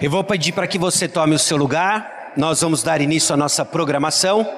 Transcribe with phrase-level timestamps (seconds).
[0.00, 2.32] Eu vou pedir para que você tome o seu lugar.
[2.36, 4.48] Nós vamos dar início à nossa programação.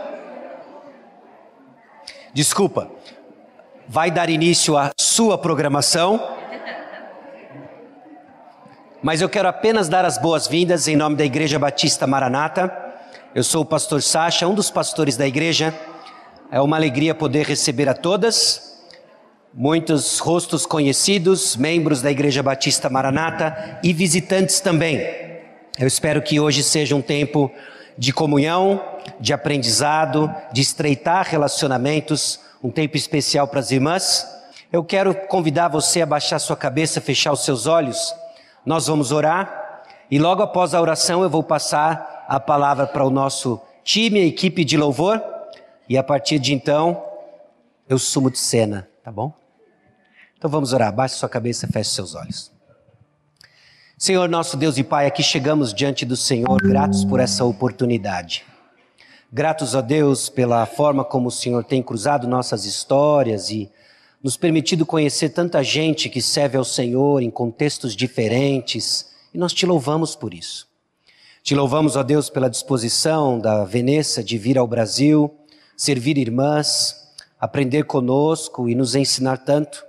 [2.35, 2.91] Desculpa,
[3.89, 6.23] vai dar início à sua programação.
[9.03, 12.71] Mas eu quero apenas dar as boas-vindas em nome da Igreja Batista Maranata.
[13.35, 15.75] Eu sou o pastor Sacha, um dos pastores da igreja.
[16.53, 18.79] É uma alegria poder receber a todas,
[19.55, 25.30] muitos rostos conhecidos, membros da Igreja Batista Maranata e visitantes também.
[25.81, 27.51] Eu espero que hoje seja um tempo
[27.97, 34.27] de comunhão, de aprendizado, de estreitar relacionamentos, um tempo especial para as irmãs.
[34.71, 38.15] Eu quero convidar você a baixar sua cabeça, fechar os seus olhos.
[38.63, 43.09] Nós vamos orar e logo após a oração eu vou passar a palavra para o
[43.09, 45.25] nosso time, a equipe de louvor,
[45.89, 47.03] e a partir de então
[47.89, 49.33] eu sumo de cena, tá bom?
[50.37, 50.93] Então vamos orar.
[50.93, 52.60] Baixe sua cabeça, feche seus olhos.
[54.03, 58.47] Senhor nosso Deus e Pai, aqui chegamos diante do Senhor, gratos por essa oportunidade.
[59.31, 63.71] Gratos a Deus pela forma como o Senhor tem cruzado nossas histórias e
[64.23, 69.67] nos permitido conhecer tanta gente que serve ao Senhor em contextos diferentes, e nós te
[69.67, 70.67] louvamos por isso.
[71.43, 75.31] Te louvamos, ó Deus, pela disposição da Veneza de vir ao Brasil,
[75.77, 76.97] servir irmãs,
[77.39, 79.85] aprender conosco e nos ensinar tanto.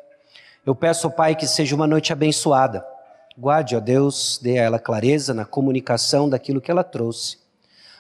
[0.66, 2.91] Eu peço, ó Pai, que seja uma noite abençoada
[3.42, 7.40] Guarde, ó Deus, dê a ela clareza na comunicação daquilo que ela trouxe.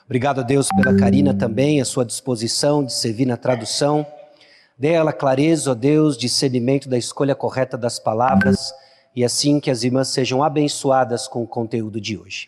[0.06, 4.06] Obrigado a Deus pela Karina também, a sua disposição de servir na tradução.
[4.78, 8.72] Dê a ela clareza, ó Deus, discernimento da escolha correta das palavras
[9.16, 12.48] e assim que as irmãs sejam abençoadas com o conteúdo de hoje.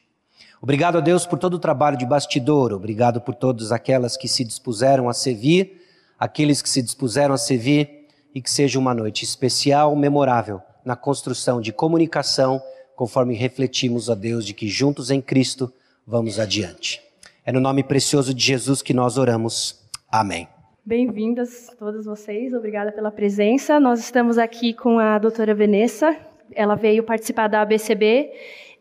[0.61, 4.44] Obrigado a Deus por todo o trabalho de bastidor, obrigado por todas aquelas que se
[4.44, 5.81] dispuseram a servir,
[6.19, 11.59] aqueles que se dispuseram a servir e que seja uma noite especial, memorável na construção
[11.59, 12.61] de comunicação
[12.95, 15.72] conforme refletimos a Deus de que juntos em Cristo
[16.05, 17.02] vamos adiante.
[17.45, 19.81] É no nome precioso de Jesus que nós oramos.
[20.11, 20.47] Amém.
[20.85, 23.79] Bem-vindas todas vocês, obrigada pela presença.
[23.79, 26.16] Nós estamos aqui com a doutora Vanessa,
[26.53, 28.31] ela veio participar da ABCB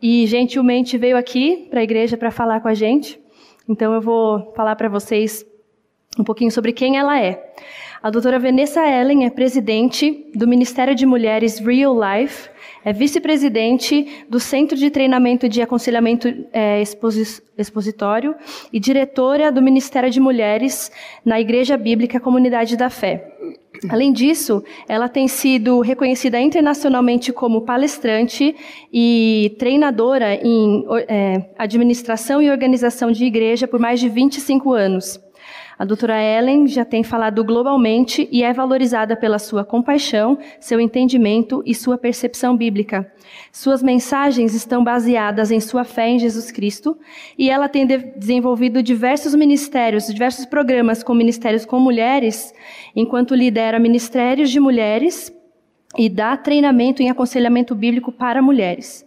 [0.02, 3.20] e gentilmente veio aqui para a igreja para falar com a gente.
[3.68, 5.46] Então eu vou falar para vocês
[6.18, 7.52] um pouquinho sobre quem ela é.
[8.02, 12.50] A doutora Vanessa Ellen é presidente do Ministério de Mulheres Real Life,
[12.84, 16.82] é vice-presidente do Centro de Treinamento de Aconselhamento é,
[17.56, 18.34] Expositório
[18.72, 20.90] e diretora do Ministério de Mulheres
[21.24, 23.28] na Igreja Bíblica Comunidade da Fé.
[23.88, 28.54] Além disso, ela tem sido reconhecida internacionalmente como palestrante
[28.92, 35.20] e treinadora em é, administração e organização de igreja por mais de 25 anos.
[35.82, 41.60] A doutora Ellen já tem falado globalmente e é valorizada pela sua compaixão, seu entendimento
[41.66, 43.12] e sua percepção bíblica.
[43.50, 46.96] Suas mensagens estão baseadas em sua fé em Jesus Cristo
[47.36, 52.54] e ela tem de desenvolvido diversos ministérios, diversos programas com ministérios com mulheres,
[52.94, 55.36] enquanto lidera ministérios de mulheres
[55.98, 59.04] e dá treinamento em aconselhamento bíblico para mulheres.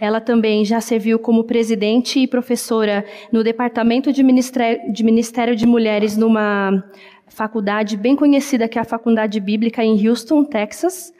[0.00, 5.66] Ela também já serviu como presidente e professora no Departamento de Ministério de, Ministério de
[5.66, 6.84] Mulheres numa
[7.28, 11.12] faculdade bem conhecida, que é a Faculdade Bíblica em Houston, Texas.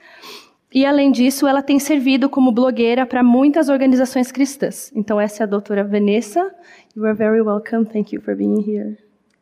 [0.73, 4.91] E, além disso, ela tem servido como blogueira para muitas organizações cristãs.
[4.93, 6.53] Então, essa é a doutora Vanessa.
[6.95, 7.85] You are very welcome.
[7.85, 8.97] Thank you for being here.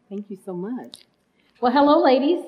[0.09, 1.07] Thank you so much.
[1.59, 2.39] Well, hello, ladies.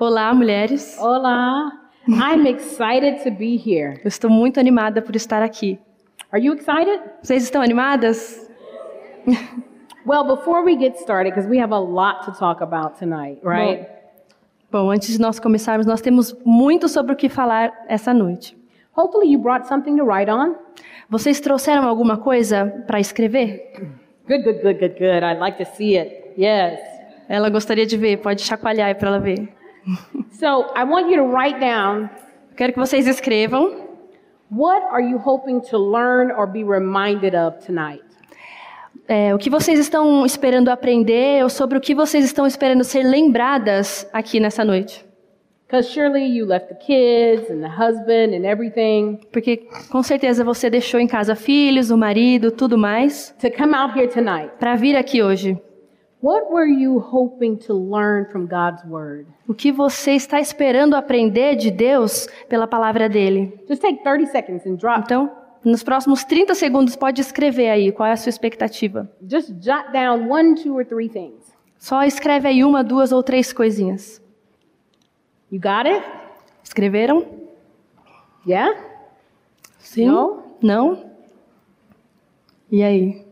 [0.00, 0.98] Olá, mulheres.
[0.98, 1.85] Olá.
[2.08, 4.00] I'm excited to be here.
[4.04, 5.78] Eu estou muito animada por estar aqui.
[6.32, 7.00] Are you excited?
[7.22, 8.48] Vocês estão animadas?
[10.06, 13.88] well, before we get started, because we have a lot to talk about tonight, right?
[14.70, 18.56] Bom, bom, antes de nós começarmos, nós temos muito sobre o que falar essa noite.
[18.96, 20.54] Hopefully you brought something to write on.
[21.10, 23.72] Vocês trouxeram alguma coisa para escrever?
[24.28, 25.24] Good, good, good, good, good.
[25.24, 26.34] I'd like to see it.
[26.38, 26.80] Yes.
[27.28, 29.48] Ela gostaria de ver, pode chacoalhar para ela ver.
[30.32, 32.08] So, I want you to write down
[32.56, 33.86] Quero que vocês escrevam
[34.50, 38.02] what are you hoping to learn or be reminded of tonight?
[39.08, 43.02] é, o que vocês estão esperando aprender ou sobre o que vocês estão esperando ser
[43.04, 45.04] lembradas aqui nessa noite.
[45.68, 50.70] Because surely you left the kids and the husband and everything Porque com certeza você
[50.70, 54.50] deixou em casa filhos, o marido, tudo mais, to come out here tonight.
[54.60, 55.60] para vir aqui hoje.
[56.26, 59.28] What were you hoping to learn from God's word?
[59.46, 63.56] O que você está esperando aprender de Deus pela palavra dele?
[63.68, 65.02] Just take 30 seconds and drop.
[65.04, 65.30] Então,
[65.64, 69.08] nos próximos 30 segundos pode escrever aí qual é a sua expectativa.
[69.22, 71.54] Just jot down one, two or three things.
[71.78, 74.20] Só escreve aí uma, duas ou três coisinhas.
[75.48, 76.04] You got it?
[76.64, 77.24] Escreveram?
[78.44, 78.76] Yeah?
[79.78, 80.06] Sim?
[80.06, 80.42] No?
[80.60, 81.08] Não?
[82.68, 83.24] E aí?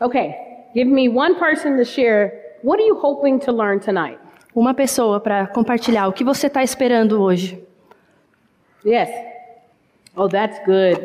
[0.00, 0.45] Okay,
[0.76, 2.32] give me one person to share.
[2.62, 4.18] What are you hoping to learn tonight?
[4.54, 7.58] Uma pessoa para compartilhar o que você está esperando hoje.
[8.84, 9.08] Yes.
[10.14, 10.98] Oh, that's good.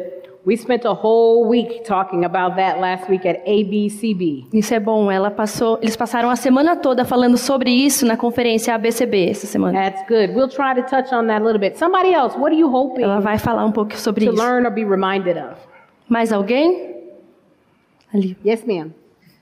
[0.43, 4.47] We spent a whole week talking about that last week at ABCB.
[4.53, 5.11] Isso é bom.
[5.11, 9.79] Ela passou, eles passaram a semana toda falando sobre isso na conferência ABCB essa semana.
[9.79, 10.33] That's good.
[10.33, 11.77] We'll try to touch on that a little bit.
[11.77, 14.41] Somebody else, what are you hoping Ela vai falar um pouco sobre to isso.
[14.43, 15.57] learn or be reminded of?
[16.09, 16.95] Mais alguém?
[18.13, 18.35] Ali.
[18.43, 18.91] Yes, ma'am.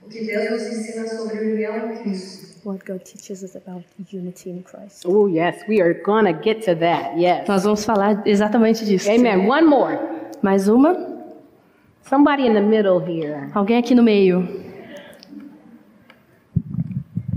[0.10, 2.68] O que Deus nos ensina sobre união em Cristo.
[2.68, 5.06] What God teaches us about unity in Christ.
[5.06, 7.16] Oh, yes, we are going to get to that.
[7.16, 7.48] Yes.
[7.48, 9.08] Nós vamos falar exatamente disso.
[9.08, 9.48] Amen.
[9.48, 10.00] One more.
[10.42, 10.98] Mais uma?
[12.02, 13.52] Somebody in the middle here.
[13.54, 14.42] Alguém aqui no meio?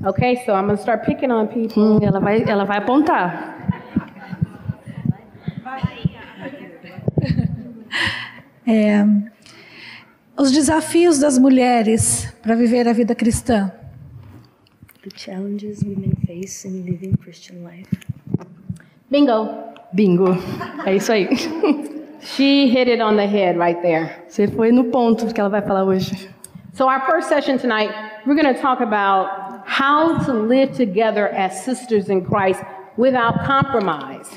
[0.06, 1.76] Okay, so I'm going to start picking on people.
[1.76, 3.52] Hum, ela vai, ela vai apontar.
[8.66, 9.04] É,
[10.36, 13.72] os desafios das mulheres para viver a vida cristã.
[15.02, 17.88] The challenges women face in living Christian life.
[19.10, 19.48] Bingo.
[19.92, 20.36] Bingo.
[20.86, 21.28] É isso aí.
[22.20, 24.22] She hit it on the head right there.
[24.28, 26.30] Você foi no ponto que ela vai falar hoje.
[26.72, 27.92] So, our first session tonight,
[28.24, 32.62] we're going to talk about how to live together as sisters in Christ
[32.96, 34.30] without compromise.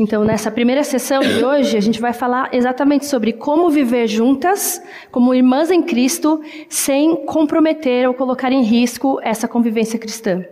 [0.00, 4.82] Então, nessa primeira sessão de hoje, a gente vai falar exatamente sobre como viver juntas,
[5.12, 10.42] como irmãs em Cristo, sem comprometer ou colocar em risco essa convivência cristã.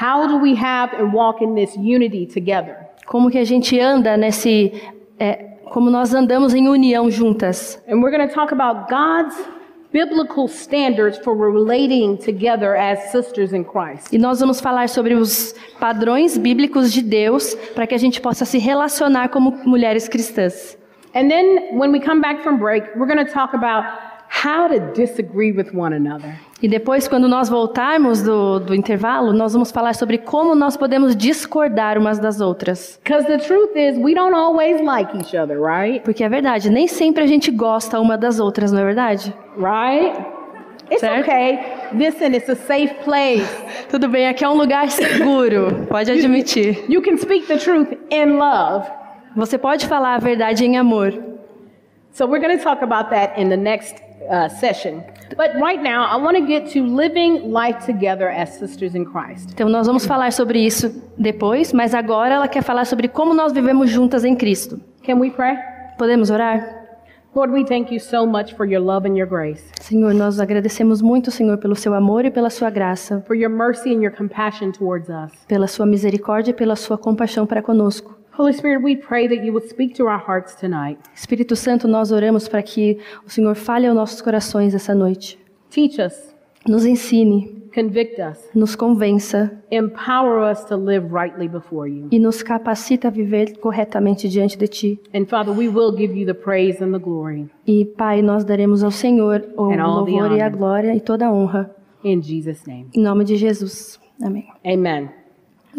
[0.00, 2.78] How do we have and walk in this unity together?
[3.04, 4.72] Como que a gente anda nesse,
[5.20, 5.34] é,
[5.66, 7.78] como nós andamos em união juntas.
[7.86, 9.36] And we're going to talk about God's
[9.94, 14.12] biblical standards for relating together as sisters in Christ.
[14.12, 18.44] E nós vamos falar sobre os padrões bíblicos de Deus para que a gente possa
[18.44, 20.76] se relacionar como mulheres cristãs.
[21.14, 24.80] And then when we come back from break, we're going to talk about how to
[24.94, 26.34] disagree with one another.
[26.62, 31.14] E depois, quando nós voltarmos do, do intervalo, nós vamos falar sobre como nós podemos
[31.14, 32.98] discordar umas das outras.
[33.02, 36.00] Because the truth is, we don't always like each other, right?
[36.04, 39.34] Porque é verdade, nem sempre a gente gosta uma das outras, não é verdade?
[39.56, 40.18] Right?
[40.90, 41.20] It's Certo.
[41.20, 41.58] okay.
[41.94, 43.46] Listen, it's a safe place.
[43.90, 46.84] Tudo bem, aqui é um lugar seguro, pode admitir.
[46.90, 48.86] You can speak the truth in love.
[49.36, 51.12] Você pode falar a verdade em amor.
[52.12, 53.96] So we're going to talk about that in the next
[54.28, 55.02] uh, session.
[55.36, 59.50] But right now, I want to get to living life together as sisters in Christ.
[59.52, 63.52] Então nós vamos falar sobre isso depois, mas agora ela quer falar sobre como nós
[63.52, 64.80] vivemos juntas em Cristo.
[65.04, 65.56] Can we pray?
[65.98, 66.82] Podemos orar?
[67.34, 71.02] Lord, we thank you so much for your love and your grace, Senhor, nós agradecemos
[71.02, 74.70] muito, Senhor, pelo seu amor e pela sua graça, for your mercy and your compassion
[74.70, 75.32] towards us.
[75.48, 78.16] pela sua misericórdia e pela sua compaixão para conosco.
[78.36, 80.98] Holy Spirit, we pray that you would speak to our hearts tonight.
[81.14, 85.38] Espírito Santo, nós oramos para que o Senhor fale aos nossos corações essa noite.
[85.70, 86.34] Teach us,
[86.66, 92.08] Nos ensine, convict us, nos convença empower us to live rightly before you.
[92.10, 95.00] e nos capacita a viver corretamente diante de Ti.
[95.14, 98.82] And Father, we will give you the praise and the glory E, Pai, nós daremos
[98.82, 101.70] ao Senhor o louvor e a glória e toda a honra.
[102.02, 102.86] in Jesus' name.
[102.94, 103.98] Em nome de Jesus.
[104.22, 104.46] Amém.
[104.64, 105.23] Amen.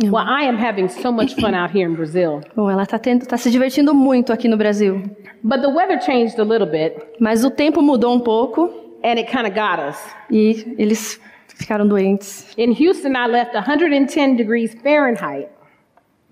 [0.03, 3.37] Well, I am having so much fun out here in Brazil, Bom, ela está tá
[3.37, 5.01] se divertindo muito aqui no Brasil.
[5.43, 8.69] but the weather changed a little bit Mas o tempo mudou um pouco
[9.03, 9.97] and it kind of got us.
[10.29, 12.47] e eles ficaram doentes.
[12.57, 15.47] In Houston, I left 110 degrees Fahrenheit.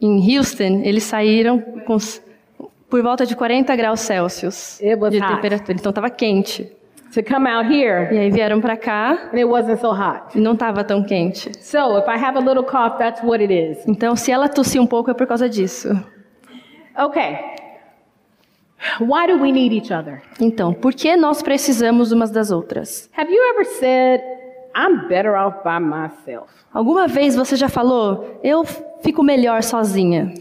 [0.01, 1.97] Em Houston, eles saíram com,
[2.89, 5.09] por volta de 40 graus Celsius de hot.
[5.35, 5.77] temperatura.
[5.79, 6.69] Então estava quente.
[7.13, 10.35] To come out here E aí vieram para cá and it wasn't so hot.
[10.37, 11.51] e não estava tão quente.
[11.63, 13.85] So if I have a little cough, that's what it is.
[13.87, 15.89] Então, se ela tossir um pouco é por causa disso.
[16.97, 17.37] Okay.
[18.99, 20.21] Why do we need each other?
[20.39, 23.09] Então, por que nós precisamos umas das outras?
[23.17, 24.21] Have you ever said,
[24.75, 26.51] I'm better off by myself?
[26.73, 28.63] Alguma vez você já falou, eu
[29.01, 30.33] fico melhor sozinha?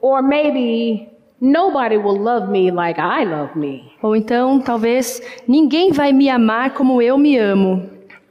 [0.00, 1.08] Or maybe
[1.46, 3.84] nobody will love me like I love me.
[4.02, 7.90] Ou então, talvez, ninguém vai me amar como eu me amo.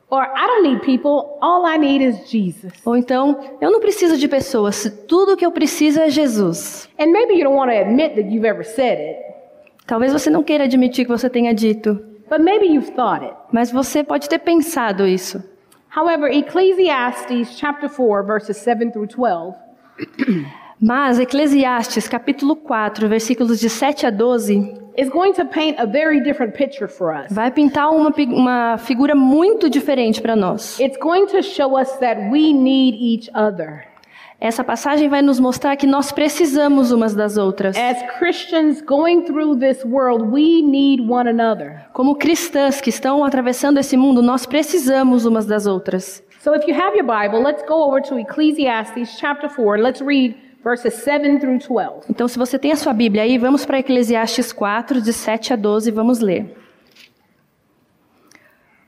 [0.10, 2.74] Or I don't need people, all I need is Jesus.
[2.86, 6.88] Ou então, eu não preciso de pessoas, tudo que eu preciso é Jesus.
[7.00, 9.20] And maybe you don't want to admit that you've ever said it,
[9.88, 11.96] Talvez você não queira admitir que você tenha dito,
[12.30, 13.36] but maybe you've thought it.
[13.52, 15.44] mas você pode ter pensado isso.
[15.96, 19.56] However, Ecclesiastes chapter 4 verses 7 through 12
[20.80, 26.22] Mas Eclesiastes, capítulo 4, versículos de 7 a 12, is going to paint a very
[26.22, 27.32] different picture for us.
[27.32, 30.78] vai pintar uma, uma figura muito diferente para nós.
[30.80, 33.86] It's going to show us that we need each other.
[34.40, 37.78] Essa passagem vai nos mostrar que nós precisamos umas das outras.
[39.86, 40.26] World.
[41.94, 46.22] Como cristãs que estão atravessando esse mundo, nós precisamos umas das outras.
[46.42, 49.78] So if you have your Bible, let's go over to Ecclesiastes chapter 4.
[49.82, 52.08] Let's read verses 7 through 12.
[52.10, 55.56] Então, se você tem a sua Bíblia aí, vamos para Eclesiastes 4, de 7 a
[55.56, 56.58] 12, vamos ler.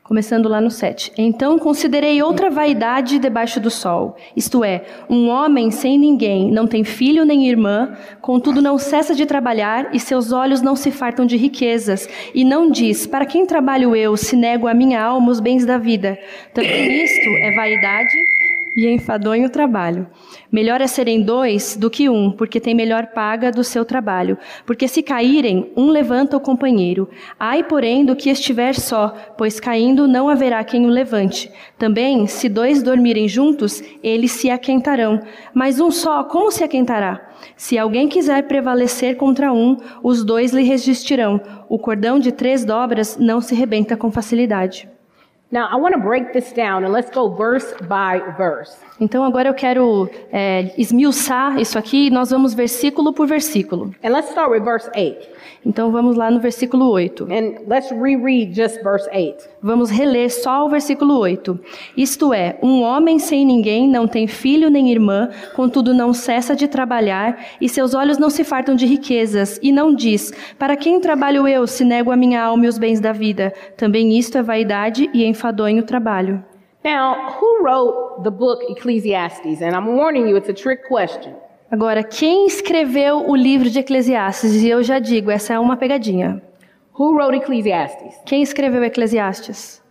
[0.02, 1.12] Começando lá no 7.
[1.18, 6.86] Então considerei outra vaidade debaixo do sol, isto é, um homem sem ninguém, não tem
[6.86, 11.36] filho nem irmã, contudo não cessa de trabalhar e seus olhos não se fartam de
[11.36, 15.66] riquezas, e não diz: Para quem trabalho eu, se nego a minha alma os bens
[15.66, 16.18] da vida?
[16.54, 18.37] Também isto é vaidade
[18.78, 20.06] e enfadonho o trabalho.
[20.52, 24.38] Melhor é serem dois do que um, porque tem melhor paga do seu trabalho.
[24.68, 27.10] Porque se caírem, um levanta o companheiro.
[27.40, 31.52] Ai, porém, do que estiver só, pois caindo não haverá quem o levante.
[31.76, 35.24] Também, se dois dormirem juntos, eles se aquentarão.
[35.56, 37.32] Mas um só, como se aquentará?
[37.56, 41.42] Se alguém quiser prevalecer contra um, os dois lhe resistirão.
[41.68, 44.88] O cordão de três dobras não se rebenta com facilidade.
[45.50, 48.76] Now, I want to break this down and let's go verse by verse.
[49.00, 53.96] Então agora eu quero é, esmiuçar isso aqui e nós vamos versículo por versículo.
[54.04, 55.37] And let's start with verse 8.
[55.66, 57.26] Então vamos lá no versículo 8.
[57.26, 59.50] And let's reread just verse 8.
[59.62, 61.60] Vamos reler só o versículo 8.
[61.96, 66.68] Isto é, um homem sem ninguém não tem filho nem irmã, contudo não cessa de
[66.68, 71.48] trabalhar, e seus olhos não se fartam de riquezas, e não diz: Para quem trabalho
[71.48, 73.54] eu, se nego a minha alma e os bens da vida?
[73.76, 76.44] Também isto é vaidade e enfadonho o trabalho.
[76.84, 79.62] Now, who wrote the book Ecclesiastes?
[79.62, 81.36] And I'm warning you, it's a trick question.
[81.70, 84.56] Agora, quem escreveu o livro de Eclesiastes?
[84.64, 86.42] E eu já digo, essa é uma pegadinha.
[86.98, 88.16] Who wrote Ecclesiastes?
[88.26, 89.84] Quem escreveu Eclesiastes?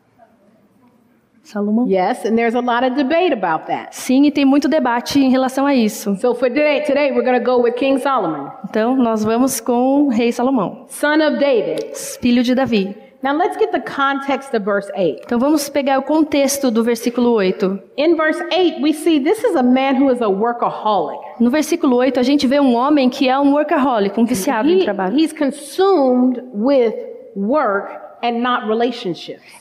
[1.42, 1.86] Salomão?
[1.86, 3.94] Yes, and there's a lot of debate about that.
[3.94, 6.16] Sim, e tem muito debate em relação a isso.
[6.16, 10.06] So for today, today we're going to go with King Solomon, Então, nós vamos com
[10.06, 11.92] o rei Salomão, son of David.
[12.20, 12.96] filho de Davi.
[13.22, 15.22] Now let's get the context of verse 8.
[15.24, 17.80] Então, vamos pegar o contexto do versículo 8.
[17.96, 21.18] In verse 8, we see this is a man who is a workaholic.
[21.40, 24.80] No versículo 8, a gente vê um homem que é um workaholic, um viciado em
[24.80, 25.16] He, trabalho.
[25.18, 26.94] he's consumed with
[27.34, 28.05] work.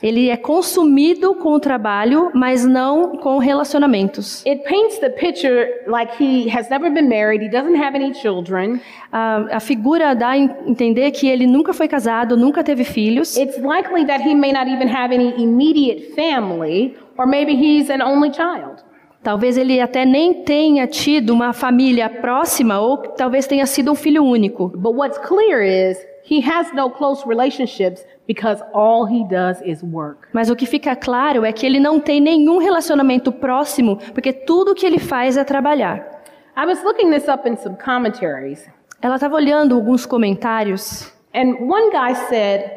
[0.01, 4.45] Ele é consumido com o trabalho, mas não com relacionamentos.
[4.45, 8.79] It paints the picture like he has never been married, he doesn't have any children.
[9.11, 13.35] A, a figura dá a en- entender que ele nunca foi casado, nunca teve filhos.
[13.37, 18.01] It's likely that he may not even have any immediate family, or maybe he's an
[18.01, 18.83] only child.
[19.23, 24.23] Talvez ele até nem tenha tido uma família próxima, ou talvez tenha sido um filho
[24.23, 24.69] único.
[24.75, 25.97] But what's clear is
[26.29, 30.27] he has no close relationships because all he does is work.
[30.33, 34.75] Mas o que fica claro é que ele não tem nenhum relacionamento próximo, porque tudo
[34.75, 36.23] que ele faz é trabalhar.
[36.57, 38.65] I was looking this up in some commentaries,
[39.01, 42.71] Ela estava olhando alguns comentários and one guy said,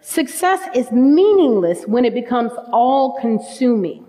[0.00, 4.04] Success is meaningless when it becomes all consuming.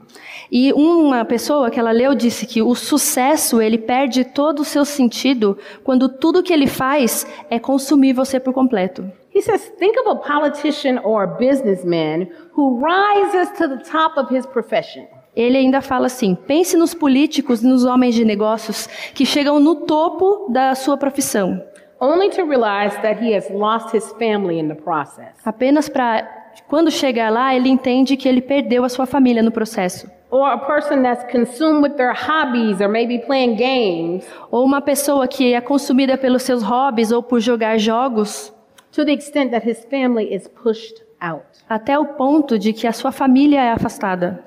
[0.52, 4.86] e uma pessoa que ela leu disse que o sucesso ele perde todo o seu
[4.86, 9.10] sentido quando tudo que ele faz é consumir você por completo.
[9.36, 14.30] He says, Think of a politician or a businessman who rises to the top of
[14.30, 15.08] his profession.
[15.36, 19.76] Ele ainda fala assim: pense nos políticos e nos homens de negócios que chegam no
[19.86, 21.62] topo da sua profissão,
[22.00, 25.36] only to realize that he has lost his family in the process.
[25.44, 26.26] apenas para
[26.70, 30.10] quando chegar lá ele entende que ele perdeu a sua família no processo.
[30.32, 35.28] Or a person that's consumed with their hobbies or maybe playing games Ou uma pessoa
[35.28, 38.55] que é consumida pelos seus hobbies ou por jogar jogos,
[38.96, 41.46] to the extent that his family is pushed out.
[41.70, 44.44] até o ponto de que a sua família é afastada.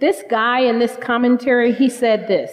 [0.00, 2.50] This guy in this commentary, he said this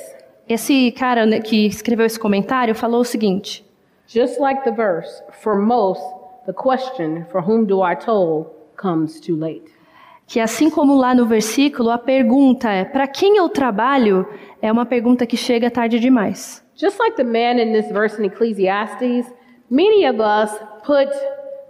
[0.48, 3.66] Esse cara né, que escreveu esse comentário falou o seguinte:
[4.08, 6.02] just like the verse, for most,
[6.46, 9.72] the question, for whom do I toll, comes too late.
[10.28, 14.28] que assim como lá no versículo, a pergunta é: para quem eu trabalho?
[14.62, 16.64] É uma pergunta que chega tarde demais.
[16.76, 19.32] Just like the man in this verse in Ecclesiastes,
[19.72, 20.52] many of us
[20.86, 21.10] put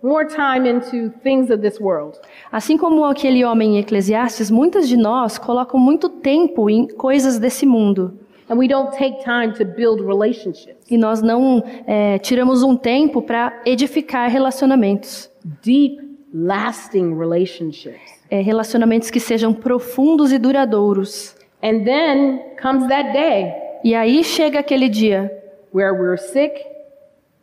[0.04, 2.20] more time into things of this world.
[2.52, 7.66] Assim como aquele homem em Eclesiastes, muitas de nós colocam muito tempo em coisas desse
[7.66, 8.18] mundo.
[8.50, 13.22] And we don't take time to build relationships, E nós não é, tiramos um tempo
[13.22, 15.30] para edificar relacionamentos.
[15.64, 16.02] deep,
[16.34, 18.00] lasting relationships.
[18.30, 21.36] É, relacionamentos que sejam profundos e duradouros.
[21.64, 23.54] And then comes that day
[23.84, 25.32] E aí chega aquele dia
[25.74, 26.71] where we're sick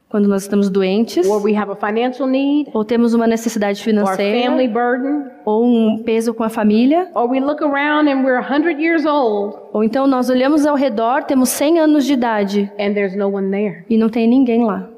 [0.09, 4.51] quando nós estamos doentes, or we have a financial need, ou temos uma necessidade financeira,
[4.69, 9.05] burden, ou um peso com a família, or we look around and we're 100 years
[9.05, 13.29] old ou então nós olhamos ao redor, temos 100 anos de idade and there's no
[13.29, 13.85] one there.
[13.89, 14.89] e não tem ninguém lá.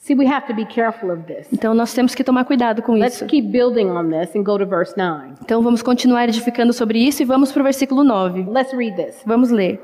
[0.00, 1.46] See, we have to be careful of this.
[1.52, 3.26] Então nós temos que tomar cuidado com Let's isso.
[3.26, 5.34] keep building on this and go to verse 9.
[5.42, 8.46] Então vamos continuar edificando sobre isso e vamos para o versículo 9.
[8.48, 9.20] Let's read this.
[9.26, 9.78] Vamos ler.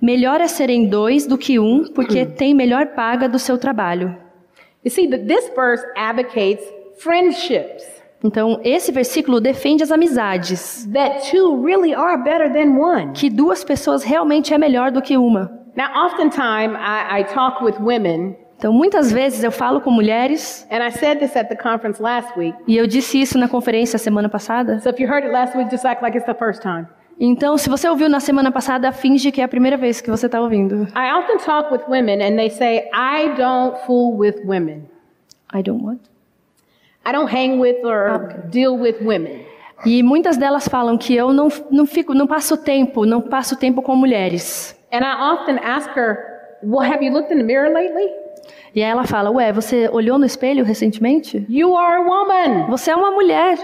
[0.00, 4.16] Melhor é serem dois do que um, porque tem melhor paga do seu trabalho.
[4.84, 6.64] You see, that this verse advocates
[6.98, 7.84] friendships,
[8.24, 13.12] Então, esse versículo defende as amizades, that two really are better than one.
[13.12, 15.50] que duas pessoas realmente é melhor do que uma.
[15.76, 20.66] Now, oftentimes I, I talk with women, Então, muitas vezes eu falo com mulheres,
[22.38, 22.56] week.
[22.66, 24.80] e eu disse isso na conferência semana passada.
[24.80, 26.16] So if you heard it last week, just act like
[27.18, 30.26] Então, se você ouviu na semana passada, finge que é a primeira vez que você
[30.26, 30.86] está ouvindo.
[30.94, 34.84] I often talk with women, and they say, I don't fool with women.
[35.52, 36.00] I don't want.
[37.06, 39.46] I don't hang with or deal with women.
[39.84, 43.80] E muitas delas falam que eu não, não fico, não passo tempo, não passo tempo
[43.80, 44.76] com mulheres.
[44.92, 48.10] And I often ask her, Well, have you looked in the mirror lately?
[48.74, 51.46] E ela fala: Ué, você olhou no espelho recentemente?
[51.48, 52.66] You are a woman.
[52.68, 53.56] Você é uma mulher.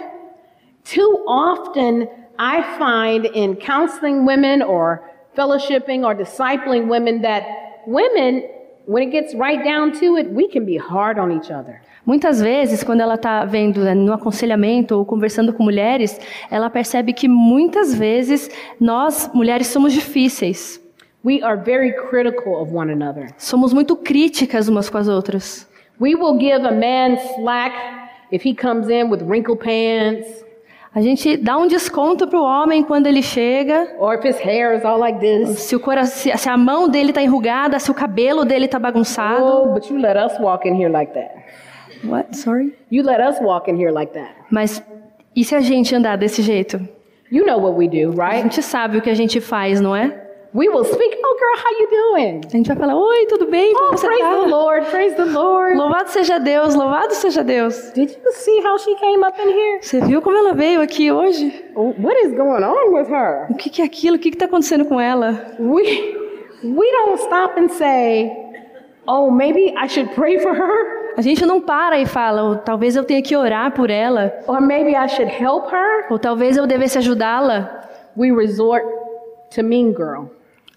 [0.85, 5.03] Too often, I find in counseling women or
[5.37, 7.45] fellowshipping or discipling women that
[7.87, 8.43] women,
[8.87, 11.81] when it gets right down to it, we can be hard on each other.
[12.05, 16.21] Muitas vezes, quando ela está vendo né, no aconselhamento ou conversando com mulheres,
[16.51, 20.81] ela percebe que muitas vezes nós, mulheres, somos difíceis.
[21.25, 23.29] We are very critical of one another.
[23.39, 25.69] Somos muito críticas umas com as outras.
[26.01, 27.77] We will give a man slack
[28.33, 30.43] if he comes in with wrinkle pants
[30.95, 33.97] A gente dá um desconto pro homem quando ele chega.
[33.99, 35.59] or if his hair is all like this.
[35.61, 39.43] Se, o cora- se- a mão dele está enrugada, se o cabelo dele está bagunçado.
[39.43, 41.31] Oh, but you let us walk in here like that.
[42.05, 42.37] What?
[42.37, 42.75] Sorry?
[42.91, 44.35] You let us walk in here like that.
[44.51, 44.83] Mas
[45.35, 46.79] e se a gente andar desse jeito?
[47.31, 48.43] You know what we do, A right?
[48.43, 50.21] gente sabe o que a gente faz, não é?
[50.55, 52.41] We will speak, oh girl, how you doing?
[52.47, 53.73] A gente vai falar: Oi, tudo bem?
[53.73, 54.47] Como Oh, você praise the tá?
[54.47, 55.77] Lord, praise the Lord.
[55.79, 57.91] Louvado seja Deus, louvado seja Deus.
[57.95, 59.79] Did you see how she came up in here?
[59.81, 61.65] Você viu como ela veio aqui hoje?
[61.75, 63.47] Oh, What is going on with her?
[63.51, 64.17] O que, que é aquilo?
[64.17, 65.57] O que está acontecendo com ela?
[65.59, 65.83] We
[66.63, 68.31] we don't stop and say,
[69.07, 72.95] "Oh, maybe I should pray for her, A gente não para e fala: "Oh, talvez
[72.95, 76.67] eu tenha que orar por ela, or maybe I should help her." ou talvez eu
[76.67, 77.89] devesse ajudá-la.
[78.15, 78.85] We resort
[79.55, 80.27] to mean girl.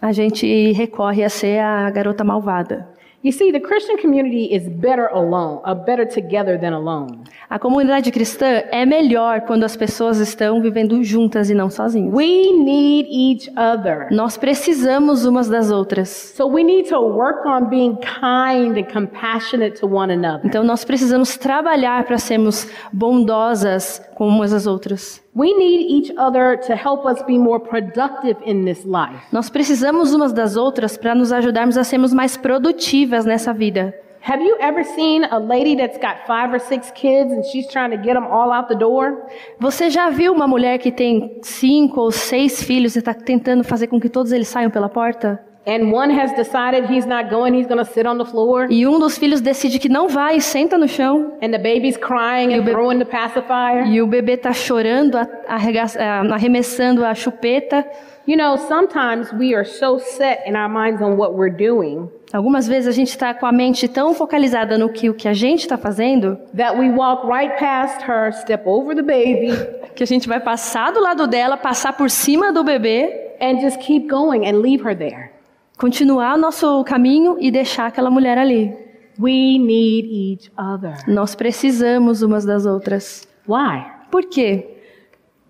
[0.05, 2.87] A gente recorre a ser a garota malvada.
[3.23, 7.23] You see, the Christian community is better alone, uh, better together than alone.
[7.49, 12.13] A comunidade cristã é melhor quando as pessoas estão vivendo juntas e não sozinhas.
[12.13, 14.09] We need each other.
[14.11, 16.09] Nós precisamos umas das outras.
[16.37, 20.45] So we need to work on being kind and compassionate to one another.
[20.45, 25.21] Então nós precisamos trabalhar para sermos bondosas com umas às outras.
[25.35, 29.21] We need each other to help us be more productive in this life.
[29.31, 33.93] Nós precisamos umas das outras para nos ajudarmos a sermos mais produtivas nessa vida.
[34.27, 37.91] Have you ever seen a lady that's got five or six kids and she's trying
[37.91, 39.21] to get them all out the door?
[39.59, 43.85] Você já viu uma mulher que tem cinco ou seis filhos e está tentando fazer
[43.85, 45.39] com que todos eles saiam pela porta?
[45.67, 48.67] And one has decided he's not going, he's going to sit on the floor.
[48.69, 51.37] E um dos filhos decide que não vai e senta no chão.
[51.41, 53.87] And the baby's crying and throwing the pacifier.
[53.87, 57.85] E o bebê tá chorando, ah, arremessando a chupeta.
[58.27, 62.67] You know, sometimes we are so set in our minds on what we're doing Algumas
[62.67, 65.61] vezes a gente está com a mente tão focalizada no que o que a gente
[65.61, 69.53] está fazendo that we walk right past her, step over the baby,
[69.95, 73.79] que a gente vai passar do lado dela, passar por cima do bebê, and just
[73.79, 75.34] keep going and leave her there.
[75.77, 78.73] Continuar nosso caminho e deixar aquela mulher ali.
[79.19, 80.95] We need each other.
[81.07, 83.27] Nós precisamos umas das outras.
[83.47, 83.85] Why?
[84.11, 84.77] Por quê?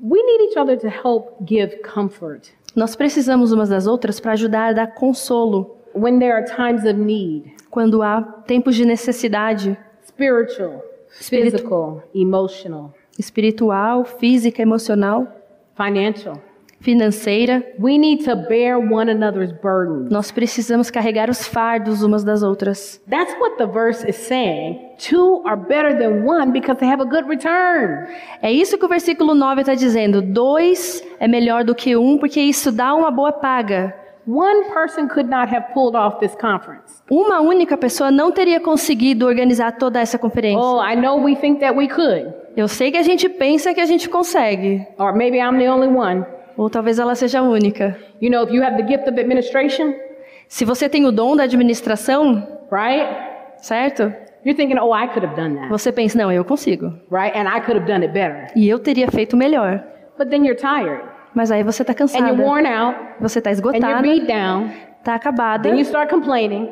[0.01, 4.67] We need each other to help give comfort Nós precisamos umas das outras para ajudar
[4.69, 10.81] a dar consolo when there are times of need quando há tempos de necessidade spiritual,
[11.21, 15.25] Spiritu- physical, emotional, espiritual, física, emocional,
[15.75, 16.37] financial.
[16.85, 17.63] Financeira.
[17.79, 20.11] We need to bear one another's burdens.
[20.11, 23.01] Nós precisamos carregar os fardos umas das outras.
[23.09, 24.79] That's what the verse is saying.
[24.97, 28.07] Two are better than one because they have a good return.
[28.41, 30.21] É isso que o versículo 9 está dizendo.
[30.21, 33.93] Dois é melhor do que um, porque isso dá uma boa paga.
[34.27, 37.03] One person could not have pulled off this conference.
[37.11, 40.59] Uma única pessoa não teria conseguido organizar toda essa conferência.
[40.59, 42.33] Oh, I know we think that we could.
[42.57, 45.87] Eu sei que a gente pensa que a gente consegue, Or maybe I'm the only
[45.87, 46.25] one.
[46.57, 47.97] Ou talvez ela seja única.
[48.21, 49.93] You know, if you have the gift of administration,
[50.47, 53.05] Se você tem o dom da administração, right?
[53.61, 54.13] certo?
[54.45, 56.93] You're thinking, oh, I could have done that, Você pensa, não, eu consigo.
[57.11, 57.35] right?
[57.35, 58.47] And I could have done it better.
[58.55, 59.83] E eu teria feito melhor.
[60.17, 61.01] But then you're tired
[61.33, 64.27] Mas aí você tá and you're cansada, worn out você tá and you're esgotada, beat
[64.27, 64.69] down.
[65.03, 65.63] tá acabada.
[65.67, 66.69] Then you start complaining.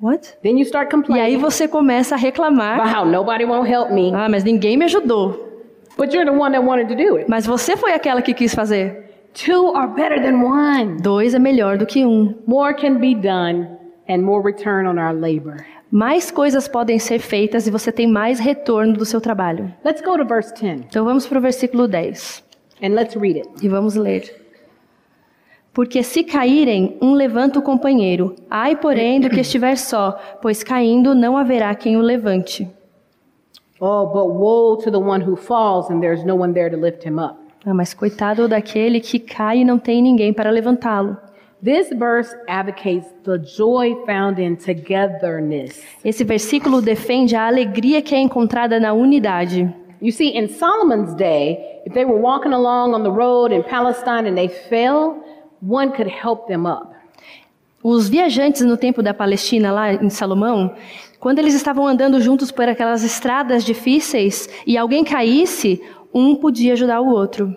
[0.00, 0.36] What?
[0.44, 2.78] Then you start E aí complaining você começa a reclamar.
[2.94, 4.12] how nobody won't help me.
[4.14, 5.48] Ah, mas ninguém me ajudou.
[5.96, 7.28] But you're the one that wanted to do it.
[7.28, 9.07] Mas você foi aquela que quis fazer.
[9.34, 10.96] Two are better than one.
[11.00, 12.34] Dois é melhor do que um.
[12.46, 13.68] More can be done
[14.08, 15.64] and more return on our labor.
[15.90, 19.72] Mais coisas podem ser feitas e você tem mais retorno do seu trabalho.
[19.84, 22.44] Let's go to verse 10 Então vamos para o versículo 10
[22.82, 23.48] and let's read it.
[23.64, 24.44] e vamos ler.
[25.72, 28.34] Porque se caírem, um levanta o companheiro.
[28.50, 32.68] Ai, porém, do que estiver só, pois caindo não haverá quem o levante.
[33.80, 37.06] Oh, but woe to the one who falls and there's no one there to lift
[37.06, 37.36] him up.
[37.70, 41.18] Ah, mas coitado daquele que cai e não tem ninguém para levantá-lo.
[41.62, 45.84] This verse advocates the joy found in togetherness.
[46.02, 49.68] Esse versículo defende a alegria que é encontrada na unidade.
[50.00, 54.26] You see, in Solomon's day, if they were walking along on the road in Palestine
[54.26, 55.22] and they fell,
[55.60, 56.94] one could help them up.
[57.82, 60.74] Os viajantes no tempo da Palestina, lá em Salomão,
[61.20, 67.00] quando eles estavam andando juntos por aquelas estradas difíceis e alguém caísse, um podia ajudar
[67.00, 67.56] o outro.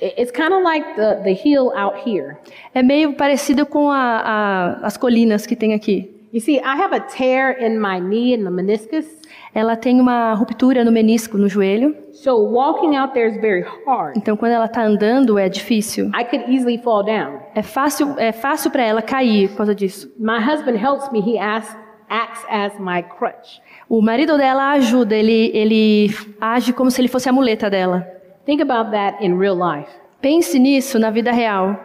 [0.00, 2.36] It's kind of like the, the hill out here.
[2.74, 6.10] É meio parecido com a- a- as colinas que tem aqui.
[6.32, 9.06] You see, I have a tear in my knee and the meniscus,
[9.54, 11.94] Ela tem uma ruptura no menisco, no joelho.
[12.12, 14.16] so walking out there is very hard.
[14.16, 16.06] Então, quando ela está andando, é difícil.
[16.18, 17.38] I could easily fall down.
[17.54, 20.10] É fácil, é fácil para ela cair por causa disso.
[20.18, 21.20] My husband helps me.
[21.20, 21.76] He asks,
[22.08, 23.60] acts as my crutch.
[23.92, 26.08] O marido dela ajuda, ele, ele
[26.40, 28.00] age como se ele fosse a muleta dela.
[28.46, 29.90] Think about that in real life.
[30.22, 31.78] Pense nisso na vida real.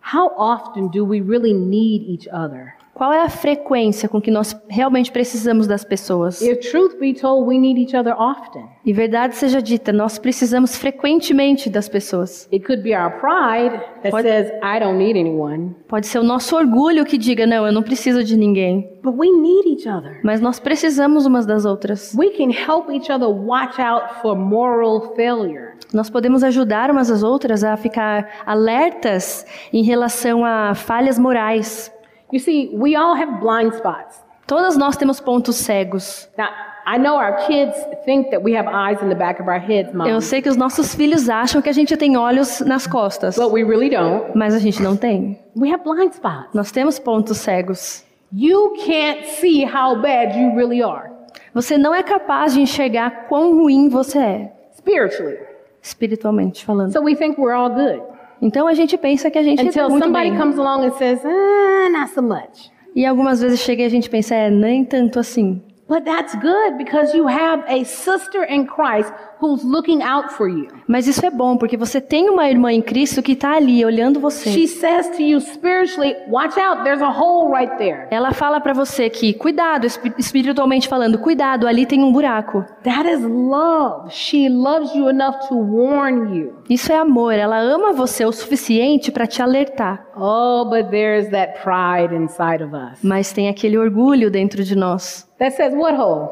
[0.00, 2.76] How often do we really need each other?
[3.00, 6.42] Qual é a frequência com que nós realmente precisamos das pessoas?
[6.42, 8.62] If truth be told, we need each other often.
[8.84, 12.46] E verdade seja dita, nós precisamos frequentemente das pessoas.
[14.02, 14.52] Says.
[15.88, 18.86] Pode ser o nosso orgulho que diga, não, eu não preciso de ninguém.
[19.02, 20.20] But we need each other.
[20.22, 22.14] Mas nós precisamos umas das outras.
[22.14, 25.70] We can help each other watch out for moral failure.
[25.94, 31.90] Nós podemos ajudar umas às outras a ficar alertas em relação a falhas morais.
[32.32, 34.22] You see, we all have blind spots.
[34.46, 36.28] Todas nós temos pontos cegos.
[36.36, 36.48] Now,
[36.86, 39.92] I know our kids think that we have eyes in the back of our heads,
[39.94, 40.06] Mom.
[40.08, 43.52] Eu sei que os nossos filhos acham que a gente tem olhos nas costas, But
[43.52, 44.32] we really don't.
[44.34, 45.38] mas a gente não tem.
[45.56, 46.48] We have blind spots.
[46.54, 48.04] Nós temos pontos cegos.
[48.32, 51.10] You can't see how bad you really are
[51.52, 55.36] Você não é capaz de enxergar quão ruim você é, spiritually.
[55.82, 56.92] espiritualmente falando.
[56.92, 58.02] So we think we're all good
[58.42, 60.38] Então a gente pensa que a gente é until muito somebody bem.
[60.38, 62.70] comes along and says, ah, not so much.
[62.94, 65.62] E algumas vezes chega e a gente pensa, é, nem tanto assim.
[65.88, 70.68] But that's good because you have a sister in Christ who's looking out for you.
[70.86, 74.18] Mas isso é bom, porque você tem uma irmã em Cristo que está ali olhando
[74.20, 74.50] você.
[74.50, 78.06] She says to you spiritually, watch out, there's a hole right there.
[78.10, 82.64] Ela fala pra você que, cuidado, espi- espiritualmente falando, cuidado, ali tem um buraco.
[82.82, 84.10] That is love.
[84.10, 86.54] She loves you enough to warn you.
[86.68, 90.06] Isso é amor, ela ama você o suficiente para te alertar.
[90.16, 95.28] Oh, but there's that pride inside of us Mas tem aquele orgulho dentro de nós.
[95.38, 96.28] that says, what hole?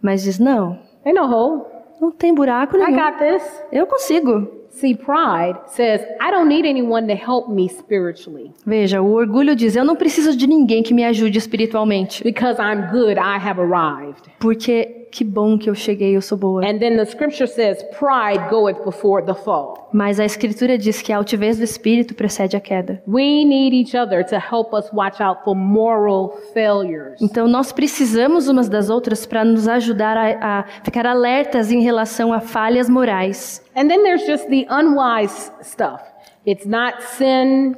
[0.00, 1.62] Mas diz, não, Ain't no hole.
[2.00, 2.96] Não tem buraco I nenhum.
[2.96, 3.62] got this.
[3.72, 4.60] Eu consigo.
[4.70, 9.76] See, pride says, I don't need anyone to help me spiritually Veja, o orgulho diz,
[9.76, 12.24] eu não preciso de ninguém que me ajude espiritualmente.
[12.24, 14.30] because I'm good, I have arrived.
[14.40, 16.64] Porque que bom que eu cheguei, eu sou boa.
[16.66, 19.90] And then the scripture says, pride goeth before the fall.
[19.92, 23.02] Mas a escritura diz que a altivez do espírito precede a queda.
[23.06, 27.20] We need each other to help us watch out for moral failures.
[27.20, 32.32] Então nós precisamos umas das outras para nos ajudar a, a ficar alertas em relação
[32.32, 33.62] a falhas morais.
[33.76, 36.00] And then there's just the unwise stuff.
[36.46, 37.76] It's not sin,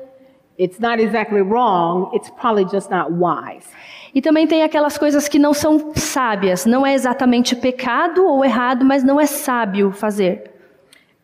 [0.57, 3.66] it's not exactly wrong, it's probably just not wise.
[4.14, 8.85] E também tem aquelas coisas que não são sábias, não é exatamente pecado ou errado,
[8.85, 10.53] mas não é sábio fazer.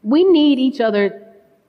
[0.05, 1.15] We need each other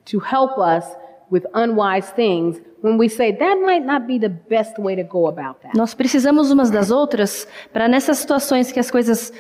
[0.06, 0.86] to help us
[1.32, 5.28] with unwise things when we say that might not be the best way to go
[5.28, 5.78] about that.
[5.78, 9.32] Nós precisamos umas das outras para nessas situações que as coisas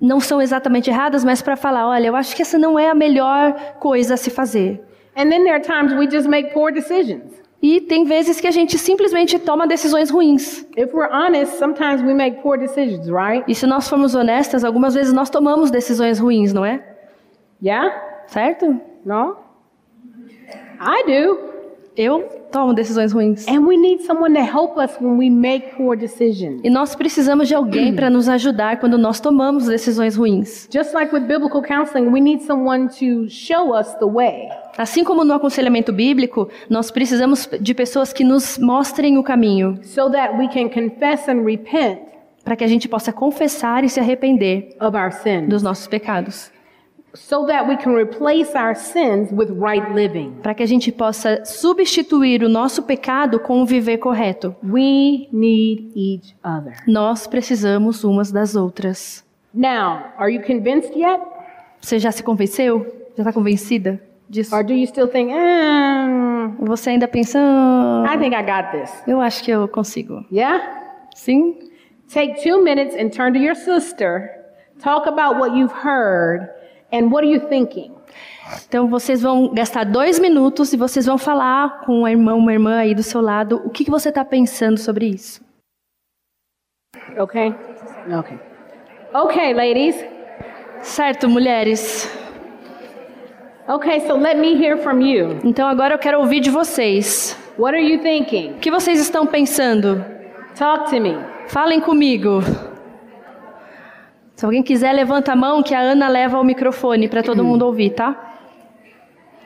[0.00, 2.94] não são exatamente erradas, mas para falar, olha, eu acho que essa não é a
[2.94, 4.82] melhor coisa a se fazer.
[5.14, 7.32] And then there are times we just make poor decisions.
[7.68, 10.64] E tem vezes que a gente simplesmente toma decisões ruins.
[10.76, 13.42] If we're honest, sometimes we make poor decisions, right?
[13.48, 16.80] E se nós formos honestas, algumas vezes nós tomamos decisões ruins, não é?
[17.60, 17.90] Yeah?
[18.28, 18.80] Certo?
[19.04, 19.36] No?
[20.80, 21.55] I do.
[21.96, 23.46] Eu tomo decisões ruins.
[23.48, 26.60] And we need someone to help us when we make poor decisions.
[26.62, 30.68] E nós precisamos de alguém para nos ajudar quando nós tomamos decisões ruins.
[30.70, 34.48] Just like with biblical counseling, we need someone to show us the way.
[34.76, 40.10] Assim como no aconselhamento bíblico, nós precisamos de pessoas que nos mostrem o caminho, so
[40.10, 42.00] that we can confess and repent
[42.44, 44.76] para que a gente possa confessar e se arrepender
[45.48, 46.52] dos nossos pecados,
[47.16, 50.32] so that we can replace our sins with right living.
[50.42, 54.54] para que a gente possa substituir o nosso pecado com o viver correto.
[54.62, 56.74] We need each other.
[56.86, 59.24] Nós precisamos umas das outras.
[59.54, 61.20] Now, are you convinced yet?
[61.80, 62.84] Você já se convenceu?
[63.16, 64.54] Já está convencida disso?
[64.54, 68.92] Or do you still think, "Ah, Você ainda pensa, "Ah, I think I got this?
[69.06, 70.24] eu acho que eu consigo.
[70.30, 70.60] Yeah?
[71.14, 71.58] Sim?
[72.12, 74.30] Take two minutes and turn to your sister.
[74.82, 76.48] Talk about what you've heard
[76.92, 77.92] and what are you thinking?
[78.68, 82.78] Então vocês vão gastar dois minutos e vocês vão falar com um irmão, uma irmã
[82.78, 85.44] aí do seu lado, o que, que você está pensando sobre isso.
[87.18, 87.54] Okay?
[88.18, 88.38] Okay.
[89.14, 90.04] Okay, ladies.
[90.82, 92.08] Certo, mulheres?
[93.68, 95.40] Okay, so let me hear from you.
[95.42, 97.36] Então agora eu quero ouvir de vocês.
[97.58, 98.52] What are you thinking?
[98.52, 100.04] O que vocês estão pensando?
[100.56, 101.16] Talk to me.
[101.48, 102.40] Falem comigo.
[104.36, 107.62] Se alguém quiser, levanta a mão que a Ana leva o microfone para todo mundo
[107.62, 108.34] ouvir, tá?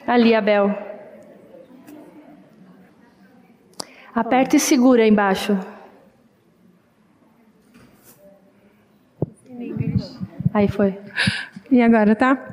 [0.04, 0.76] Ali, Abel.
[4.12, 5.56] Aperta e segura embaixo.
[10.52, 10.98] Aí foi.
[11.70, 12.52] E agora, tá?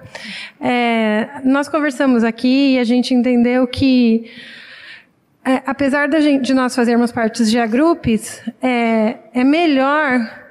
[0.62, 4.32] É, nós conversamos aqui e a gente entendeu que,
[5.43, 10.46] é, apesar gente, de nós fazermos partes de agrupes, é, é melhor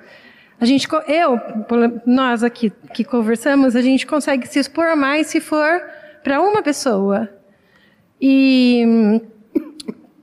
[0.61, 1.41] a gente, eu,
[2.07, 5.83] nós aqui que conversamos, a gente consegue se expor mais se for
[6.25, 7.29] para uma pessoa.
[8.21, 9.21] E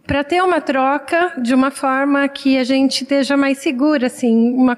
[0.08, 4.78] para ter uma troca de uma forma que a gente esteja mais segura, assim, uma,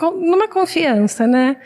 [0.00, 1.56] numa confiança, né?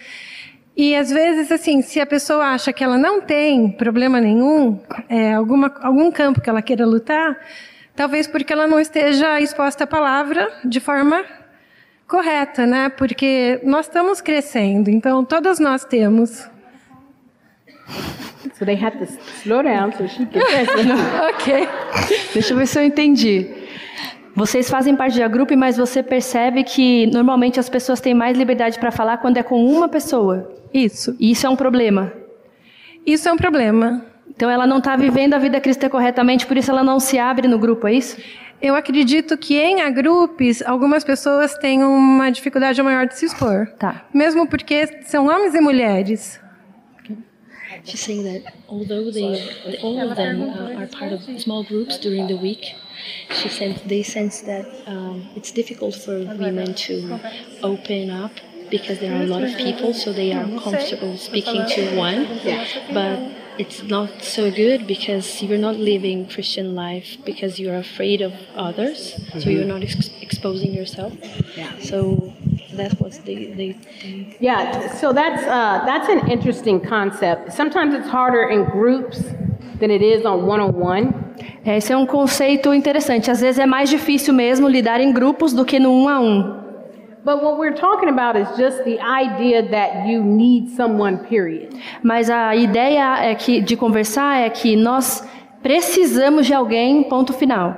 [0.77, 5.35] E às vezes, assim, se a pessoa acha que ela não tem problema nenhum, é,
[5.35, 7.37] alguma, algum campo que ela queira lutar,
[7.97, 11.25] talvez porque ela não esteja exposta à palavra de forma
[12.09, 12.89] correta, né?
[12.89, 16.49] Porque nós estamos crescendo, então todas nós temos.
[18.59, 19.05] So they had to
[19.43, 20.43] slow down so she could
[21.35, 21.69] ok.
[22.33, 23.47] Deixa eu ver se eu entendi.
[24.35, 28.79] Vocês fazem parte de grupo, mas você percebe que normalmente as pessoas têm mais liberdade
[28.79, 30.55] para falar quando é com uma pessoa.
[30.73, 31.17] Isso.
[31.19, 32.13] E isso é um problema.
[33.05, 34.05] Isso é um problema.
[34.31, 37.49] Então ela não está vivendo a vida cristã corretamente, por isso ela não se abre
[37.49, 38.17] no grupo, é isso?
[38.61, 43.69] Eu acredito que em agrupes, algumas pessoas têm uma dificuldade maior de se expor.
[43.79, 44.07] Tá.
[44.13, 46.41] Mesmo porque são homens e mulheres.
[47.85, 49.41] She's saying that although they,
[49.83, 52.75] all of them uh, are part of small groups during the week,
[53.31, 57.21] she said they sense that um, it's difficult for women to
[57.63, 58.33] open up
[58.71, 62.27] because there are a lot of people, so they are comfortable speaking to one.
[62.93, 63.21] But
[63.59, 69.21] it's not so good because you're not living Christian life because you're afraid of others,
[69.39, 71.13] so you're not ex- exposing yourself.
[71.57, 71.73] Yeah.
[71.81, 72.33] So
[72.75, 77.53] that was the, the, the Yeah, so that's, uh, that's an interesting concept.
[77.53, 79.23] Sometimes it's harder in groups
[79.81, 81.15] than it is on one-on-one.
[81.65, 83.31] É, Esse é um conceito interessante.
[83.31, 86.58] Às vezes é mais difícil mesmo lidar em grupos do que no um a um.
[92.03, 95.27] Mas a ideia é que de conversar é que nós
[95.63, 97.77] precisamos de alguém, ponto final.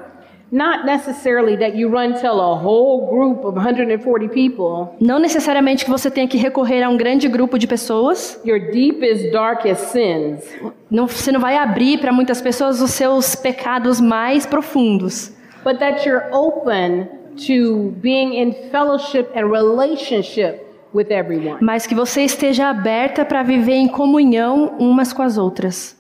[0.53, 5.90] Not necessarily that you run tell a whole group of 140 people Não necessariamente que
[5.90, 8.40] você tenha que recorrer a um grande grupo de pessoas.
[8.44, 10.44] your deepest, darkest sins.
[10.90, 15.33] Não, você não vai abrir para muitas pessoas os seus pecados mais profundos.
[15.62, 17.07] but that you're open
[17.46, 21.58] to being in fellowship and relationship with everyone.
[21.60, 25.96] Mas que você esteja aberta para viver em comunhão umas com as outras.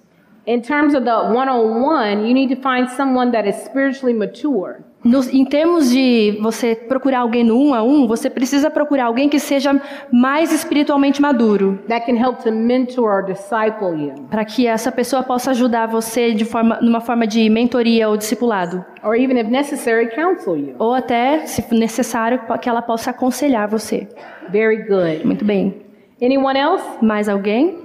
[0.46, 4.14] In terms of the one on one, you need to find someone that is spiritually
[4.14, 4.82] mature.
[5.02, 9.30] Nos- em termos de você procurar alguém no um a um, você precisa procurar alguém
[9.30, 9.80] que seja
[10.12, 11.78] mais espiritualmente maduro.
[11.88, 16.34] that can help to mentor or disciple you, para que essa pessoa possa ajudar você
[16.34, 20.74] de forma, numa forma de mentoria ou discipulado, or even if necessary, counsel you.
[20.78, 24.06] ou até, se necessário, que ela possa aconselhar você.
[24.50, 25.24] Very good.
[25.26, 25.80] Muito bem.
[26.22, 26.84] Anyone else?
[27.00, 27.78] Mais alguém?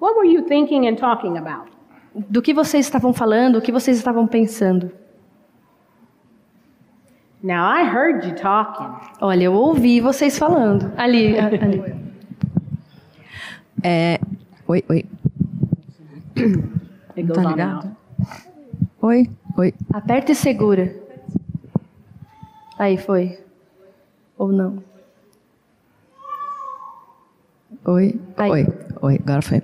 [0.00, 1.70] What were you thinking and talking about?
[2.14, 3.56] Do que vocês estavam falando?
[3.56, 4.90] O que vocês estavam pensando?
[7.42, 8.86] Now, I heard you talking.
[9.20, 10.92] Olha, eu ouvi vocês falando.
[10.96, 11.82] Ali, ali.
[13.82, 14.20] É,
[14.68, 15.04] oi, oi.
[17.16, 17.96] It Tá ligado?
[19.00, 19.28] Oi.
[19.58, 19.74] Oi.
[19.92, 20.94] Aperta e segura.
[22.78, 23.40] Aí foi.
[24.38, 24.82] Ou não?
[27.84, 28.20] Oi.
[28.36, 28.50] Aí.
[28.50, 28.66] Oi.
[29.02, 29.20] Oi.
[29.20, 29.62] Agora foi.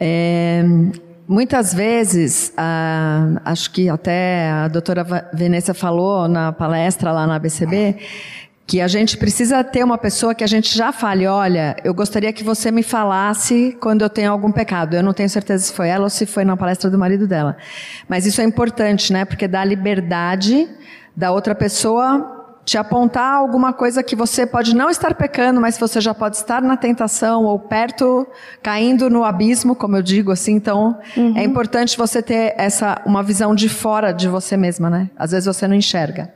[0.00, 0.62] É,
[1.26, 7.96] muitas vezes, ah, acho que até a doutora Veneza falou na palestra lá na ABCB,
[8.66, 12.32] que a gente precisa ter uma pessoa que a gente já fale, olha, eu gostaria
[12.32, 14.94] que você me falasse quando eu tenho algum pecado.
[14.94, 17.56] Eu não tenho certeza se foi ela ou se foi na palestra do marido dela.
[18.08, 19.26] Mas isso é importante, né?
[19.26, 20.66] Porque dá liberdade
[21.14, 22.33] da outra pessoa
[22.64, 26.62] te apontar alguma coisa que você pode não estar pecando, mas você já pode estar
[26.62, 28.26] na tentação ou perto,
[28.62, 30.52] caindo no abismo, como eu digo assim.
[30.52, 30.98] Então,
[31.36, 35.10] é importante você ter essa uma visão de fora de você mesma, né?
[35.16, 36.32] Às vezes você não enxerga.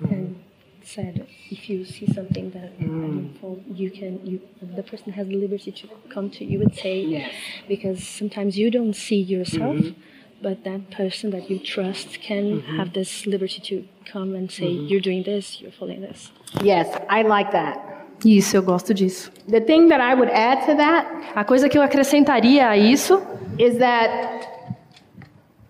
[0.00, 0.51] Uh,
[0.84, 4.40] said if you see something that harmful, you can you
[4.76, 7.26] the person has the liberty to come to you and say
[7.68, 9.76] because sometimes you don't see yourself
[10.42, 15.00] but that person that you trust can have this liberty to come and say you're
[15.00, 16.30] doing this you're following this
[16.62, 17.78] Yes, I like that.
[18.24, 19.32] Isso, eu gosto disso.
[19.48, 23.20] The thing that I would add to that A coisa que eu acrescentaria a isso
[23.58, 24.46] is that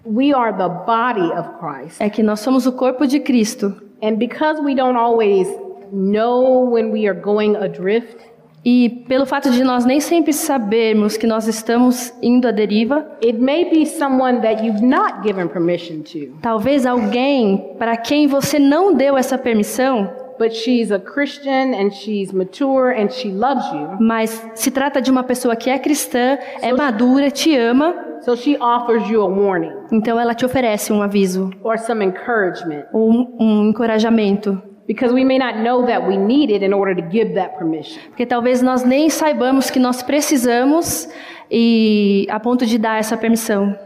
[0.05, 2.01] we are the body of Christ.
[2.01, 3.81] é que nós somos o corpo de Cristo.
[4.03, 5.47] And because we don't always
[5.93, 8.33] know when we are going adrift,
[8.65, 13.37] E pelo fato de nós nem sempre sabermos que nós estamos indo à deriva, it
[13.37, 18.95] may be someone that you've not given permission to, talvez alguém para quem você não
[18.95, 20.09] deu essa permissão,
[20.43, 23.87] but she's a Christian and she's mature and she loves you.
[24.01, 28.57] mas se trata de uma pessoa que é cristã, é madura, te ama, So she
[28.59, 33.37] offers you a warning então ela te oferece um aviso or some encouragement ou um,
[33.41, 34.61] um encorajamento.
[34.87, 38.01] because we may not know that we need it in order to give that permission.
[38.09, 41.09] Porque talvez nós nem saibamos que nós precisamos
[41.51, 43.77] e a ponto de dar essa permissão.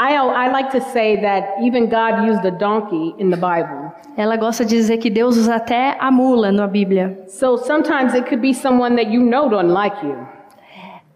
[0.00, 3.90] I, I like to say that even God used a donkey in the Bible.
[4.16, 7.16] Ela gosta de dizer que Deus usa até a mula na Bíblia.
[7.28, 10.16] So sometimes it could be someone that you know don't like you,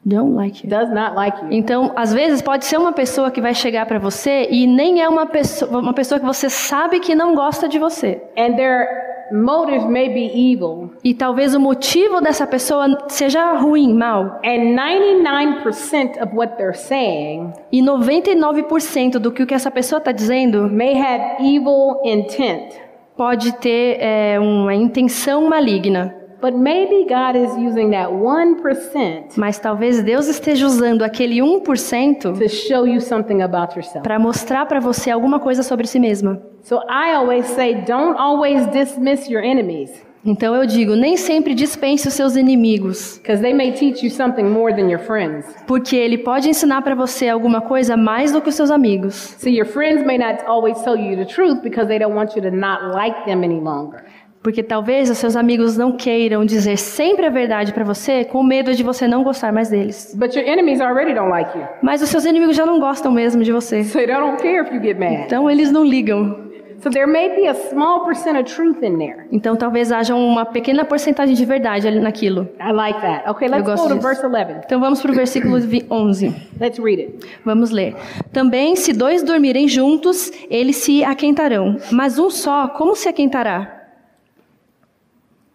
[0.05, 0.68] Don't like you.
[0.68, 1.53] does not like you.
[1.53, 5.09] Então, às vezes pode ser uma pessoa que vai chegar para você e nem é
[5.09, 8.21] uma pessoa, uma pessoa que você sabe que não gosta de você.
[8.37, 10.90] And their motives may be evil.
[11.03, 14.40] E talvez o motivo dessa pessoa seja ruim, mal.
[14.45, 20.12] And 99% of what they're saying E 99% do que o que essa pessoa está
[20.12, 22.75] dizendo may have evil intent.
[23.16, 26.22] pode ter é, uma intenção maligna.
[26.42, 32.48] But maybe God is using that 1% Mas talvez Deus esteja usando aquele 1% to
[32.48, 34.02] show you something about yourself.
[34.02, 36.42] para mostrar para você alguma coisa sobre si mesma.
[36.62, 39.90] So I always say, don't always dismiss your enemies
[40.24, 44.44] Então eu digo, nem sempre dispense os seus inimigos, because they may teach you something
[44.44, 45.44] more than your friends.
[45.66, 49.14] porque ele pode ensinar para você alguma coisa mais do que os seus amigos.
[49.38, 52.42] See, your friends may not always tell you the truth because they don't want you
[52.42, 54.05] to not like them any longer.
[54.42, 58.74] Porque talvez os seus amigos não queiram dizer sempre a verdade para você, com medo
[58.74, 60.12] de você não gostar mais deles.
[60.18, 61.64] But your enemies already don't like you.
[61.81, 63.85] Mas os seus inimigos já não gostam mesmo de você.
[63.85, 65.26] So they don't care if you get mad.
[65.26, 66.50] Então eles não ligam.
[66.83, 69.26] So there may be a small percent of truth in there.
[69.31, 72.48] Então talvez haja uma pequena porcentagem de verdade ali naquilo.
[72.61, 73.31] I like that.
[73.31, 74.00] Okay, let's go to disso.
[74.00, 74.62] verse 11.
[74.66, 76.35] Então vamos para o versículo vi- 11.
[76.61, 77.18] Let's read it.
[77.44, 77.94] Vamos ler.
[78.33, 81.76] Também, se dois dormirem juntos, eles se aquentarão.
[81.92, 83.82] Mas um só, como se aquentará?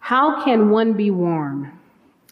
[0.08, 1.66] How can one be warm?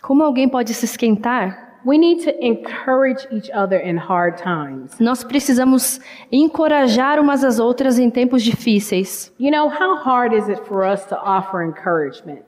[0.00, 1.76] Como alguém pode se esquentar?
[1.84, 4.98] We need to encourage each other in hard times.
[4.98, 6.00] Nós precisamos
[6.32, 9.30] encorajar umas às outras em tempos difíceis.
[9.38, 12.45] You know, how hard is it for us to offer encouragement?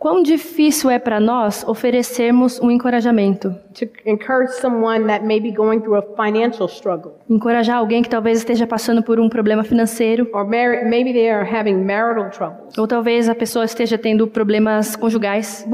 [0.00, 3.54] Quão difícil é para nós oferecermos um encorajamento?
[3.74, 8.38] To encourage someone that may be going through a financial struggle, Encorajar alguém que talvez
[8.38, 10.26] esteja passando por um problema financeiro,
[12.78, 15.66] ou talvez a pessoa esteja tendo problemas conjugais.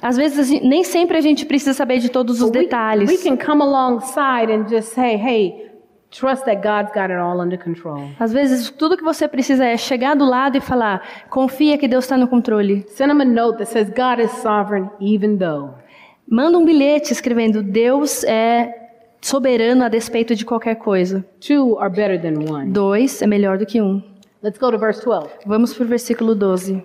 [0.00, 3.10] Às vezes, nem sempre a gente precisa saber de todos os detalhes.
[3.10, 5.71] we can come alongside and just say, hey,
[6.12, 8.10] trust that God's got it all under control.
[8.20, 12.04] Às vezes, tudo que você precisa é chegar do lado e falar: confia que Deus
[12.04, 12.84] está no controle.
[12.88, 15.74] Send them a note that says, God is sovereign even though.
[16.28, 18.72] Manda um bilhete escrevendo: Deus é
[19.20, 21.24] soberano a despeito de qualquer coisa.
[21.40, 22.70] Two are better than one.
[22.70, 24.02] Dois é melhor do que um.
[24.42, 25.30] Let's go to verse 12.
[25.46, 26.84] Vamos para o versículo 12.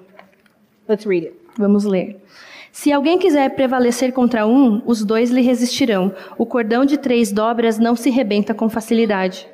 [0.87, 1.35] Let's read it.
[1.57, 2.21] Vamos ler.
[2.77, 6.13] Se alguém quiser prevalecer contra um, os dois lhe resistirão.
[6.37, 9.47] O cordão de três dobras não se rebenta com facilidade.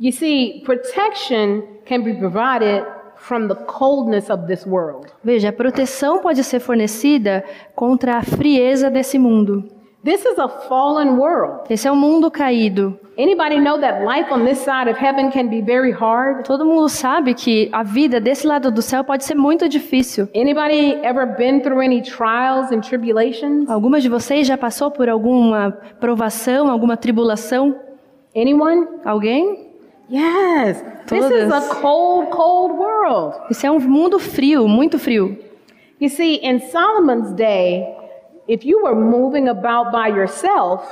[0.00, 2.84] You see, protection can be provided
[3.16, 5.06] from the coldness of this world.
[5.22, 7.44] Veja, a proteção pode ser fornecida
[7.76, 9.68] contra a frieza desse mundo.
[10.04, 11.64] This is a fallen world.
[11.70, 13.00] Esse é um mundo caído.
[13.16, 16.44] Anybody know that life on this side of heaven can be very hard?
[16.44, 20.28] Todo mundo sabe que a vida desse lado do céu pode ser muito difícil.
[20.34, 23.70] Anybody ever been through any trials and tribulations?
[23.70, 27.74] Algumas de vocês já passou por alguma provação, alguma tribulação?
[28.36, 28.86] Anyone?
[29.06, 29.70] Alguém?
[30.10, 30.84] Yes.
[31.06, 31.68] This is a Todas.
[31.80, 33.36] cold, cold world.
[33.50, 35.38] Esse é um mundo frio, muito frio.
[35.98, 37.86] You see, in Solomon's day,
[38.48, 40.82] if you were moving about by yourself,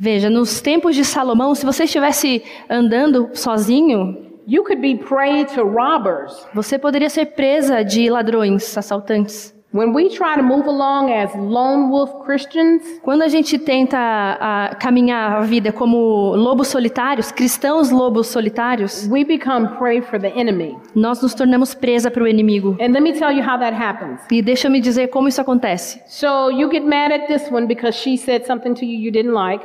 [0.00, 5.64] Veja, nos tempos de Salomão, se você estivesse andando sozinho, you could be prey to
[5.64, 6.46] robbers.
[6.54, 9.52] você poderia ser presa de ladrões, assaltantes.
[9.70, 14.74] When we try to move along as lone wolf Christians, Quando a gente tenta ah,
[14.80, 20.74] caminhar a vida como lobos solitários, cristãos lobos solitários, we become prey for the enemy.
[20.94, 22.78] nós nos tornamos presa para o inimigo.
[22.80, 24.20] And let me tell you how that happens.
[24.32, 26.00] E deixa eu me dizer como isso acontece.
[26.06, 29.34] So you get mad at this one because she said something to you you didn't
[29.34, 29.62] like.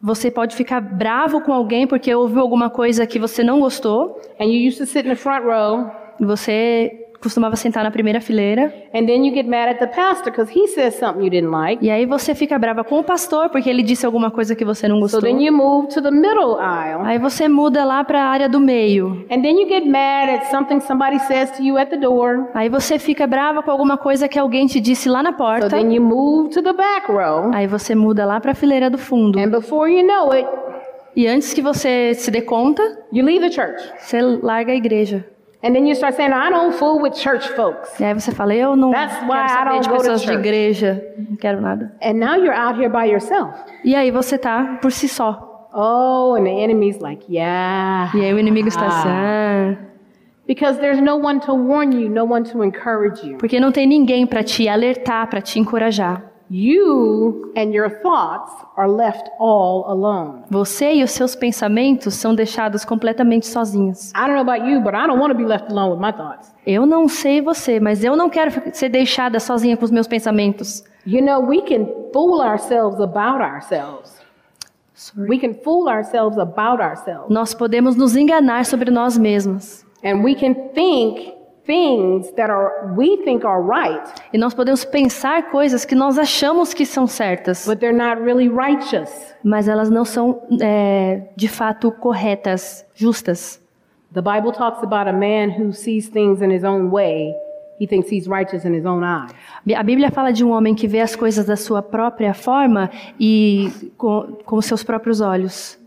[0.00, 4.20] Você pode ficar bravo com alguém porque ouviu alguma coisa que você não gostou.
[4.40, 5.90] and you used to sit in the front row,
[6.20, 8.72] Você costumava sentar na primeira fileira.
[8.94, 11.84] and then you get mad at the pastor because he says something you didn't like.
[11.84, 14.88] E aí você fica brava com o pastor porque ele disse alguma coisa que você
[14.88, 15.20] não So gostou.
[15.22, 18.58] then you move to the middle aisle, Aí você muda lá para a área do
[18.60, 19.24] meio.
[19.30, 22.48] and then you get mad at something somebody says to you at the door.
[22.54, 25.68] Aí você fica brava com alguma coisa que alguém te disse lá na So porta.
[25.70, 28.98] then you move to the back row, Aí você muda lá para a fileira do
[28.98, 29.38] fundo.
[29.38, 30.48] and before you know it,
[31.14, 32.82] E antes que você se dê conta,
[33.98, 35.26] você larga a igreja.
[35.64, 37.98] And then you start saying, I don't fool with church folks.
[38.00, 41.36] E aí você fala, eu não That's quero saber don't de pessoas de igreja, não
[41.36, 41.94] quero nada.
[42.02, 43.54] And now you're out here by yourself.
[43.84, 45.68] E aí você tá por si só.
[45.72, 48.10] Oh, and the enemy's like, yeah.
[48.14, 49.76] E aí o inimigo está assim, ah,
[50.46, 53.38] Because there's no one to warn you, no one to encourage you.
[53.38, 56.31] porque não tem ninguém para te alertar, para te encorajar.
[56.54, 60.42] You and your thoughts are left all alone.
[60.50, 64.10] Você e os seus pensamentos são deixados completamente sozinhos.
[64.10, 66.12] I don't know about you, but I don't want to be left alone with my
[66.12, 66.52] thoughts.
[66.66, 70.84] Eu não sei você, mas eu não quero ser deixada sozinha com os meus pensamentos.
[71.06, 74.20] You know, we can fool ourselves about ourselves.
[75.16, 77.30] We can fool ourselves about ourselves.
[77.30, 79.86] Nós podemos nos enganar sobre nós mesmos.
[80.04, 81.32] And we can think
[81.64, 84.02] things that are we think are right,
[84.32, 88.48] E nós podemos pensar coisas que nós achamos que são certas, but they're not really
[88.48, 89.34] righteous.
[89.44, 93.60] mas elas não são é, de fato corretas, justas.
[94.12, 97.34] The Bible talks about a man who sees things in his own way.
[97.80, 99.32] He thinks he's righteous in his own eyes.
[99.74, 103.72] A Bíblia fala de um homem que vê as coisas da sua própria forma e
[103.96, 105.78] com, com seus próprios olhos.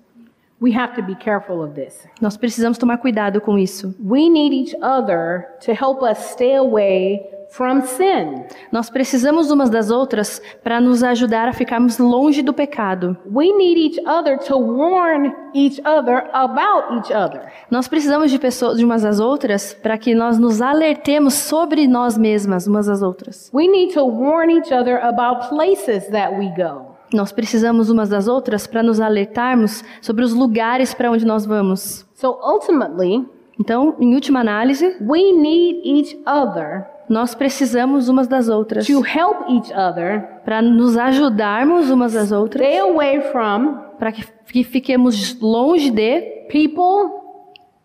[0.61, 2.07] We have to be careful of this.
[2.21, 3.93] Nós precisamos tomar cuidado com isso.
[3.99, 8.45] We need each other to help us stay away from sin.
[8.71, 13.17] Nós precisamos umas das outras para nos ajudar a ficarmos longe do pecado.
[13.25, 17.51] We need each other to warn each other about each other.
[17.69, 22.17] Nós precisamos de pessoas, de umas às outras, para que nós nos alertemos sobre nós
[22.17, 23.49] mesmas, umas às outras.
[23.53, 26.94] We need to warn each other about places that we go.
[27.13, 32.05] Nós precisamos umas das outras para nos alertarmos sobre os lugares para onde nós vamos.
[32.15, 33.25] So ultimately,
[33.59, 39.47] Então, em última análise, we need each other nós precisamos umas das outras to help
[39.49, 45.39] each other para nos ajudarmos umas das outras, stay away from para que, que fiquemos
[45.39, 47.11] longe de people,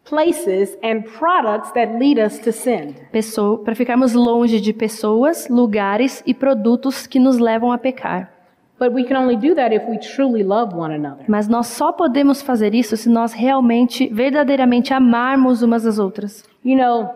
[0.08, 2.94] places, and products that lead us to sin.
[3.12, 8.39] pessoas, para ficarmos longe de pessoas, lugares e produtos que nos levam a pecar.
[8.80, 11.24] But we can only do that if we truly love one another.
[11.28, 16.42] Mas nós só podemos fazer isso se nós realmente, verdadeiramente amarmos umas às outras.
[16.64, 17.10] You know,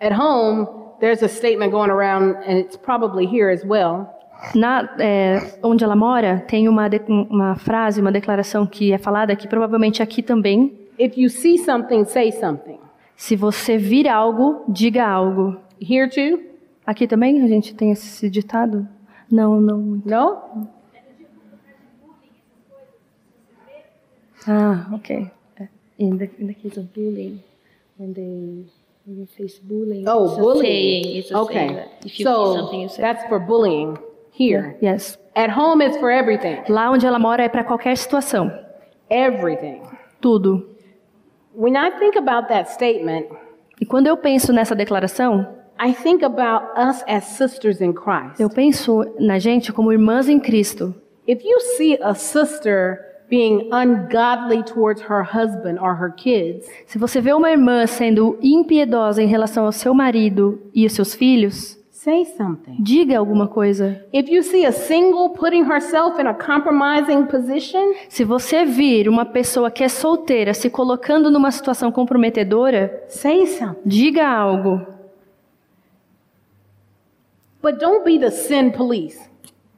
[0.00, 0.66] at home,
[0.98, 4.08] there's a statement going around, and it's probably here as well.
[4.54, 9.32] Na, é, onde ela mora, tem uma, de- uma frase, uma declaração que é falada
[9.32, 10.76] aqui, provavelmente aqui também.
[10.98, 12.78] If you see something, say something.
[13.14, 15.56] Se você vir algo, diga algo.
[15.80, 16.40] Here too?
[16.84, 18.86] Aqui também a gente tem esse ditado?
[19.30, 19.78] Não, não.
[19.78, 20.08] muito.
[20.08, 20.68] No?
[24.46, 25.30] Ah, ok.
[25.98, 27.42] In the, in the case of bullying,
[27.98, 28.64] when they
[29.04, 30.62] when you face bullying, Oh, it's a bullying.
[30.62, 31.16] saying.
[31.16, 31.54] It's a okay.
[31.54, 33.02] saying that if you so something, you say.
[33.02, 33.98] that's for bullying
[34.30, 34.76] here.
[34.80, 35.18] Yes.
[35.34, 36.62] At home, it's for everything.
[36.68, 38.48] Lá onde ela mora é para qualquer situação.
[39.10, 39.82] Everything.
[40.20, 40.68] Tudo.
[41.54, 43.26] When I think about that statement,
[43.80, 48.40] E quando eu penso nessa declaração, I think about us as sisters in Christ.
[48.40, 50.94] eu penso na gente como irmãs em Cristo.
[51.26, 52.98] If you see a sister
[53.30, 59.22] being ungodly towards her husband or her kids, Se você vê uma irmã sendo impiedosa
[59.22, 62.76] em relação ao seu marido e os seus filhos, say something.
[62.80, 64.02] diga alguma coisa.
[64.14, 69.26] If you see a single putting herself in a compromising position, Se você vir uma
[69.26, 73.80] pessoa que é solteira se colocando numa situação comprometedora, say something.
[73.84, 74.80] diga algo.
[77.62, 79.18] But don't be the sin police.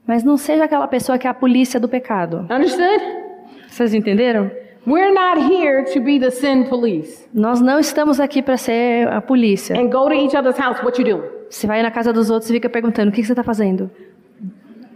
[0.06, 2.46] Mas não seja aquela pessoa que é a polícia do pecado.
[2.50, 3.00] Understood?
[3.68, 4.50] Vocês entenderam?
[4.86, 9.20] We're not here to be the sin police Nós não estamos aqui para ser a
[9.20, 9.78] polícia.
[9.78, 10.82] and go to each other's house.
[10.82, 11.28] What you doing?
[11.48, 13.90] Você vai na casa dos outros e fica perguntando: o que que você está fazendo?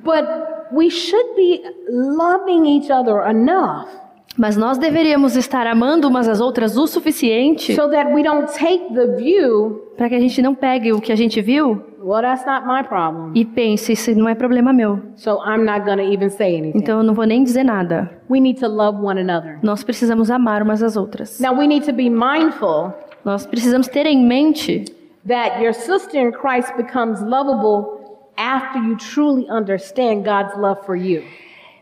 [0.03, 0.25] But
[0.73, 3.89] we should be loving each other enough
[4.37, 8.93] Mas nós deveríamos estar amando umas às outras o suficiente so that we don't take
[8.93, 12.45] the view, para que a gente não pegue o que a gente viu well, that's
[12.47, 13.33] not my problem.
[13.35, 15.01] e pense: isso não é problema meu.
[15.17, 16.79] So I'm not to even say anything.
[16.79, 18.11] Então eu não vou nem dizer nada.
[18.29, 19.59] We need to love one another.
[19.63, 21.41] Nós precisamos amar umas às outras.
[21.41, 22.93] Now we need to be mindful
[23.25, 24.85] Nós precisamos ter em mente
[25.27, 28.05] that your sister in Christ becomes lovable
[28.37, 31.23] after you truly understand God's love for you.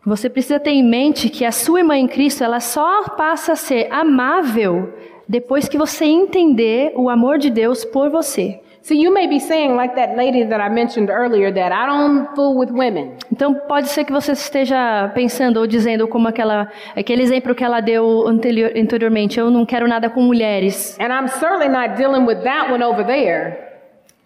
[0.06, 3.56] Você precisa ter em mente que a sua irmã em Cristo, ela só passa a
[3.56, 4.92] ser amável
[5.28, 8.60] depois que você entender o amor de Deus por você.
[8.82, 12.34] See, you may be saying, like that lady that I mentioned earlier, that I don't
[12.34, 13.12] fool with women.
[13.30, 17.80] Então pode ser que você esteja pensando ou dizendo como aquela aquele exemplo que ela
[17.80, 20.98] deu anterior, anteriormente, eu não quero nada com mulheres.
[20.98, 23.56] And I'm certainly not dealing with that one over there.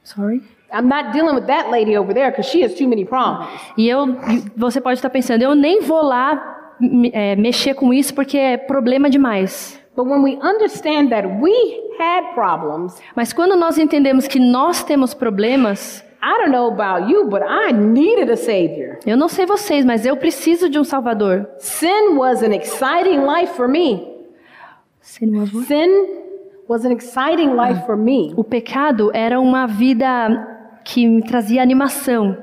[0.02, 0.40] Sorry.
[0.72, 3.50] I'm not dealing with that lady over there because she has too many problems.
[3.76, 4.16] E eu,
[4.56, 6.74] você pode estar pensando, eu nem vou lá
[7.12, 9.78] é, mexer com isso porque é problema demais.
[9.96, 11.52] But when we understand that we
[11.98, 17.28] had problems, Mas quando nós entendemos que nós temos problemas, I don't know about you,
[17.28, 18.98] but I needed a savior.
[19.06, 21.48] eu não sei vocês, mas eu preciso de um Salvador.
[21.58, 24.06] Sin was an exciting life for me.
[25.00, 25.32] Sin
[26.68, 28.34] was an exciting life for me.
[28.36, 30.46] O pecado era uma vida
[30.84, 32.36] que me trazia animação,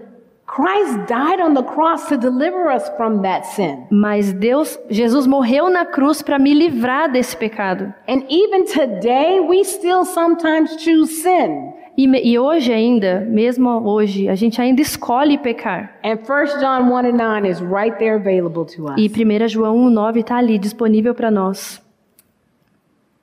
[0.56, 3.88] Christ died on the cross to deliver us from that sin.
[3.90, 7.92] mas Deus, Jesus morreu na cruz para me livrar desse pecado.
[8.08, 11.74] And even today, we still sometimes choose sin.
[11.98, 15.96] E, e hoje ainda, mesmo hoje, a gente ainda escolhe pecar.
[16.04, 18.96] And 1 John 1 and 9 is right there available to us.
[18.98, 21.82] E 1 João 1,9 está ali disponível para nós.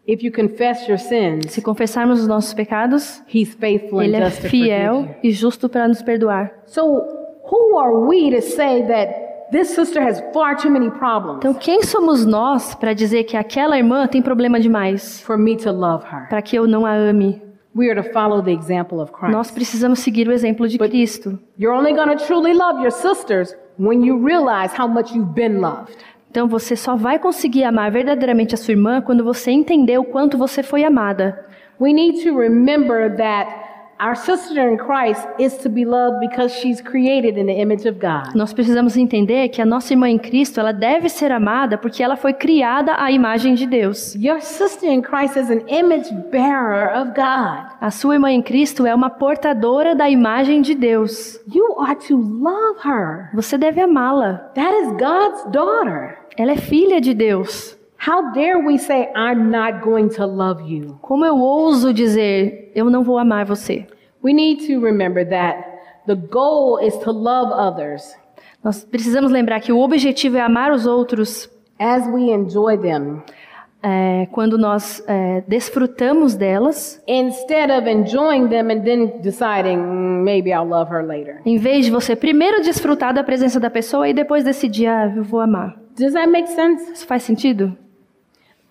[0.06, 4.24] If you confess your sins, Se confessarmos os nossos pecados, He's faithful and Ele é
[4.24, 6.52] just to forgive fiel e justo para nos perdoar.
[6.66, 7.19] So,
[7.50, 11.82] who are we to say that this sister has far too many problems Então, quem
[11.82, 15.20] somos nós para dizer que aquela irmã tem problema demais?
[15.22, 16.28] for me to love her?
[16.28, 17.42] Para que eu não a ame?
[17.74, 19.32] We are to follow the example of Christ.
[19.32, 21.38] Nós precisamos seguir o exemplo de Cristo.
[21.58, 25.60] You're only going to truly love your sisters when you realize how much you've been
[25.60, 25.96] loved.
[26.30, 30.36] Então, você só vai conseguir amar verdadeiramente a sua irmã quando você entender o quanto
[30.36, 31.46] você foi amada.
[31.80, 33.48] We need to remember that
[34.00, 37.98] our sister in Christ is to be loved because she's created in the image of
[37.98, 38.34] God.
[38.34, 42.16] Nós precisamos entender que a nossa irmã em Cristo, ela deve ser amada porque ela
[42.16, 44.14] foi criada à imagem de Deus.
[44.14, 47.76] Your sister in Christ is an image bearer of God.
[47.80, 51.38] A sua irmã em Cristo é uma portadora da imagem de Deus.
[51.52, 53.30] You are to love her.
[53.34, 54.34] Você deve amá-la.
[54.54, 56.18] That is God's daughter.
[56.36, 57.79] Ela é filha de Deus.
[58.06, 60.98] How dare we say, I'm not going to love you?
[61.02, 63.86] Como eu ouso dizer, eu não vou amar você?
[64.24, 65.62] We need to remember that
[66.06, 68.14] the goal is to love others
[68.64, 73.22] Nós precisamos lembrar que o objetivo é amar os outros as we enjoy them
[73.82, 80.50] é, quando nós é, desfrutamos delas, instead of enjoying them and then deciding, "Mm, maybe
[80.50, 81.40] I'll love her later.
[81.46, 85.22] em vez de você primeiro desfrutar da presença da pessoa e depois decidir, ah, eu
[85.24, 85.76] vou amar.
[85.98, 86.92] Does that make sense?
[86.92, 87.74] Isso faz sentido?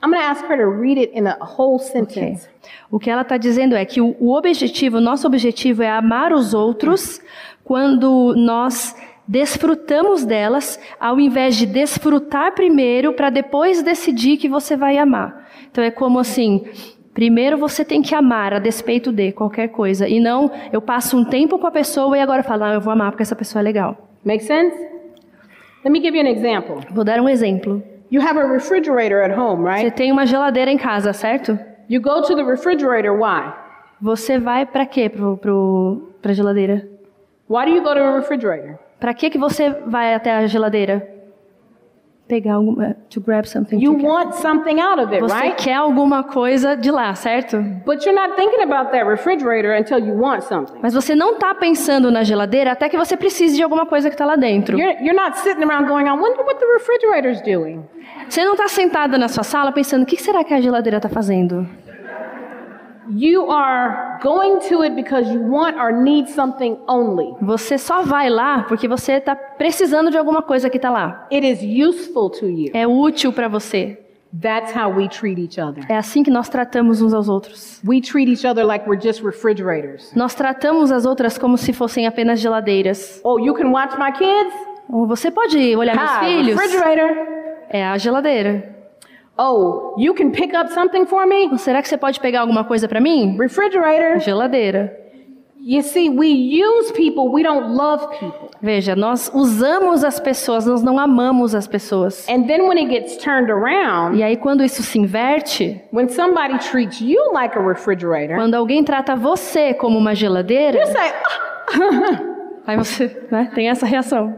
[0.02, 2.48] I'm going to ask her to read it in a whole sentence.
[2.90, 6.32] O que ela está dizendo é que o, o objetivo, o nosso objetivo é amar
[6.32, 7.22] os outros
[7.66, 8.96] quando nós
[9.28, 15.48] desfrutamos delas, ao invés de desfrutar primeiro para depois decidir que você vai amar.
[15.70, 16.66] Então é como assim,
[17.14, 21.26] primeiro você tem que amar a despeito de qualquer coisa e não eu passo um
[21.26, 23.64] tempo com a pessoa e agora falo, ah, eu vou amar porque essa pessoa é
[23.64, 24.10] legal.
[24.24, 24.76] Make sense?
[25.84, 26.78] Let me give you an example.
[26.90, 27.84] Vou dar um exemplo.
[28.12, 29.92] You have a refrigerator at home, Você right?
[29.92, 31.58] tem uma geladeira em casa, certo?
[31.90, 33.54] You go to the refrigerator, why?
[34.02, 36.88] Você vai para quê pro, pro, pra geladeira?
[37.50, 38.78] Why do you go to a refrigerator?
[39.00, 41.08] Para que que você vai até a geladeira?
[42.30, 43.80] Pegar alguma, to grab something.
[43.80, 45.56] You to want something out of it, Você right?
[45.62, 47.58] quer alguma coisa de lá, certo?
[47.86, 50.78] But you're not thinking about that refrigerator until you want something.
[50.82, 54.14] Mas você não está pensando na geladeira até que você precise de alguma coisa que
[54.14, 54.78] está lá dentro.
[54.80, 57.84] You're, you're not sitting around going, I wonder what the refrigerator's doing.
[58.30, 61.10] Você não está sentada na sua sala pensando o que será que a geladeira está
[61.10, 61.68] fazendo.
[63.10, 67.34] You are going to it because you want or need something only.
[67.42, 71.28] Você só vai lá porque você está precisando de alguma coisa que está lá.
[71.32, 72.72] It is useful to you.
[72.74, 73.98] É útil para você.
[74.40, 75.84] That's how we treat each other.
[75.90, 77.82] É assim que nós tratamos uns aos outros.
[77.84, 80.14] We treat each other like we're just refrigerators.
[80.16, 83.20] Nós tratamos as outras como se fossem apenas geladeiras.
[83.24, 84.54] Oh, you can watch my kids?
[84.88, 86.60] Ou você pode olhar meus filhos?
[86.60, 87.10] refrigerator.
[87.70, 88.79] É a geladeira.
[89.42, 91.48] Oh, you can pick up something for me?
[91.50, 93.38] Ou será que você pode pegar alguma coisa para mim?
[93.40, 94.20] Refrigerator.
[94.20, 94.94] Geladeira.
[95.62, 98.50] You see, we use people, we don't love people.
[98.62, 102.28] Veja, nós usamos as pessoas, nós não amamos as pessoas.
[102.28, 106.58] And then when it gets turned around, E aí quando isso se inverte, when somebody
[106.60, 111.12] treats you like a refrigerator, quando alguém trata você como uma geladeira, you say,
[111.68, 112.22] "Ah,
[112.68, 114.34] aí você né, tem essa reação.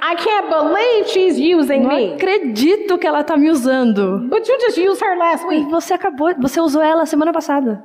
[0.00, 2.14] I can't believe she's using Não me.
[2.14, 4.26] acredito que ela tá me usando.
[4.28, 5.70] But you just used her last E week.
[5.70, 7.84] você acabou, você usou ela semana passada.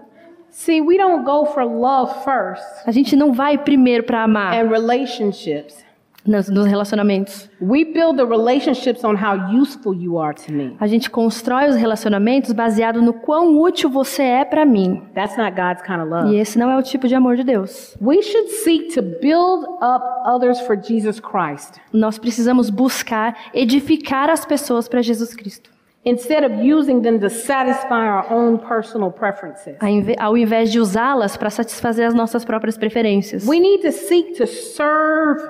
[0.49, 4.69] See, we don't go for love first A gente não vai primeiro para amar and
[4.69, 5.82] relationships.
[6.25, 7.49] Nos, nos relacionamentos.
[7.61, 10.75] We build the relationships on how useful you are to me.
[10.79, 15.03] A gente constrói os relacionamentos baseado no quão útil você é para mim.
[15.13, 16.35] That's not God's kind of E love.
[16.37, 17.97] esse não é o tipo de amor de Deus.
[18.01, 24.45] We should seek to build up others for Jesus Christ Nós precisamos buscar edificar as
[24.45, 25.69] pessoas para Jesus Cristo.
[26.05, 29.75] instead of using them to satisfy our own personal preferences.
[30.19, 33.47] ao invés de usá-las para satisfazer as nossas próprias preferências.
[33.47, 35.41] We need to seek to serve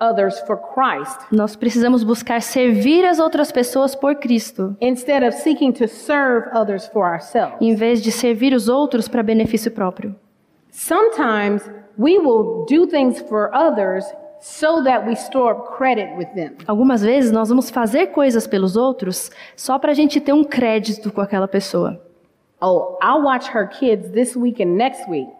[0.00, 5.72] others for Christ Nós precisamos buscar servir as outras pessoas por Cristo, instead of seeking
[5.72, 7.56] to serve others for ourselves.
[7.60, 10.14] em vez de servir os outros para benefício próprio.
[10.70, 11.62] Sometimes
[11.98, 14.04] we will do things for others
[14.40, 16.56] so that we store up credit with them.
[16.66, 21.10] Algumas vezes nós vamos fazer coisas pelos outros só para a gente ter um crédito
[21.10, 22.00] com aquela pessoa.
[22.60, 25.30] Oh, I'll watch her kids this week and next week.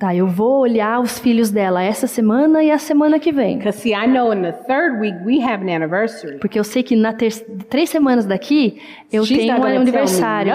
[0.00, 3.58] Tá, eu vou olhar os filhos dela essa semana e a semana que vem.
[3.58, 6.38] Because, see, I know in the third week we have an anniversary.
[6.38, 7.30] Porque eu sei que na ter...
[7.68, 8.80] três semanas daqui
[9.12, 10.52] eu She's tenho um aniversário.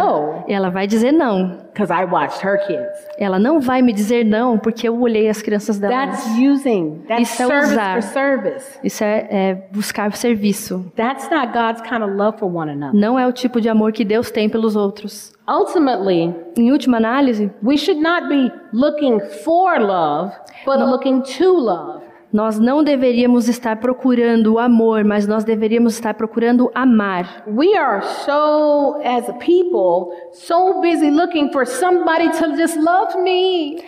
[0.48, 1.65] ela vai dizer não.
[1.76, 3.06] Because I watched her kids.
[3.18, 5.94] Ela não vai me dizer não porque eu olhei as crianças dela.
[5.94, 7.04] That's using.
[7.06, 7.94] That's Isso é service usar.
[7.96, 8.80] for service.
[8.82, 10.90] Isso é, é buscar serviço.
[10.96, 12.98] That's not God's kind of love for one another.
[12.98, 15.34] Não é o tipo de amor que Deus tem pelos outros.
[15.48, 20.34] Ultimately, Em última análise, we should not be looking for love,
[20.66, 22.02] but looking to love.
[22.36, 27.46] Nós não deveríamos estar procurando o amor, mas nós deveríamos estar procurando amar.
[27.48, 33.82] We are so, as a people, so busy looking for somebody to just love me.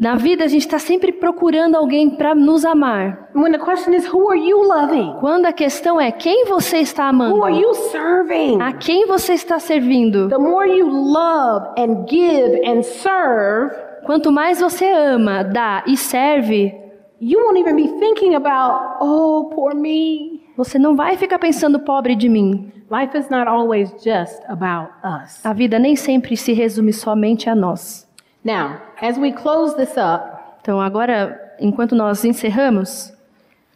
[0.00, 3.28] Na vida, a gente está sempre procurando alguém para nos amar.
[3.34, 5.18] When the question is, who are you loving?
[5.20, 8.58] Quando a questão é quem você está amando, Who are you serving?
[8.62, 10.30] a quem você está servindo.
[10.30, 13.70] The more you love and give and serve,
[14.06, 16.81] Quanto mais você ama, dá e serve,
[17.22, 20.40] you won't even be thinking about, oh, poor me.
[20.56, 22.72] você não vai ficar pensando pobre de mim.
[22.90, 25.44] Life is not always just about us.
[25.46, 28.06] A vida nem sempre se resume somente a nós.
[28.44, 33.12] Now, as we close this up, Então, agora, enquanto nós encerramos,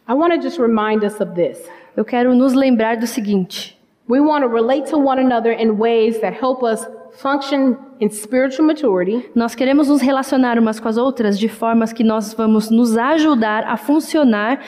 [0.07, 1.57] I want to just remind us of this.
[1.95, 3.76] eu quero nos lembrar do seguinte:
[4.09, 6.85] We want to relate to one another in ways that help us
[7.17, 12.03] function in spiritual maturity, nós queremos nos relacionar umas com as outras de formas que
[12.03, 14.61] nós vamos nos ajudar a funcionar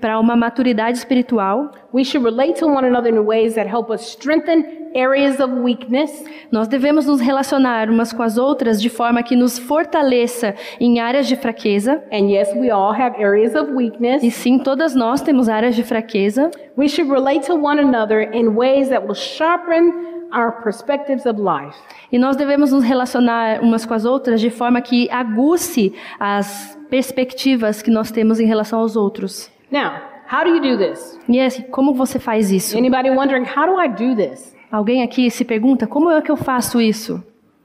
[0.00, 1.72] para uma maturidade espiritual.
[1.92, 6.24] We should relate to one another in ways that help us strengthen areas of weakness.
[6.50, 11.26] Nós devemos nos relacionar umas com as outras de forma que nos fortaleça em áreas
[11.26, 12.02] de fraqueza.
[12.12, 14.22] And yes, we all have areas of weakness.
[14.22, 16.50] E sim, todas nós temos áreas de fraqueza.
[16.76, 19.92] We should relate to one another in ways that will sharpen
[20.32, 21.76] our perspectives of life.
[22.12, 27.82] E nós devemos nos relacionar umas com as outras de forma que aguce as perspectivas
[27.82, 29.50] que nós temos em relação aos outros.
[29.70, 29.92] Now,
[30.30, 31.18] how do you do this?
[31.28, 32.76] E assim, como você faz isso?
[32.76, 34.56] Anybody wondering, how do I do this?
[34.70, 37.22] Alguém aqui se pergunta como é que eu faço isso?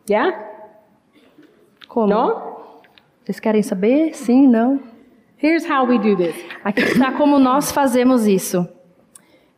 [0.09, 0.37] Yeah?
[1.87, 2.07] Como?
[2.07, 2.53] No?
[3.23, 4.13] Vocês querem saber?
[4.15, 4.79] Sim, não?
[5.41, 6.35] Here's how we do this.
[6.63, 8.65] Aqui está como nós fazemos isso.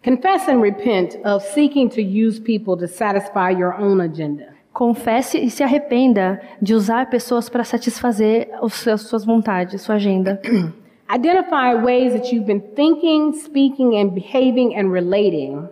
[0.03, 4.55] Confess and repent of seeking to use people to satisfy your own agenda.
[4.73, 10.41] Confesse e se arrependa de usar pessoas para satisfazer seus, suas vontades, sua agenda.
[11.09, 15.69] Identify ways that you've been thinking, speaking, and behaving and relating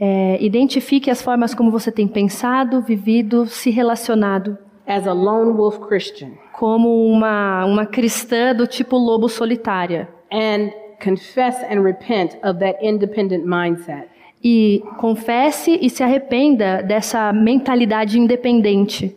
[0.00, 5.78] É, identifique as formas como você tem pensado, vivido, se relacionado as a lone wolf
[5.80, 10.08] Christian como uma, uma cristã do tipo lobo solitária.
[10.30, 14.08] and confess and repent of that independent mindset.
[14.42, 19.16] E confesse e se arrependa dessa mentalidade independente.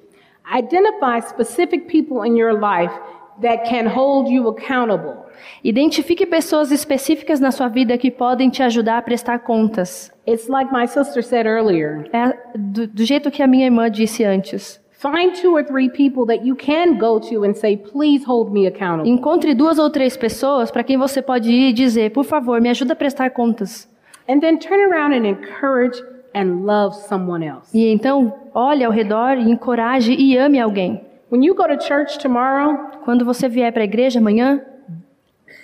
[0.53, 2.93] Identify specific people in your life
[3.41, 5.20] that can hold you accountable.
[5.63, 10.11] Identifique pessoas específicas na sua vida que podem te ajudar a prestar contas.
[10.27, 12.07] It's like my sister said earlier.
[12.13, 14.79] É do, do jeito que a minha irmã disse antes.
[14.91, 18.67] Find two or three people that you can go to and say, please hold me
[18.67, 19.09] accountable.
[19.09, 22.69] Encontre duas ou três pessoas para quem você pode ir e dizer, por favor, me
[22.69, 23.89] ajuda a prestar contas.
[24.29, 25.99] And then turn around and encourage
[26.35, 27.75] and love someone else.
[27.75, 31.01] E então, olhe ao redor e encoraje e ame alguém.
[31.31, 34.61] When you go to church tomorrow, Quando você vier para a igreja amanhã,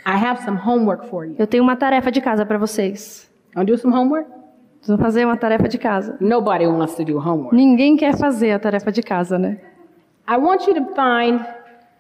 [0.08, 1.36] I have some homework for you.
[1.38, 3.30] eu tenho uma tarefa de casa para vocês.
[3.56, 4.30] Do some homework?
[4.80, 6.16] Vocês vão fazer uma tarefa de casa.
[6.22, 7.54] Nobody wants to do homework.
[7.56, 9.58] Ninguém quer fazer a tarefa de casa, né?
[10.30, 11.42] I want you to find,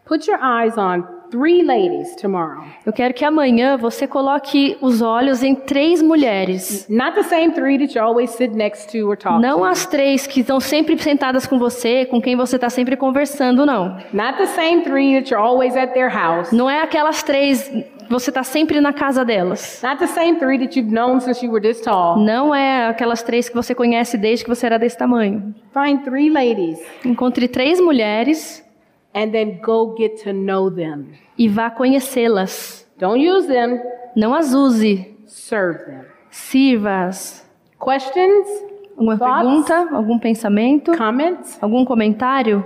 [0.05, 2.63] put your eyes on three ladies tomorrow.
[2.85, 6.87] Eu quero que amanhã você coloque os olhos em três mulheres.
[6.89, 9.65] Not the same three that you always sit next to or talk Não to.
[9.65, 13.97] as três que estão sempre sentadas com você, com quem você está sempre conversando, não.
[14.13, 16.51] Not the same three that you're always at their house.
[16.53, 17.69] Não é aquelas três,
[18.09, 19.81] você está sempre na casa delas.
[19.83, 22.17] Not the same three that you've known since you were this tall.
[22.17, 25.53] Não é aquelas três que você conhece desde que você era desse tamanho.
[25.73, 28.63] Find three ladies Encontre três mulheres
[29.13, 31.07] and then go get to know them.
[31.37, 32.85] e vá conhecê-las.
[32.97, 33.79] Don't use them,
[34.15, 36.01] Não as use, serve them.
[36.31, 37.47] sirva-as.
[37.79, 38.47] Questions?
[38.97, 39.37] Alguma Thoughts?
[39.67, 39.95] pergunta?
[39.95, 40.97] Algum pensamento?
[40.97, 41.57] Comments?
[41.61, 42.65] Algum comentário?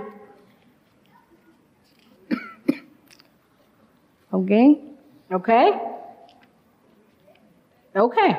[4.30, 4.91] Alguém?
[5.32, 5.80] Okay?
[7.94, 8.36] Okay.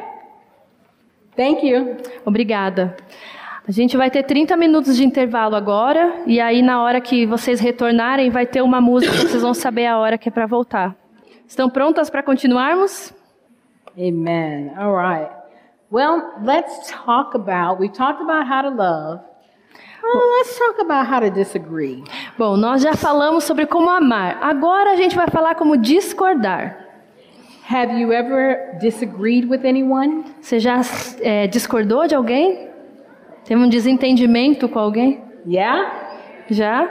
[1.36, 1.98] Thank you.
[2.26, 2.96] Obrigada.
[3.68, 7.60] A gente vai ter 30 minutos de intervalo agora, e aí na hora que vocês
[7.62, 10.96] retornarem vai ter uma música, vocês vão saber a hora que é para voltar.
[11.48, 13.14] Estão prontas para continuarmos?
[13.98, 14.74] Amen.
[14.78, 15.32] All right.
[15.89, 19.22] Well, let's talk about, we talked about how to love.
[20.04, 22.04] Oh, let's talk about how to disagree.
[22.38, 24.39] Bom, nós já falamos sobre como amar.
[24.41, 26.82] Agora a gente vai falar como discordar.
[27.70, 30.24] Have you ever disagreed with anyone?
[30.41, 30.82] Você já
[31.22, 32.70] é, discordou de alguém?
[33.45, 35.22] Teve um desentendimento com alguém?
[35.47, 35.91] Yeah?
[36.49, 36.89] Já?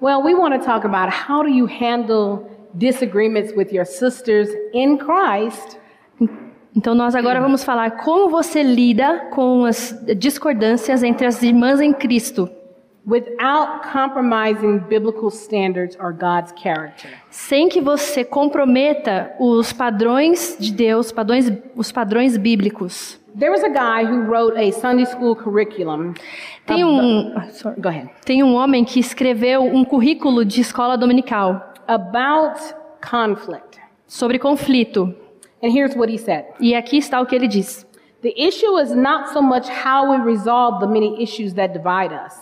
[0.00, 4.96] Well, we want to talk about how do you handle disagreements with your sisters in
[4.98, 5.80] Christ
[6.76, 11.92] Então nós agora vamos falar como você lida com as discordâncias entre as irmãs em
[11.92, 12.48] Cristo,
[13.10, 17.10] without compromising biblical standards or God's character.
[17.30, 23.18] sem que você comprometa os padrões de Deus, padrões, os padrões bíblicos.
[23.38, 26.14] There was a guy who wrote a Sunday school curriculum.
[26.66, 27.80] Tem um, ah, sorry.
[27.80, 28.10] Go ahead.
[28.24, 32.60] tem um homem que escreveu um currículo de escola dominical About
[33.00, 33.78] conflict.
[34.06, 35.14] sobre conflito.
[35.62, 36.46] And here's what he said.
[36.60, 37.86] E aqui está o que ele diz.
[38.22, 42.34] The issue is not so much how we resolve the many issues that divide us.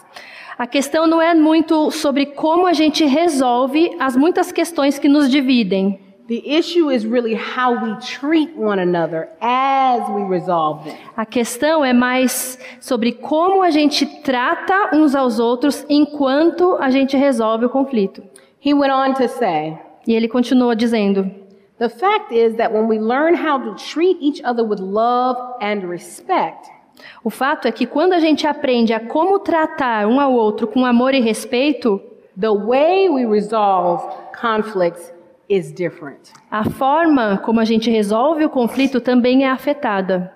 [0.58, 5.30] A questão não é muito sobre como a gente resolve as muitas questões que nos
[5.30, 6.00] dividem.
[6.26, 10.98] The issue is really how we treat one another as we resolve them.
[11.16, 17.16] A questão é mais sobre como a gente trata uns aos outros enquanto a gente
[17.16, 18.20] resolve o conflito.
[18.60, 19.78] He went on to say,
[20.08, 21.30] E ele continua dizendo:
[21.78, 25.88] The fact is that when we learn how to treat each other with love and
[25.88, 26.68] respect,
[27.22, 30.84] o fato é que quando a gente aprende a como tratar um ao outro com
[30.84, 32.00] amor e respeito,
[32.38, 34.04] the way we resolve
[34.40, 35.12] conflicts
[35.48, 36.32] is different.
[36.50, 40.32] a forma como a gente resolve o conflito também é afetada.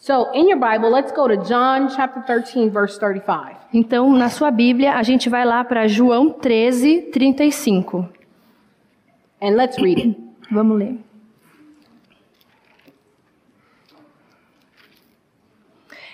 [0.00, 3.56] So, in your Bible, let's go to John chapter 13, verse 35.
[3.74, 8.08] Então, na sua Bíblia, a gente vai lá para João 13, 35.
[9.42, 10.16] And let's read it.
[10.52, 11.07] Vamos ler.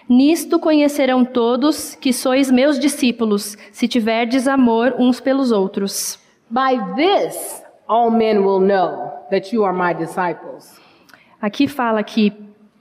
[0.09, 6.19] Nisto conhecerão todos que sois meus discípulos, se tiverdes amor uns pelos outros.
[6.51, 10.79] By this, all men will know that you are my disciples.
[11.41, 12.33] Aqui fala que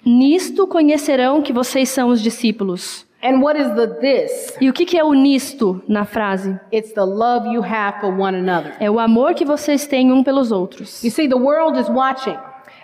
[0.06, 3.06] nisto conhecerão que vocês são os discípulos.
[3.24, 4.58] And what is the this?
[4.60, 6.60] E o que que é o nisto na frase?
[6.74, 8.76] It's the love you have for one another.
[8.82, 11.02] É o amor que vocês têm um pelos outros.
[11.02, 12.38] You see, the world is watching.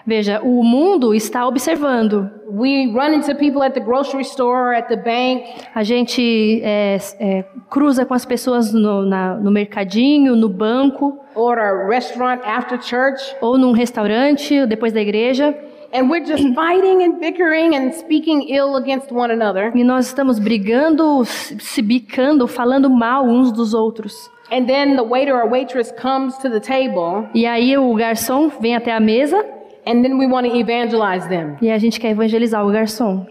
[0.09, 2.31] Veja, o mundo está observando.
[2.51, 5.43] We run into people at the grocery store, at the bank,
[5.75, 11.59] A gente é, é, cruza com as pessoas no, na- no mercadinho, no banco, or
[11.59, 15.55] a restaurant after church, ou num restaurante, depois da igreja.
[15.93, 19.71] and we're just fighting and bickering and speaking ill against one another.
[19.75, 24.13] E nós estamos brigando, se bicando, falando mal uns dos outros.
[24.51, 28.75] And then the waiter or waitress comes to the table, E aí o garçom vem
[28.75, 29.45] até a mesa
[29.87, 31.57] and then we want to evangelize them.
[31.61, 33.25] e a gente quer evangelizar o garçom.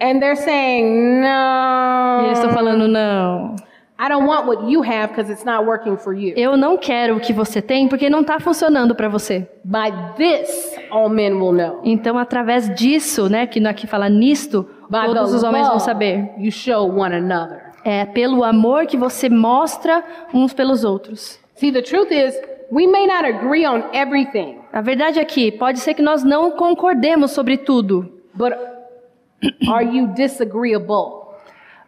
[0.00, 3.56] And they're saying, E eles estão No, falando, não,
[4.00, 6.32] I don't want what you have because it's not working for you.
[6.36, 9.48] eu não quero o que você tem porque não está funcionando para você.
[9.64, 11.80] By this, all men will know.
[11.82, 16.30] Então, através disso, né, que aqui fala nisto, By todos os homens vão saber.
[16.38, 17.62] you show one another.
[17.84, 21.40] É pelo amor que você mostra uns pelos outros.
[21.56, 22.34] See, the truth is,
[22.70, 26.50] we may not agree on everything, A verdade é que pode ser que nós não
[26.52, 28.52] concordemos sobre tudo, but
[29.68, 31.18] are you disagreeable?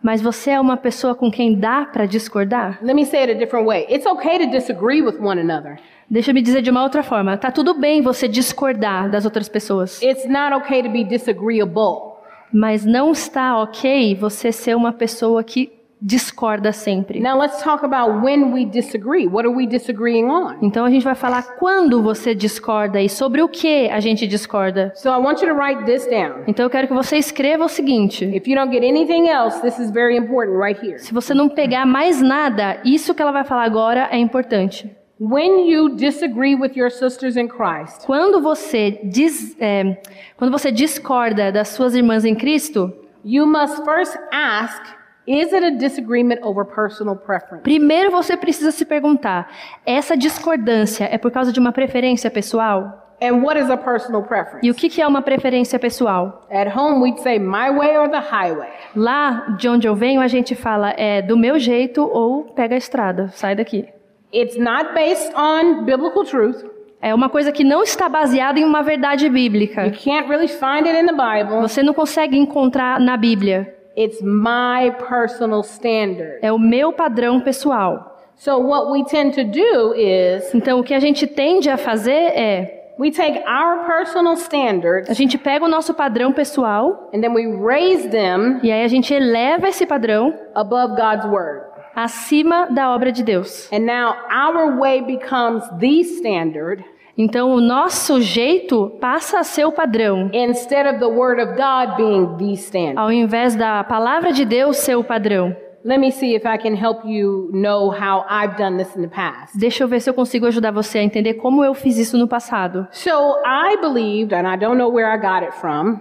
[0.02, 2.78] mas você é uma pessoa com quem dá para discordar?
[2.82, 3.86] Let me say it a different way.
[3.90, 5.78] It's okay to disagree with one another.
[6.10, 7.36] Deixa eu me dizer de uma outra forma.
[7.36, 12.14] Tá tudo bem você discordar das outras pessoas, It's not okay to be disagreeable.
[12.52, 15.70] mas não está ok você ser uma pessoa que
[16.00, 17.20] discorda sempre.
[17.20, 19.26] Now let's talk about when we disagree.
[19.26, 20.56] What are we disagreeing on?
[20.62, 24.92] Então a gente vai falar quando você discorda e sobre o que a gente discorda.
[24.96, 26.44] So I want you to write this down.
[26.46, 29.78] Então eu quero que você escreva o seguinte: If you don't get anything else, this
[29.78, 30.98] is very important right here.
[30.98, 34.90] se você não pegar mais nada, isso que ela vai falar agora é importante.
[35.22, 39.98] When you disagree with your sisters in Christ, Quando você diz, é,
[40.38, 42.90] quando você discorda das suas irmãs em Cristo,
[43.22, 44.82] you must first ask,
[45.26, 47.62] is it a disagreement over personal preference?
[47.62, 49.48] primeiro você precisa se perguntar:
[49.84, 53.06] essa discordância é por causa de uma preferência pessoal?
[53.22, 54.66] And what is a personal preference?
[54.66, 56.46] E o que que é uma preferência pessoal?
[56.50, 58.68] At home, we'd say my way or the highway.
[58.96, 62.78] Lá de onde eu venho, a gente fala é do meu jeito ou pega a
[62.78, 63.86] estrada, sai daqui.
[64.32, 66.64] It's not based on biblical truth.
[67.02, 69.90] É uma coisa que não está baseada em uma verdade You bíblica.
[69.90, 71.60] can't really find it in the Bible.
[71.60, 73.74] Você não consegue encontrar na Bíblia.
[73.96, 76.38] It's my personal standard.
[76.42, 78.18] É o meu padrão pessoal.
[78.36, 82.10] So what we tend to do is Então, o que a gente tende a fazer
[82.10, 87.34] é we take our personal a standards gente pega o nosso padrão pessoal and then
[87.34, 91.70] we raise them e aí a gente eleva esse padrão above God's word.
[91.94, 93.68] acima da obra de Deus.
[93.72, 96.84] And now our way becomes the standard
[97.18, 101.96] Então, o nosso jeito passa a ser o padrão, instead of the word of God
[101.96, 102.98] being the standard.
[102.98, 105.54] ao invés da palavra de Deus ser o padrão.
[105.82, 109.08] Let me see if I can help you know how I've done this in the
[109.08, 109.58] past.
[109.58, 112.28] Deixa eu ver se eu consigo ajudar você a entender como eu fiz isso no
[112.28, 112.86] passado.
[112.92, 113.10] So
[113.46, 115.98] I believed, and I don't know where I got it from,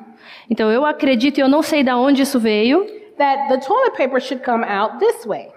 [0.49, 2.85] Então, eu acredito e eu não sei de onde isso veio,
[3.17, 5.47] that the toilet paper should come out this way.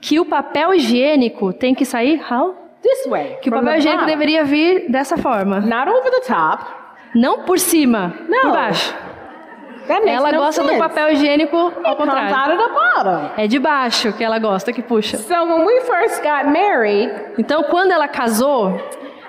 [0.00, 2.54] que o papel higiênico tem que sair how?
[2.84, 3.38] This way.
[3.40, 6.64] Que o papel higiênico deveria vir dessa forma, Not over the top.
[7.14, 8.42] não por cima, Não.
[8.42, 8.94] por baixo.
[10.06, 10.78] Ela gosta do sense.
[10.80, 13.32] papel higiênico ao It contrário.
[13.36, 15.18] É de baixo que ela gosta que puxa.
[15.18, 18.80] So when we first got married, Então, quando ela casou,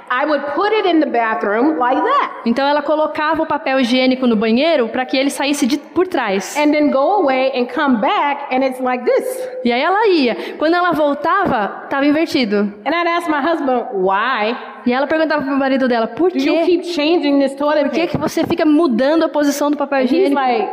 [0.10, 2.42] I would put it in the bathroom like that.
[2.46, 6.56] então ela colocava o papel higiênico no banheiro para que ele saísse de por trás.
[6.58, 9.50] And then go away and come back and it's like this.
[9.64, 10.36] E aí ela ia.
[10.58, 12.58] Quando ela voltava, estava invertido.
[12.86, 16.64] And I'd ask my husband, why E ela perguntava pro marido dela: "Por do you
[16.66, 18.30] keep changing this toilet Por que, que paper?
[18.30, 20.70] você fica mudando a posição do papel And he's higiênico?" like,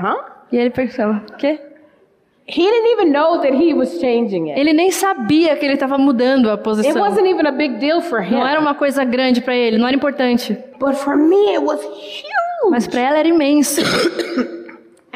[0.00, 0.24] huh?
[0.50, 1.60] E ele perguntava: "Quê?"
[2.46, 4.60] He didn't even know that he was changing it.
[4.60, 7.00] Ele nem sabia que ele estava mudando a It posição.
[7.00, 8.32] wasn't even a big deal for him.
[8.32, 11.80] Não era uma coisa grande para ele, não era importante, But for me, it was
[11.82, 12.70] huge.
[12.70, 13.80] mas para ela era imenso.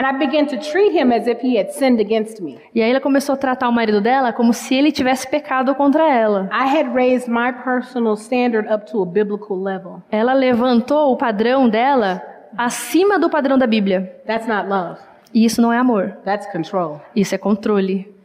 [0.01, 2.57] And I began to treat him as if he had sinned against me.
[2.73, 6.09] E aí ela começou a tratar o marido dela como se ele tivesse pecado contra
[6.09, 6.49] ela.
[6.53, 10.01] I had raised my personal standard up to a biblical level.
[10.11, 12.23] Ela levantou o padrão dela
[12.57, 14.21] acima do padrão da Bíblia.
[14.25, 15.01] That's not love.
[15.33, 17.01] E isso não é amor, That's control.
[17.15, 18.19] isso é controle.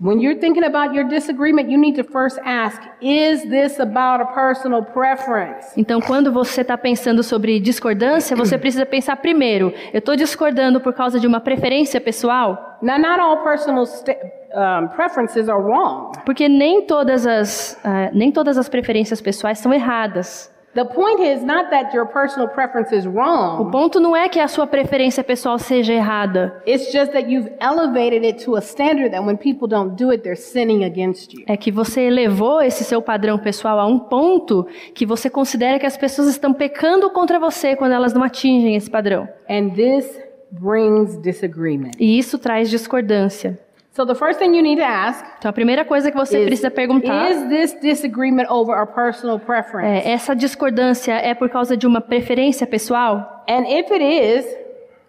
[0.00, 4.26] When you're thinking about your disagreement, you need to first ask, is this about a
[4.26, 5.72] personal preference?
[5.76, 10.92] Então, quando você está pensando sobre discordância, você precisa pensar primeiro: eu estou discordando por
[10.92, 12.76] causa de uma preferência pessoal?
[12.82, 16.12] Now, not all personal um, preferences are wrong.
[16.26, 20.52] Porque nem todas as ah, nem todas as preferências pessoais são erradas.
[20.74, 23.70] The point is not that your personal preference is O wrong.
[23.70, 26.60] ponto não é que a sua preferência pessoal seja errada.
[26.66, 30.22] It's just that you've elevated it to a standard that when people don't do it,
[30.24, 31.44] they're sinning against you.
[31.46, 35.86] É que você elevou esse seu padrão pessoal a um ponto que você considera que
[35.86, 39.28] as pessoas estão pecando contra você quando elas não atingem esse padrão.
[39.48, 40.20] And this
[40.50, 41.92] brings disagreement.
[42.00, 43.58] E isso traz discordância.
[43.96, 46.46] So the first thing you need to ask Então a primeira coisa que você is,
[46.46, 49.86] precisa perguntar is this disagreement over a personal preference?
[49.86, 53.44] é: essa discordância é por causa de uma preferência pessoal?
[53.48, 54.64] And if it is,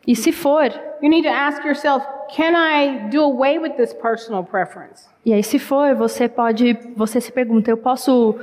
[0.07, 0.69] E se for,
[1.01, 2.05] you need to ask yourself,
[2.35, 5.07] can I do away with this personal preference?
[5.25, 8.35] e aí se for, você pode, você se pergunta: eu posso,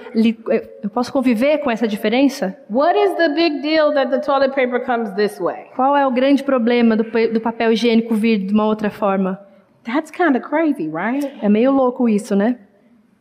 [0.83, 2.59] eu posso conviver com essa diferença?
[2.69, 5.67] What is the big deal that the toilet paper comes this way?
[5.77, 9.39] Qual é o grande problema do, do papel higiênico vir de uma outra forma?
[9.85, 11.25] That's kind of crazy, right?
[11.43, 12.59] É meio louco isso, né?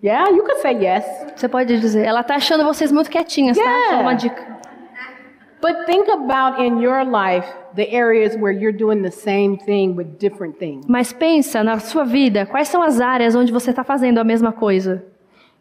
[0.04, 1.06] Yeah, you could say yes.
[1.36, 3.64] Você pode dizer, ela tá achando vocês muito quietinhas, tá?
[3.64, 3.98] Yeah.
[3.98, 4.52] Só uma dica.
[5.62, 10.18] But think about in your life the areas where you're doing the same thing with
[10.18, 10.86] different things.
[10.88, 14.52] Mas pensa na sua vida, quais são as áreas onde você está fazendo a mesma
[14.52, 15.06] coisa?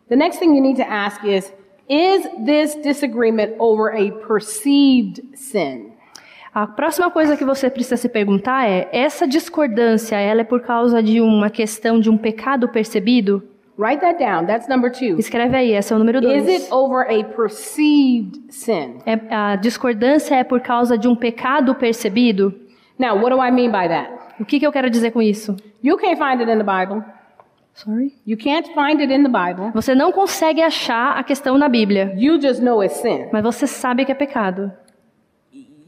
[0.08, 1.52] The next thing you need to ask is
[1.90, 5.89] Is this disagreement over a perceived sin?
[6.52, 11.02] A próxima coisa que você precisa se perguntar é: essa discordância, ela é por causa
[11.02, 13.42] de uma questão de um pecado percebido?
[13.78, 14.44] Write that down.
[14.46, 15.18] That's number two.
[15.18, 16.72] Escreve aí, esse é o número Is it dois.
[16.72, 18.98] over a perceived sin?
[19.06, 22.52] É, a discordância é por causa de um pecado percebido?
[22.98, 24.10] Now, what do I mean by that?
[24.38, 25.56] O que, que eu quero dizer com isso?
[25.82, 27.02] You can't find it in the Bible.
[27.72, 28.12] Sorry?
[28.26, 29.70] You can't find it in the Bible.
[29.72, 33.28] Você não consegue achar a questão na Bíblia, You just know it's sin.
[33.32, 34.70] mas você sabe que é pecado.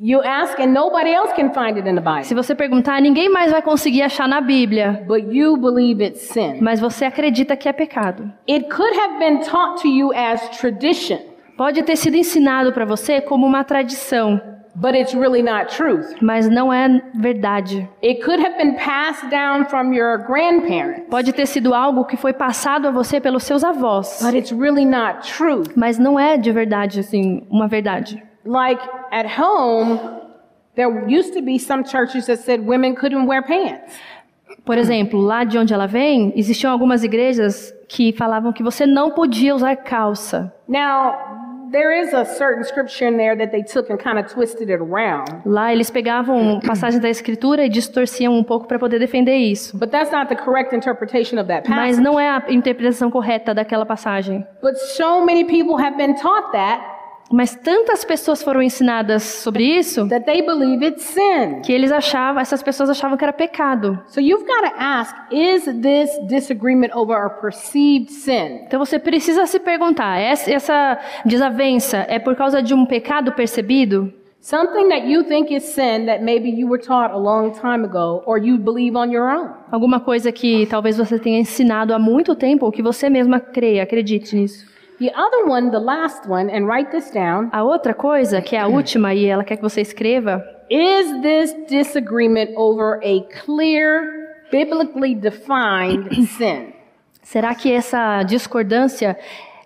[0.05, 2.24] You ask, and nobody else can find it in the Bible.
[2.24, 6.59] Se você perguntar, ninguém mais vai conseguir achar na Bíblia, But you believe it's sin.
[6.61, 8.28] mas você acredita que é pecado.
[8.50, 11.18] It could have been taught to you as tradition,
[11.57, 14.40] Pode ter sido ensinado para você como uma tradição,
[14.74, 16.16] but it's really not truth.
[16.20, 17.88] mas não é verdade.
[18.03, 22.32] It could have been passed down from your grandparents, Pode ter sido algo que foi
[22.32, 25.68] passado a você pelos seus avós, but it's really not truth.
[25.76, 28.20] mas não é de verdade assim, uma verdade.
[28.44, 28.82] Like
[29.13, 30.01] at home,
[30.75, 33.95] there used to be some churches that said women couldn't wear pants.
[34.65, 39.11] Por exemplo, lá de onde ela vem, existiam algumas igrejas que falavam que você não
[39.11, 40.53] podia usar calça.
[40.69, 44.71] Now, there is a certain scripture in there that they took and kind of twisted
[44.71, 49.37] it around, Lá eles pegavam passagens da escritura e distorciam um pouco para poder defender
[49.37, 49.77] isso.
[49.79, 52.03] but that's not the correct interpretation of that Mas passage.
[52.03, 54.47] não é a interpretação correta daquela passagem.
[54.63, 56.81] But so many people have been taught that
[57.31, 61.62] Mas tantas pessoas foram ensinadas sobre isso that they believe it's sin.
[61.64, 63.99] que eles achavam, essas pessoas achavam que era pecado.
[64.09, 68.64] So you've got to ask, is this disagreement over a perceived sin?
[68.66, 74.12] Então você precisa se perguntar: essa, essa desavença é por causa de um pecado percebido?
[74.41, 78.25] Something that you think is sin that maybe you were taught a long time ago
[78.27, 79.51] or you believe on your own.
[79.70, 83.85] Alguma coisa que talvez você tenha ensinado há muito tempo ou que você mesma creia,
[83.85, 84.72] acredite nisso.
[85.03, 88.61] The other one, the last one, and write this down, A outra coisa, que é
[88.61, 95.16] a última e ela quer que você escreva, is this disagreement over a clear, biblically
[95.16, 96.72] defined sin?
[97.20, 99.18] será que essa discordância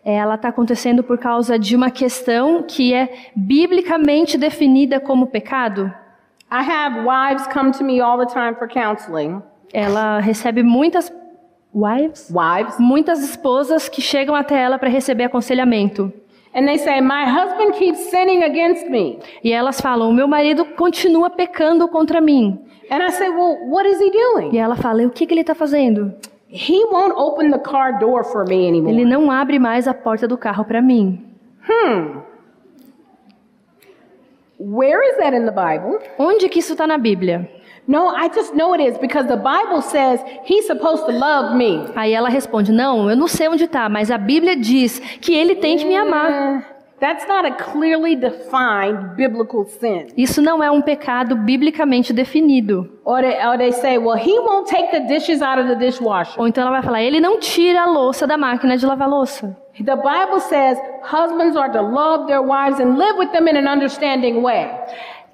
[0.03, 5.93] ela está acontecendo por causa de uma questão que é biblicamente definida como pecado?
[6.51, 9.43] I have wives come to me all the time for counseling.
[9.71, 11.13] Ela recebe muitas
[11.77, 12.79] wives, Wives.
[12.79, 16.11] muitas esposas que chegam até ela para receber aconselhamento.
[16.55, 19.19] And they say, My husband keeps sinning against me.
[19.45, 22.59] E elas falam: "O meu marido continua pecando contra mim".
[22.91, 24.57] And I say, Well, what is he E doing?
[24.59, 26.15] ela fala: "E o que que ele está fazendo?"
[26.49, 28.91] He won't open the car door for me anymore.
[28.95, 31.23] Ele não abre mais a porta do carro para mim.
[34.59, 35.99] Where is that in the Bible?
[36.19, 37.51] Onde que isso está na Bíblia?
[37.89, 41.85] No, I just know it is because the Bible says he's supposed to love me.
[41.95, 45.55] Aí ela responde: Não, eu não sei onde está, mas a Bíblia diz que ele
[45.57, 46.77] tem que me amar.
[46.99, 50.07] That's not a clearly defined biblical sin.
[50.17, 52.91] Isso não é um pecado biblicamente definido.
[53.05, 56.41] Or they, or they say, well, he won't take the dishes out of the dishwasher.
[56.41, 59.55] Ou então ela vai falar: Ele não tira a louça da máquina de lavar louça.
[59.79, 63.69] The Bible says husbands are to love their wives and live with them in an
[63.69, 64.71] understanding way.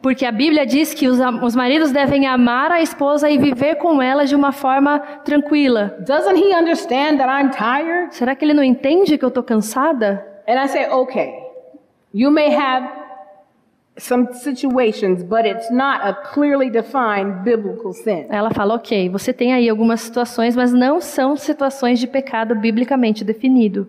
[0.02, 4.02] Porque a Bíblia diz que os, os maridos devem amar a esposa e viver com
[4.02, 5.96] ela de uma forma tranquila.
[6.00, 8.14] Doesn't he understand that I'm tired?
[8.14, 10.26] Será que ele não entende que eu estou cansada?
[10.48, 11.32] And I say, okay,
[12.12, 13.02] you may have
[13.98, 18.26] some situations, but it's not a clearly defined biblical sin.
[18.28, 23.24] Ela fala: Ok, você tem aí algumas situações, mas não são situações de pecado biblicamente
[23.24, 23.88] definido.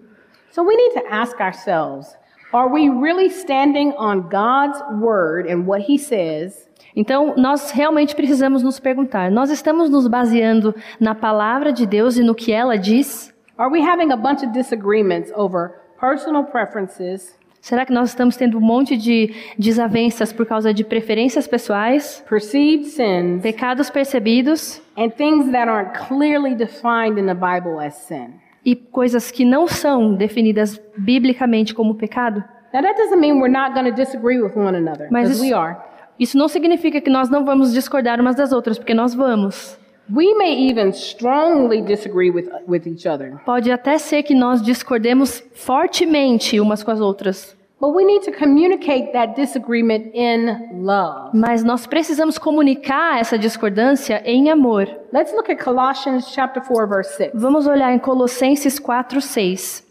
[0.52, 2.16] So we need to ask ourselves,
[2.54, 6.68] are we really standing on God's word and what he says?
[6.96, 12.24] Então, nós realmente precisamos nos perguntar: nós estamos nos baseando na palavra de Deus e
[12.24, 13.34] no que ela diz?
[13.58, 18.58] Are we having a bunch of disagreements over personal preferences Será que nós estamos tendo
[18.58, 25.50] um monte de desavenças por causa de preferências pessoais, perceived sins, pecados percebidos and things
[25.54, 28.43] that aren't clearly defined in the Bible as sin?
[28.66, 32.44] E coisas que não são definidas biblicamente como pecado?
[32.74, 35.44] Now, that doesn't mean we're not going to disagree with one another, Mas because isso-
[35.44, 35.78] we are.
[36.20, 39.80] Isso não significa que nós não vamos discordar umas das outras, porque nós vamos.
[40.14, 45.42] We may even strongly disagree with, with each other, Pode até ser que nós discordemos
[45.54, 51.32] fortemente umas com as outras, but we need to communicate that disagreement in love.
[51.34, 54.88] mas nós precisamos comunicar essa discordância em amor.
[55.12, 57.32] Let's look at Colossians chapter 4 verse 6.
[57.34, 59.86] Vamos olhar em Colossenses 4, 6.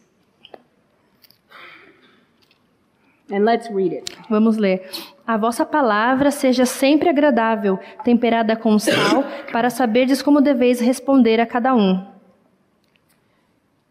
[3.30, 4.16] And let's read it.
[4.30, 4.88] Vamos ler.
[5.26, 9.22] A vossa palavra seja sempre agradável, temperada com sal,
[9.52, 12.06] para saberdes como deveis responder a cada um.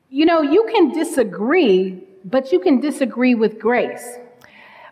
[0.10, 4.20] You know, you can disagree, but you can disagree with grace.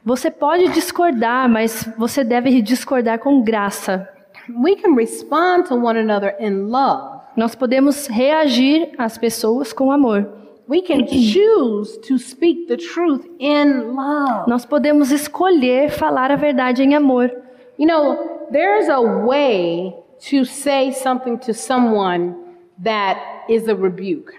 [0.06, 4.08] Você pode discordar, mas você deve discordar com graça.
[4.50, 7.20] We can respond to one another in love.
[7.36, 10.28] Nós podemos reagir às pessoas com amor.
[10.68, 14.48] We can choose to speak the truth in love.
[14.48, 17.32] Nós podemos escolher falar a verdade em amor.
[17.78, 19.96] You know, there's a way
[20.30, 22.36] to say something to someone
[22.84, 23.20] that
[23.50, 24.34] is a rebuke.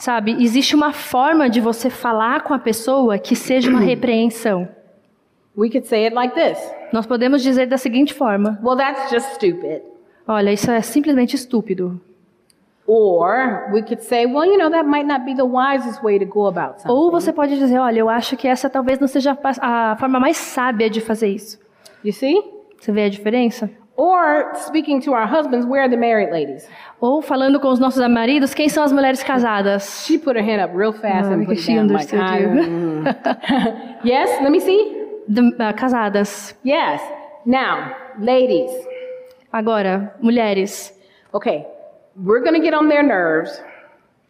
[0.00, 4.66] Sabe, existe uma forma de você falar com a pessoa que seja uma repreensão.
[5.54, 6.58] We could say it like this
[6.90, 9.82] Nós podemos dizer da seguinte forma: Well, that's just stupid.
[10.26, 12.00] Olha, isso é simplesmente estúpido.
[12.86, 16.24] Or we could say, Well, you know, that might not be the wisest way to
[16.24, 16.90] go about something.
[16.90, 20.18] Ou você pode dizer: Olha, eu acho que essa talvez não seja a a forma
[20.18, 21.60] mais sábia de fazer isso.
[22.02, 22.42] You see?
[22.80, 23.68] Você vê a diferença?
[24.02, 26.66] Or speaking to our husbands, where are the married ladies?
[27.02, 30.04] Ou falando com os nossos maridos, quem são as mulheres casadas?
[30.06, 31.88] She put her hand up real fast Ah, and put because it she down.
[31.88, 33.04] Like, I, mm.
[34.04, 34.96] yes, let me see.
[35.28, 36.54] De- ah, casadas.
[36.64, 37.02] Yes.
[37.44, 38.70] Now, ladies.
[39.52, 40.92] Agora, mulheres,
[41.34, 41.66] Okay,
[42.16, 43.62] we're going to get on their nerves,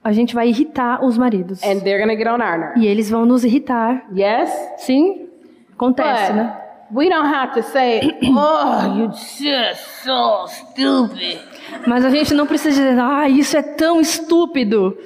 [0.05, 1.63] a gente vai irritar os maridos.
[1.63, 2.83] and they're going to get on our nerves.
[2.83, 4.03] E eles vão nos irritar.
[4.15, 4.51] Yes?
[4.79, 5.29] Sim?
[5.75, 6.60] Acontece, But né?
[6.93, 11.39] We don't have to say, oh, you just so stupid.
[11.87, 14.97] Mas a gente não precisa dizer, ah, isso é tão estúpido.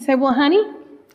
[0.00, 0.60] Say, well, honey,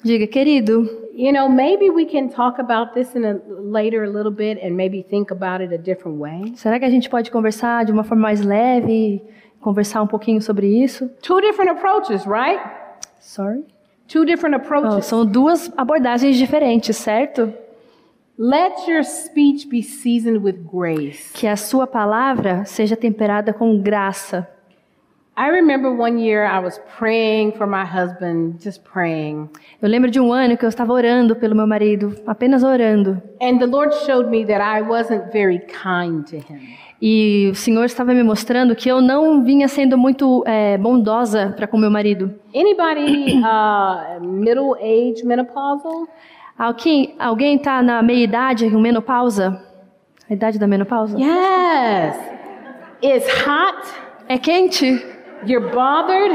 [0.04, 4.32] Diga, querido, you know, maybe we can talk about this in a later a little
[4.32, 6.54] bit and maybe think about it a different way.
[6.56, 9.22] será que a gente pode conversar de uma forma mais leve?
[9.60, 11.10] Conversar um pouquinho sobre isso?
[11.24, 12.62] Two different approaches, right?
[13.20, 13.64] Sorry?
[14.08, 15.06] Two different Oh, approaches.
[15.08, 17.52] são duas abordagens diferentes, certo?
[18.38, 21.32] Let your speech be seasoned with grace.
[21.34, 24.46] Que a sua palavra seja temperada com graça.
[25.38, 29.50] I remember one year I was praying for my husband, just praying.
[29.82, 33.22] Eu lembro de um ano que eu estava orando pelo meu marido, apenas orando.
[33.42, 36.76] And the Lord showed me that I wasn't very kind to him.
[37.02, 41.68] E o Senhor estava me mostrando que eu não vinha sendo muito é, bondosa para
[41.68, 42.34] com meu marido.
[42.54, 46.08] Anybody uh, middle age menopausal?
[46.58, 49.62] Alguém alguém está na meia idade, com menopausa?
[50.30, 51.18] A idade da menopausa?
[51.20, 52.18] Yes.
[53.04, 53.88] It's hot.
[54.28, 54.86] É quente.
[55.46, 56.34] You're bothered.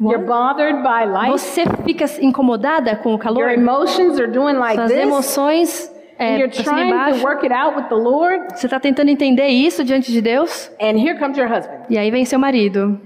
[0.00, 1.30] You're bothered by life.
[1.32, 3.50] Você fica incomodada com o Your calor?
[3.50, 5.00] emotions are doing like Suas this.
[5.00, 7.24] emoções And é, you're pra cima e trying to embaixo.
[7.24, 8.44] work it out with the Lord.
[8.54, 10.70] Você está tentando entender isso diante de Deus?
[10.80, 11.84] And here comes your husband.
[11.88, 13.00] E aí vem seu marido.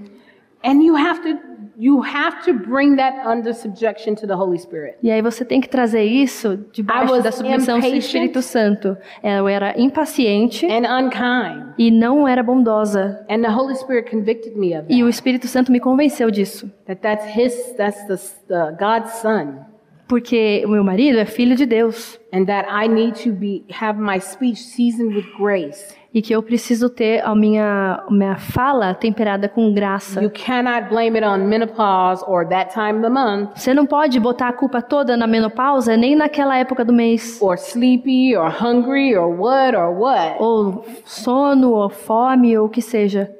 [0.63, 1.37] And you have to
[1.77, 4.95] you have to bring that under subjection to the Holy Spirit.
[5.01, 7.85] E aí você tem que trazer isso debaixo da submissão do.
[7.87, 8.97] Espírito Santo.
[9.23, 11.73] Eu era impaciente And unkind.
[11.77, 13.25] e não era bondosa.
[13.29, 15.09] And the Holy Spirit convicted me of E o that.
[15.15, 16.71] Espírito Santo me convenceu disso.
[16.85, 18.17] That that's his that's the,
[18.47, 19.65] the God's son.
[20.07, 22.19] Porque o meu marido é filho de Deus.
[22.33, 25.95] And that I need to be have my speech seasoned with grace.
[26.13, 30.21] E que eu preciso ter a minha, minha fala temperada com graça.
[30.21, 34.19] You cannot blame it on menopause or that time of the month Você não pode
[34.19, 37.39] botar a culpa toda na menopausa, nem naquela época do mês.
[37.41, 40.35] or sleepy or hungry or what or what.
[40.39, 43.31] Ou sono, ou fome, ou o que seja.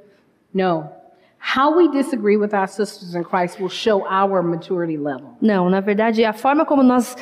[0.51, 0.89] No.
[1.45, 5.35] How we disagree with our sisters in Christ will show our maturity level.
[5.41, 7.17] Não, na verdade, a forma como nós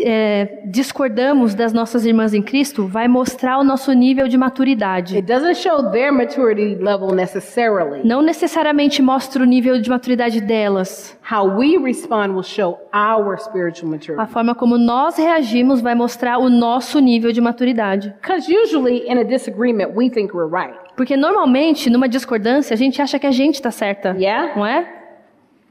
[0.00, 5.16] é, discordamos das nossas irmãs em Cristo vai mostrar o nosso nível de maturidade.
[5.16, 8.00] It doesn't show their maturity level necessarily.
[8.04, 11.16] Não necessariamente mostra o nível de maturidade delas.
[11.30, 14.32] How we respond will show our spiritual A maturity.
[14.32, 18.14] forma como nós reagimos vai mostrar o nosso nível de maturidade.
[18.20, 20.87] Because usually in a disagreement, we think we're right.
[20.98, 24.16] Porque normalmente, numa discordância, a gente acha que a gente está certa.
[24.18, 24.56] Yeah?
[24.56, 24.84] Não é?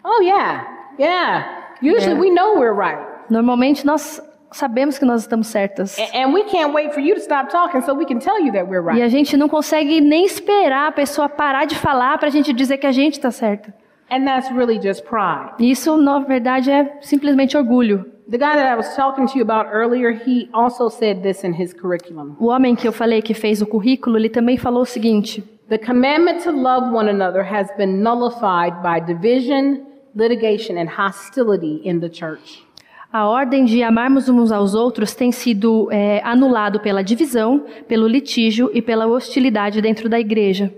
[0.04, 0.68] Oh, yeah.
[0.98, 1.68] Yeah.
[1.82, 2.20] Usually Yeah.
[2.22, 3.06] we know we're right.
[3.30, 4.22] Normalmente nós
[4.52, 6.00] sabemos que nós estamos certas.
[6.00, 8.54] A- And we can't wait for you to stop talking so we can tell you
[8.54, 12.30] that we're E a gente não consegue nem esperar a pessoa parar de falar para
[12.30, 13.74] a gente dizer que a gente está certa.
[14.10, 15.54] And that's really just pride.
[15.60, 18.06] Isso, na verdade, é simplesmente orgulho.
[18.30, 21.54] The guy that I was talking to you about earlier, he also said this in
[21.54, 22.36] his curriculum.
[22.40, 25.78] O homem que eu falei que fez o currículo, ele também falou o seguinte: The
[25.78, 29.86] commandment to love one another has been nullified by division,
[30.16, 32.68] litigation, and hostility in the church.
[33.12, 38.70] a ordem de amarmos uns aos outros tem sido é, anulado pela divisão, pelo litígio
[38.74, 40.74] e pela hostilidade dentro da igreja.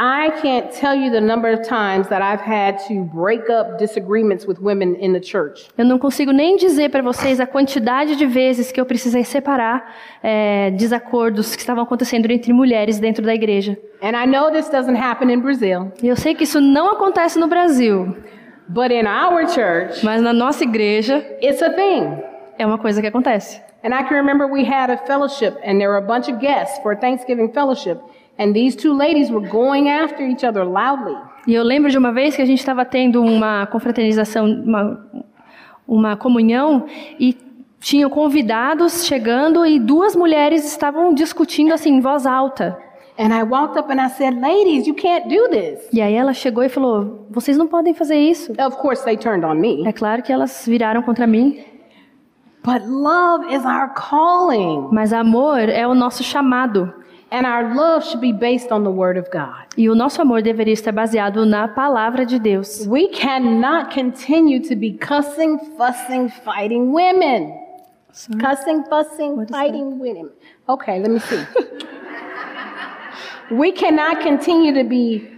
[0.00, 4.46] I can't tell you the number of times that I've had to break up disagreements
[4.46, 5.68] with women in the church.
[5.76, 9.92] Eu não consigo nem dizer para vocês a quantidade de vezes que eu precisei separar
[10.22, 13.76] é, desacordos que estavam acontecendo entre mulheres dentro da igreja.
[14.00, 17.36] And I know this doesn't happen in Brazil, E eu sei que isso não acontece
[17.36, 18.16] no Brasil,
[18.68, 22.22] but in our church, mas na nossa igreja it's a thing.
[22.56, 23.60] é uma coisa que acontece.
[23.82, 26.78] And I can remember we had a fellowship, and there were a bunch of guests
[26.82, 28.00] for a Thanksgiving fellowship,
[28.38, 31.16] and these two ladies were going after each other loudly.
[31.46, 35.06] E eu lembro de uma vez que a gente estava tendo uma confraternização, uma,
[35.86, 36.86] uma comunhão,
[37.18, 37.36] e
[37.80, 42.78] tinham convidados chegando e duas mulheres estavam discutindo assim em voz alta.
[43.18, 45.88] And I walked up and I said, Ladies, you can't do this.
[45.92, 48.52] E aí ela chegou e falou: "Vocês não podem fazer isso".
[48.52, 49.86] Of course, they turned on me.
[49.86, 51.58] É claro que elas viraram contra mim,
[52.62, 56.92] But love is our calling, mas amor é o nosso chamado.
[57.30, 59.66] And our love should be based on the Word of God.
[59.76, 62.86] E o nosso amor deveria estar baseado na palavra de Deus.
[62.86, 67.52] We cannot continue to be cussing, fussing, fighting women.
[68.40, 70.30] Cussing, fussing, fighting women.
[70.68, 71.38] Okay, let me see.
[73.50, 75.28] we cannot continue to be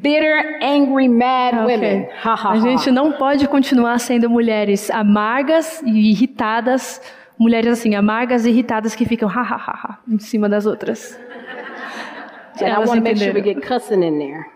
[0.00, 2.02] bitter, angry, mad Ah, women.
[2.04, 2.10] ok.
[2.22, 7.00] Ha ha A gente não pode continuar sendo mulheres amargas e irritadas,
[7.38, 11.18] mulheres assim, amargas e irritadas que ficam ha ha ha, ha em cima das outras.
[12.60, 14.46] And I want to make sure we get cussing in there.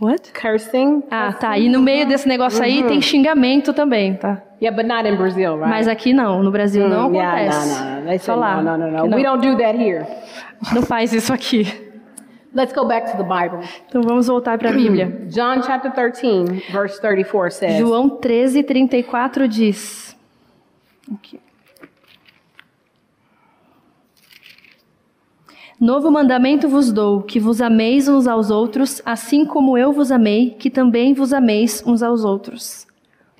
[0.00, 0.32] What?
[0.32, 1.02] Cursing.
[1.10, 1.58] Ah, tá.
[1.58, 2.88] E no meio desse negócio aí Uhum.
[2.88, 4.42] tem xingamento também, tá?
[4.62, 5.68] Yeah, but not in Brazil, right?
[5.68, 7.82] Mas aqui não, no Brasil não Mm, yeah, acontece.
[7.82, 8.06] no, no, no.
[8.08, 8.60] They Só lá.
[8.62, 9.16] no, no, no, no.
[9.16, 10.06] We don't do that here.
[10.72, 11.66] Não faz isso aqui.
[12.54, 13.68] Let's go back to the Bible.
[13.88, 15.06] Então vamos voltar para a Bíblia.
[15.30, 20.16] John chapter 13, verse 34 says, João 13, 34 diz.
[21.12, 21.40] Aqui.
[25.80, 30.50] Novo mandamento vos dou, que vos ameis uns aos outros, assim como eu vos amei,
[30.58, 32.86] que também vos ameis uns aos outros.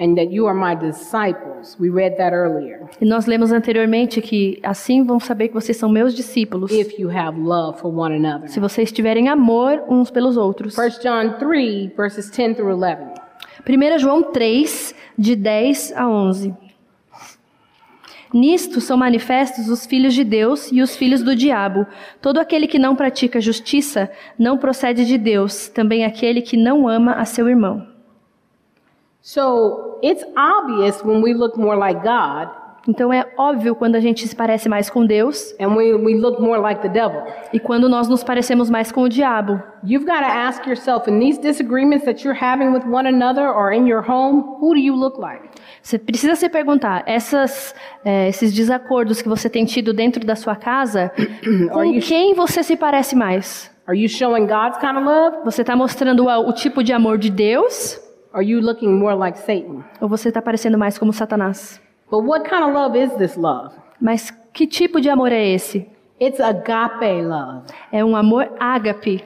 [0.00, 1.76] and that you are my disciples.
[1.80, 2.82] We read that earlier.
[3.00, 7.10] E nós lemos anteriormente que assim vão saber que vocês são meus discípulos, If you
[7.10, 8.48] have love for one another.
[8.48, 10.76] se vocês tiverem amor uns pelos outros.
[10.78, 12.96] 1 John 3, verses 10 through 11.
[13.68, 16.54] 1 João 3, de 10 a 11.
[18.32, 21.86] Nisto são manifestos os filhos de Deus e os filhos do diabo.
[22.20, 27.14] Todo aquele que não pratica justiça não procede de Deus, também aquele que não ama
[27.14, 27.86] a seu irmão.
[29.20, 34.26] So it's obvious when we look more like God Então é óbvio quando a gente
[34.26, 37.22] se parece mais com Deus and we, we look more like the devil.
[37.52, 39.62] e quando nós nos parecemos mais com o diabo.
[39.84, 43.72] You've got to ask yourself in these disagreements that you're having with one another or
[43.72, 45.48] in your home, who do you look like?
[45.82, 47.74] Você precisa se perguntar, essas,
[48.04, 51.12] é, esses desacordos que você tem tido dentro da sua casa,
[51.70, 53.70] com quem você se parece mais?
[53.86, 55.36] Are you showing God's kind of love?
[55.44, 58.00] Você está mostrando o, o tipo de amor de Deus
[58.32, 59.84] are you looking more like Satan?
[60.00, 61.80] ou você está parecendo mais como Satanás?
[62.10, 63.74] But what kind of love is this love?
[64.00, 65.86] Mas que tipo de amor é esse?
[66.20, 67.66] It's agape love.
[67.92, 69.22] É um amor ágape.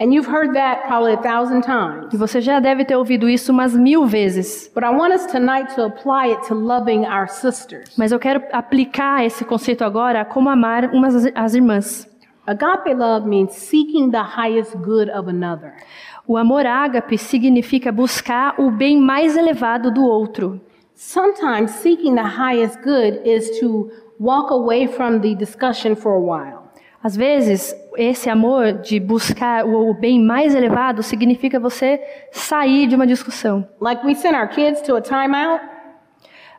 [0.00, 2.12] And you've heard that probably a thousand times.
[2.12, 4.70] E você já deve ter ouvido isso umas mil vezes.
[4.74, 7.96] But I want us tonight to apply it to loving our sisters.
[7.96, 12.10] Mas eu quero aplicar esse conceito agora a como amar umas as irmãs.
[12.46, 15.74] Agape love means seeking the highest good of another.
[16.26, 20.60] O amor ágape significa buscar o bem mais elevado do outro.
[20.94, 26.62] Sometimes seeking the highest good is to walk away from the discussion for a while.
[27.02, 32.00] Às vezes, esse amor de buscar o bem mais elevado significa você
[32.30, 33.66] sair de uma discussão.
[33.80, 35.60] Like we send our kids to a timeout.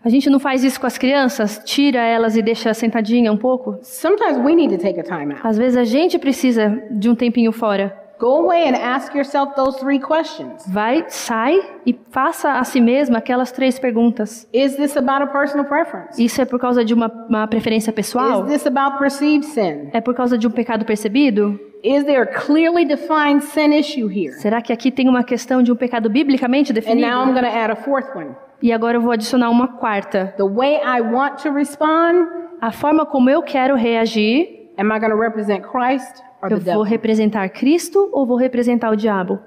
[0.03, 3.79] A gente não faz isso com as crianças, tira elas e deixa sentadinha um pouco.
[3.83, 5.39] Sometimes we need to take a timeout.
[5.47, 8.02] Às vezes a gente precisa de um tempinho fora.
[8.23, 10.65] Go away and ask yourself those three questions.
[10.65, 14.47] Vai, sai e faça a si mesma aquelas três perguntas.
[14.53, 16.23] Is this about a personal preference?
[16.23, 18.45] Isso é por causa de uma, uma preferência pessoal?
[18.45, 19.89] Is this about perceived sin?
[19.91, 21.59] É por causa de um pecado percebido?
[21.83, 24.31] Is there a clearly defined sin issue here?
[24.39, 27.33] Será que aqui tem uma questão de um pecado biblicamente And now I'm definido?
[27.33, 28.37] going to add a fourth one.
[28.61, 30.33] E agora eu vou adicionar uma quarta.
[30.37, 32.25] The way I want to respond,
[32.61, 37.49] A forma como eu quero reagir, am I going to represent Christ eu vou representar
[37.49, 39.39] Cristo ou vou representar o diabo?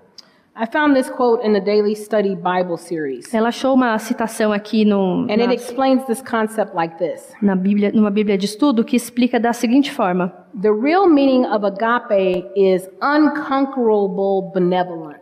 [0.59, 4.86] I found this quote in the Daily Study Bible series, Ela achou uma citação aqui
[4.86, 7.31] no, and it na, explains this concept like this.
[7.43, 11.62] na Bíblia, numa Bíblia de estudo que explica da seguinte forma: The real meaning of
[11.66, 15.20] agape is unconquerable benevolence.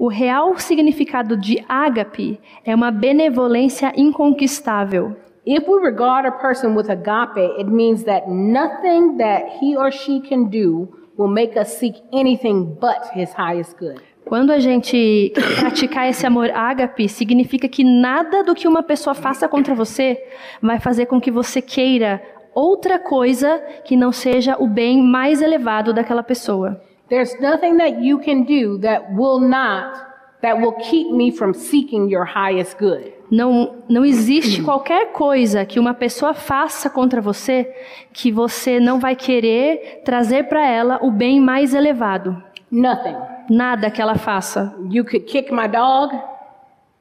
[0.00, 5.14] O real significado de ágape é uma benevolência inconquistável.
[5.46, 10.20] If we regard a person with agape, it means that nothing that he or she
[10.20, 14.00] can do will make us seek anything but his highest good.
[14.24, 19.48] Quando a gente praticar esse amor ágape, significa que nada do que uma pessoa faça
[19.48, 20.22] contra você
[20.60, 22.22] vai fazer com que você queira
[22.54, 26.80] outra coisa que não seja o bem mais elevado daquela pessoa.
[27.08, 29.98] There's nothing that you can do that will not,
[30.40, 33.12] that will keep me from seeking your highest good.
[33.32, 37.74] Não, não existe qualquer coisa que uma pessoa faça contra você
[38.12, 42.36] que você não vai querer trazer para ela o bem mais elevado.
[42.70, 43.16] Nothing.
[43.48, 44.76] Nada que ela faça.
[44.90, 46.14] You could kick my dog,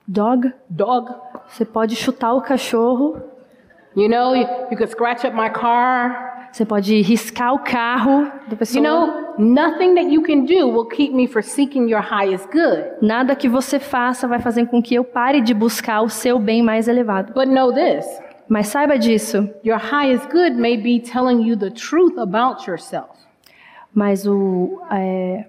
[0.08, 1.14] Dog, dog.
[1.50, 3.22] você pode chutar o cachorro,
[3.94, 6.31] You know, you, you could scratch up my car.
[6.52, 8.84] Você pode riscar o carro da You pessoa.
[8.84, 12.92] know, nothing that you can do will keep me from seeking your highest good.
[13.02, 16.62] Nada que você faça vai fazer com que eu pare de buscar o seu bem
[16.62, 17.34] mais elevado.
[17.34, 18.06] But know this
[18.50, 19.50] Mas saiba disso.
[19.64, 23.10] your highest good may be telling you the truth about yourself.
[23.94, 25.46] Mas o é,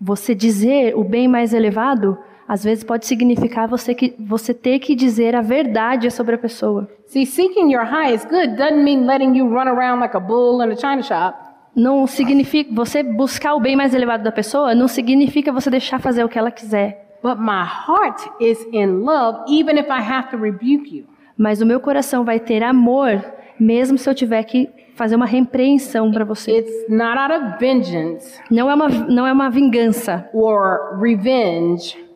[0.00, 2.16] você dizer o bem mais elevado,
[2.48, 6.88] às vezes pode significar você que você ter que dizer a verdade sobre a pessoa.
[7.06, 10.72] See, seeking your highest good doesn't mean letting you run around like a bull in
[10.72, 11.38] a china shop.
[11.76, 16.24] Não significa você buscar o bem mais elevado da pessoa, não significa você deixar fazer
[16.24, 17.18] o que ela quiser.
[17.22, 21.04] But my heart is in love, even if I have to rebuke you.
[21.36, 23.22] Mas o meu coração vai ter amor,
[23.60, 26.58] mesmo se eu tiver que fazer uma repreensão para você.
[26.58, 32.07] It's not out of vengeance Não é uma não é uma vingança or revenge.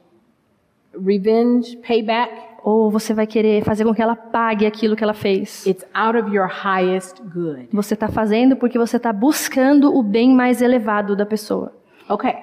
[0.94, 2.32] Revenge, payback.
[2.62, 5.66] ou você vai querer fazer com que ela pague aquilo que ela fez.
[5.66, 7.68] It's out of your highest good.
[7.72, 11.72] Você está fazendo porque você está buscando o bem mais elevado da pessoa.
[12.08, 12.34] Okay,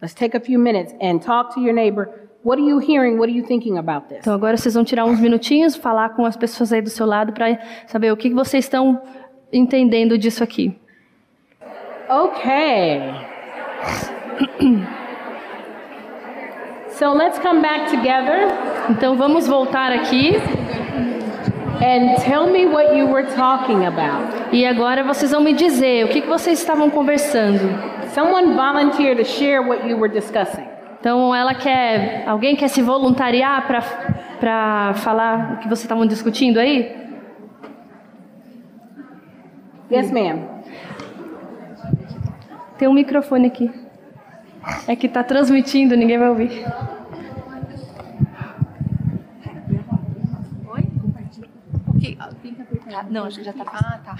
[0.00, 2.08] let's take a few minutes and talk to your neighbor.
[2.44, 3.18] What are you hearing?
[3.18, 4.18] What are you thinking about this?
[4.18, 7.32] Então agora vocês vão tirar uns minutinhos, falar com as pessoas aí do seu lado
[7.32, 9.00] para saber o que que vocês estão
[9.52, 10.76] entendendo disso aqui.
[12.08, 13.12] Okay.
[16.98, 18.48] So let's come back together
[18.90, 20.36] Então vamos voltar aqui
[21.82, 24.24] and tell me what you were talking about.
[24.52, 27.60] e agora vocês vão me dizer o que que vocês estavam conversando.
[28.14, 30.66] Someone volunteer to share what you were discussing.
[30.98, 33.82] Então ela quer, alguém quer se voluntariar para
[34.40, 36.94] para falar o que vocês estavam discutindo aí?
[39.90, 40.42] Yes, ma'am.
[42.78, 43.70] Tem um microfone aqui.
[44.88, 46.64] É que tá transmitindo, ninguém vai ouvir.
[53.10, 53.64] Não, acho que já tá.
[53.66, 54.16] Ah, tá.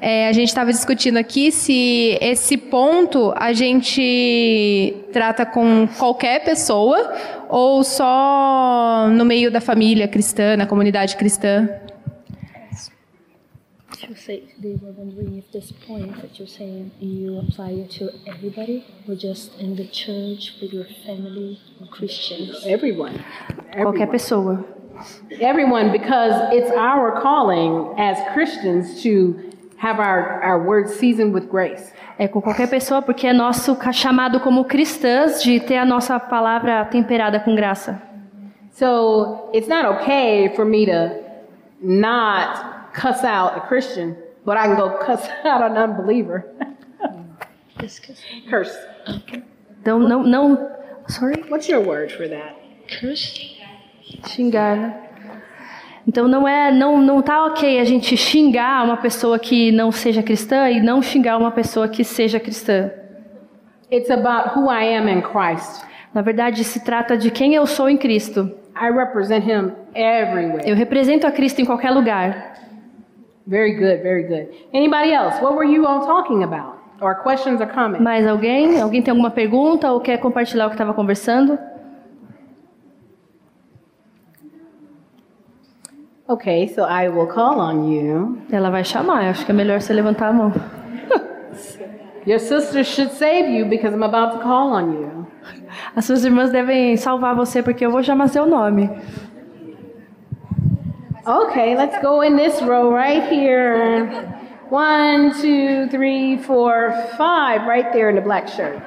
[0.00, 7.12] É, a gente estava discutindo aqui se esse ponto a gente trata com qualquer pessoa
[7.48, 11.68] ou só no meio da família cristã, na comunidade cristã.
[14.26, 19.16] They were wondering if this point that you're saying you apply it to everybody or
[19.16, 22.64] just in the church with your family or Christians.
[22.64, 23.24] Everyone.
[23.72, 24.64] Qualquer pessoa.
[25.40, 31.92] Everyone, because it's our calling as Christians to have our, our words seasoned with grace.
[32.16, 36.84] É com qualquer pessoa, porque é nosso chamado como cristãs de ter a nossa palavra
[36.84, 38.00] temperada com graça.
[38.70, 41.10] So it's not okay for me to
[41.82, 44.16] not cuss out a Christian,
[44.46, 46.44] but I can go cuss out an unbeliever.
[48.48, 48.78] Curse.
[49.82, 50.70] Então não, não,
[51.08, 52.54] sorry, What's your word for that?
[52.88, 53.58] Curse?
[54.26, 54.76] xingar.
[54.76, 54.94] né?
[56.06, 60.22] Então não é, não, não tá ok a gente xingar uma pessoa que não seja
[60.22, 62.90] cristã e não xingar uma pessoa que seja cristã.
[63.92, 65.84] It's about who I am in Christ.
[66.12, 68.50] Na verdade, se trata de quem eu sou em Cristo.
[68.76, 70.68] I represent Him everywhere.
[70.68, 72.54] Eu represento a Cristo em qualquer lugar.
[73.46, 74.54] Very good, very good.
[74.72, 75.34] Anybody else?
[75.42, 76.78] What were you all talking about?
[77.00, 78.02] Or questions or comments?
[78.02, 78.80] Mais alguém?
[78.80, 81.58] Alguém tem alguma pergunta ou quer compartilhar o que estava conversando?
[86.26, 88.38] Okay, so I will call on you.
[88.50, 89.24] Ela vai chamar.
[89.24, 90.50] Eu acho que é melhor você levantar a mão.
[92.26, 95.26] Your sister should save you because I'm about to call on you.
[95.94, 98.88] As suas irmãs devem salvar você porque eu vou chamar seu nome.
[101.26, 104.06] Okay, let's go in this row right here.
[104.68, 108.82] One, two, three, four, five, right there in the black shirt.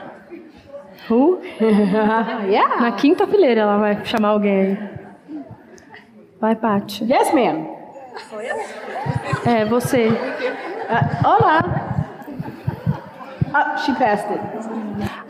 [1.07, 1.41] Who?
[1.59, 2.77] yeah.
[2.79, 4.77] Na quinta fileira ela vai chamar alguém.
[6.39, 7.05] Vai, Paty.
[7.05, 7.75] Yes, ma'am.
[9.45, 10.09] É, você.
[10.09, 11.61] Uh, olá.
[13.55, 14.39] Oh, she passed it.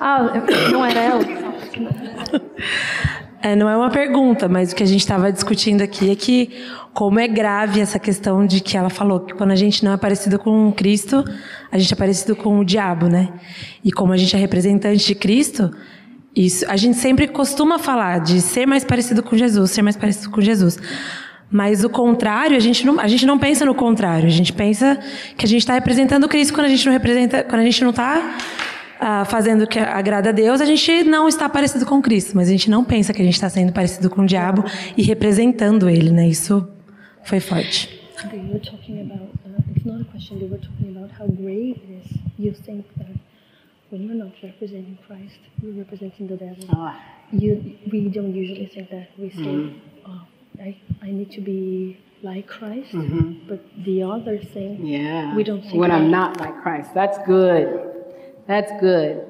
[0.01, 0.23] Ah,
[0.71, 1.23] não era ela?
[3.47, 6.49] É, não é uma pergunta, mas o que a gente estava discutindo aqui é que
[6.93, 9.97] como é grave essa questão de que ela falou que quando a gente não é
[9.97, 11.23] parecido com Cristo,
[11.71, 13.29] a gente é parecido com o diabo, né?
[13.85, 15.71] E como a gente é representante de Cristo,
[16.35, 20.29] isso a gente sempre costuma falar de ser mais parecido com Jesus, ser mais parecido
[20.29, 20.77] com Jesus.
[21.49, 24.27] Mas o contrário, a gente não, a gente não pensa no contrário.
[24.27, 24.99] A gente pensa
[25.37, 27.91] que a gente está representando Cristo quando a gente não representa, quando a gente não
[27.91, 28.35] está
[28.99, 32.47] ah, fazendo o que agrada a Deus, a gente não está parecido com Cristo, mas
[32.47, 34.63] a gente não pensa que a gente está sendo parecido com o diabo
[34.95, 36.27] e representando ele, né?
[36.27, 36.67] Isso
[37.23, 37.89] foi forte.
[38.25, 41.77] Okay, you're talking about, uh, it's not a question, they were talking about how great
[41.77, 42.17] it is.
[42.39, 43.11] You think that
[43.91, 46.65] when you're not representing Christ, you're representing the devil.
[46.71, 46.95] Ah.
[47.31, 49.09] You, we don't usually think that.
[49.19, 49.73] We say,
[50.07, 50.21] oh,
[50.61, 52.91] I, I need to be like Christ.
[53.47, 55.35] But the other thing, Yeah.
[55.35, 56.01] we don't think When that.
[56.01, 56.93] I'm not like Christ.
[56.95, 57.86] That's good.
[58.47, 59.25] That's good.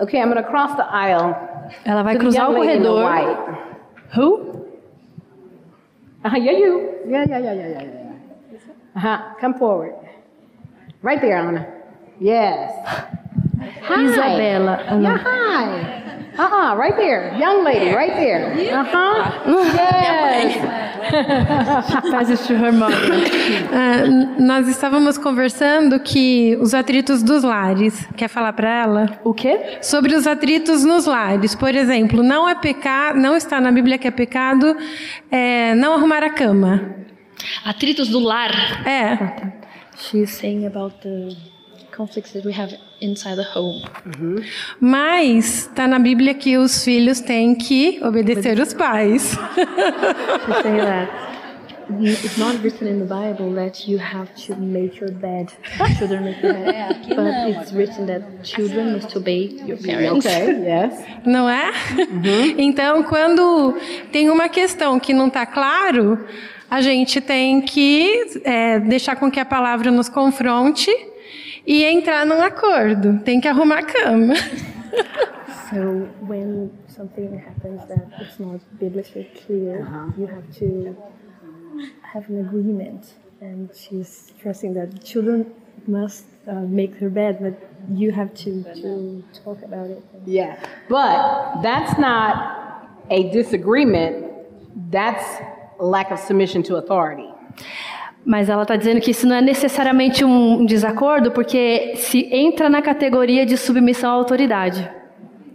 [0.00, 1.34] Okay, I'm going to cross the aisle.
[1.84, 3.58] Ela vai cruzar o young lady in the corredor.
[4.14, 4.66] Who?
[6.24, 6.98] Uh-huh, yeah, you.
[7.06, 8.96] Yeah, yeah, yeah, yeah, yeah, yeah.
[8.96, 9.34] Uh-huh.
[9.40, 9.94] Come forward.
[11.02, 11.66] Right there, Anna.
[12.20, 12.72] Yes.
[13.82, 14.04] Hi.
[14.04, 14.84] Isabela.
[14.88, 15.18] Ah, Yeah, não.
[15.18, 16.32] hi.
[16.38, 17.34] Uh-uh, right there.
[17.38, 18.52] Young lady, right there.
[18.72, 19.42] Uh-huh.
[19.74, 20.81] Yes.
[23.74, 24.06] Ah,
[24.38, 28.06] nós estávamos conversando que os atritos dos lares.
[28.16, 29.20] Quer falar para ela?
[29.24, 29.78] O quê?
[29.80, 31.54] Sobre os atritos nos lares.
[31.54, 34.76] Por exemplo, não é pecado, não está na Bíblia que é pecado
[35.30, 36.94] é, não arrumar a cama.
[37.64, 38.52] Atritos do lar.
[38.86, 39.52] É.
[39.96, 41.51] She's saying about the
[41.96, 43.82] conflicts that we have inside the home.
[44.80, 49.36] Mas está na Bíblia que os filhos têm que obedecer os pais.
[52.00, 55.52] It's not written in the Bible that you have to make your bed.
[55.98, 57.06] Children make your bed.
[57.08, 60.24] but it's written that children must obey your parents.
[60.24, 61.04] Okay, yes.
[61.26, 61.70] Não é?
[62.56, 63.76] Então, quando
[64.10, 66.24] tem uma questão que não está claro,
[66.70, 70.90] a gente tem que é, deixar com que a palavra nos confronte
[71.66, 73.18] e entrar num acordo.
[73.24, 74.34] Tem que arrumar a cama.
[75.70, 79.86] So when something happens that it's not biblically clear,
[80.18, 80.96] you have to
[82.02, 83.14] have an agreement.
[83.40, 85.52] And she's stressing that children
[85.86, 87.54] must uh, make their bed, but
[87.90, 90.04] you have to, to talk about it.
[90.26, 90.62] Yeah.
[90.88, 94.26] But that's not a disagreement.
[94.90, 95.24] That's
[95.80, 97.28] lack of submission to authority.
[98.24, 102.80] Mas ela está dizendo que isso não é necessariamente um desacordo, porque se entra na
[102.80, 104.88] categoria de submissão à autoridade.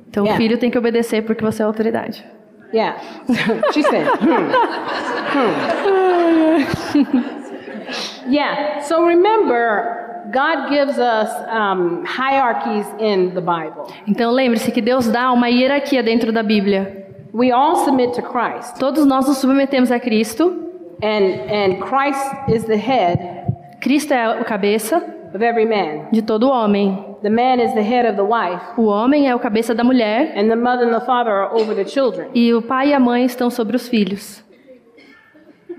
[0.10, 0.34] Então Yeah.
[0.34, 2.26] o filho tem que obedecer porque você é autoridade.
[2.74, 2.98] Yeah.
[3.74, 4.52] she said, hmm.
[5.34, 7.14] Hmm.
[8.30, 8.82] yeah.
[8.82, 13.86] So remember, God gives us um, hierarchies in the Bible.
[14.06, 17.06] Então lembre-se que Deus dá uma hierarquia dentro da Bíblia.
[17.34, 20.67] We all submit to Christ, Todos nós nos submetemos a Cristo.
[21.02, 23.46] And, and Christ is the head
[23.82, 24.98] Cristo é o cabeça
[25.34, 26.08] of every man.
[26.12, 27.16] de todo homem.
[27.22, 30.34] The man is the head of the wife, O homem é o cabeça da mulher
[30.38, 32.30] and the mother and the father are over the children.
[32.34, 34.44] e o pai e a mãe estão sobre os filhos.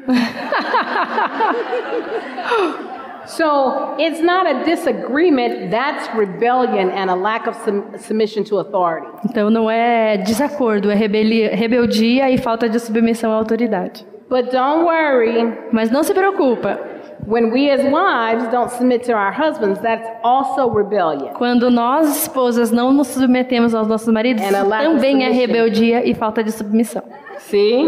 [3.27, 7.57] So it's not a disagreement, that's rebellion and a lack of
[7.99, 9.07] submission to authority.
[9.29, 14.07] Então não é desacordo, é rebeldia e falta de submissão à autoridade.
[14.29, 16.79] But don't worry, Mas não se preocupa.
[17.27, 21.33] when we as wives don't submit to our husbands, that's also rebellion.
[21.35, 26.53] Quando nós, esposas, não nos submetemos aos nossos maridos, também é rebeldia e falta de
[26.53, 27.03] submissão.
[27.39, 27.85] See?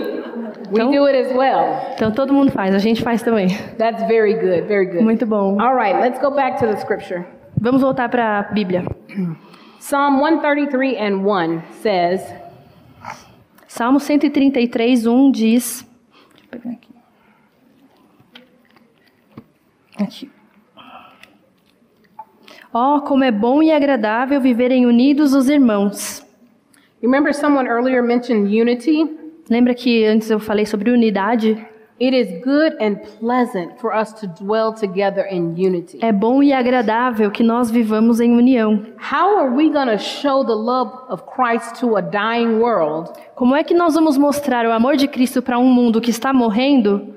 [0.71, 1.77] We Então- do it as well.
[1.95, 3.49] Então todo mundo faz, a gente faz também.
[3.77, 5.03] That's very good, very good.
[5.03, 5.61] Muito bom.
[5.61, 7.25] All right, let's go back to the scripture.
[7.61, 8.85] Vamos voltar para a Bíblia.
[9.79, 12.23] Psalm 133 and 1 says,
[13.67, 15.87] Salmo 133, 1 diz.
[16.51, 16.95] Pegar aqui.
[19.99, 20.31] Aqui.
[22.73, 26.25] Ó, como é bom e agradável viverem unidos os irmãos.
[27.03, 29.05] remember someone earlier mentioned unity?
[29.49, 31.67] Lembra que antes eu falei sobre unidade?
[32.01, 35.99] It is good and pleasant for us to dwell together in unity.
[36.01, 38.87] É bom e agradável que nós vivamos em união.
[38.97, 43.57] How are we going to show the love of Christ to a dying world Como
[43.57, 47.15] é que nós vamos mostrar o amor de Cristo para um mundo que está morrendo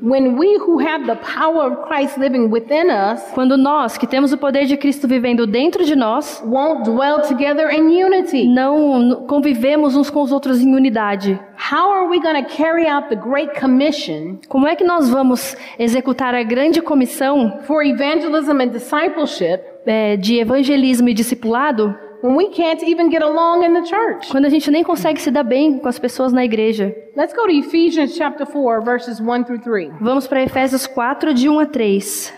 [3.14, 7.20] us quando nós, que temos o poder de Cristo vivendo dentro de nós, won't dwell
[7.28, 8.48] together in unity?
[8.48, 11.38] não convivemos uns com os outros em unidade?
[11.70, 15.58] How are we going to carry out the Great Commission Como é que nós vamos
[15.78, 21.94] executar a grande comissão for evangelism and discipleship é, de evangelismo e discipulado
[22.24, 24.30] when we can't even get along in the church?
[24.32, 26.96] quando a gente nem consegue se dar bem com as pessoas na igreja?
[27.16, 31.50] Let's go to Ephesians chapter 4 verses 1 through 3 Vamos para Efésios 4, de
[31.50, 32.34] 1 a 3.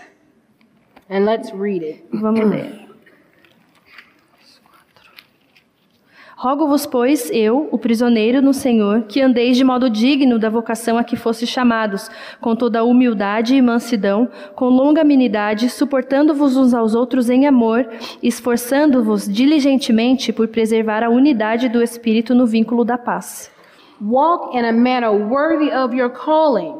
[1.08, 2.04] and let's read it.
[2.12, 2.85] Vamos ler.
[6.38, 11.02] Rogo-vos, pois, eu, o prisioneiro no Senhor, que andeis de modo digno da vocação a
[11.02, 12.10] que fostes chamados,
[12.42, 17.88] com toda humildade e mansidão, com longanimidade, suportando-vos uns aos outros em amor,
[18.22, 23.50] esforçando-vos diligentemente por preservar a unidade do Espírito no vínculo da paz.
[23.98, 26.74] Walk in a manner worthy of your calling,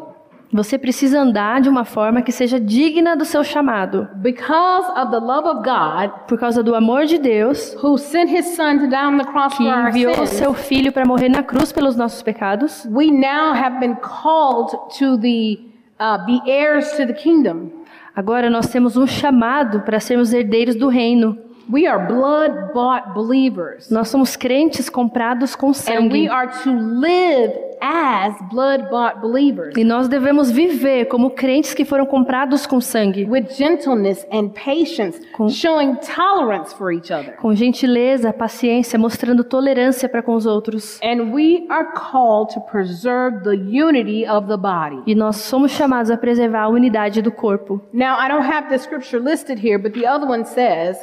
[0.52, 5.18] Você precisa andar de uma forma que seja digna do seu chamado, because of the
[5.18, 9.04] love of God por causa do amor de Deus, who sent his son to die
[9.04, 10.30] on the cross que for our enviou o sins.
[10.30, 12.86] seu filho para morrer na cruz pelos nossos pecados.
[12.90, 15.58] We now have been called to the
[15.98, 17.70] uh, be heirs to the kingdom.
[18.14, 21.36] Agora nós temos um chamado para sermos herdeiros do reino.
[21.68, 23.90] We are blood bought believers.
[23.90, 26.12] Nós somos crentes comprados com And sangue.
[26.12, 31.84] we are to live as blood bought believers E nós devemos viver como crentes que
[31.84, 37.36] foram comprados com sangue, with gentleness and patience, Com- showing tolerance for each other.
[37.36, 41.00] com gentileza, paciência, mostrando tolerância para com os outros.
[41.02, 45.02] And we are called to preserve the unity of the body.
[45.06, 47.82] E nós somos chamados a preservar a unidade do corpo.
[47.92, 50.96] Now, I don't have the scripture listed here, but the other one says,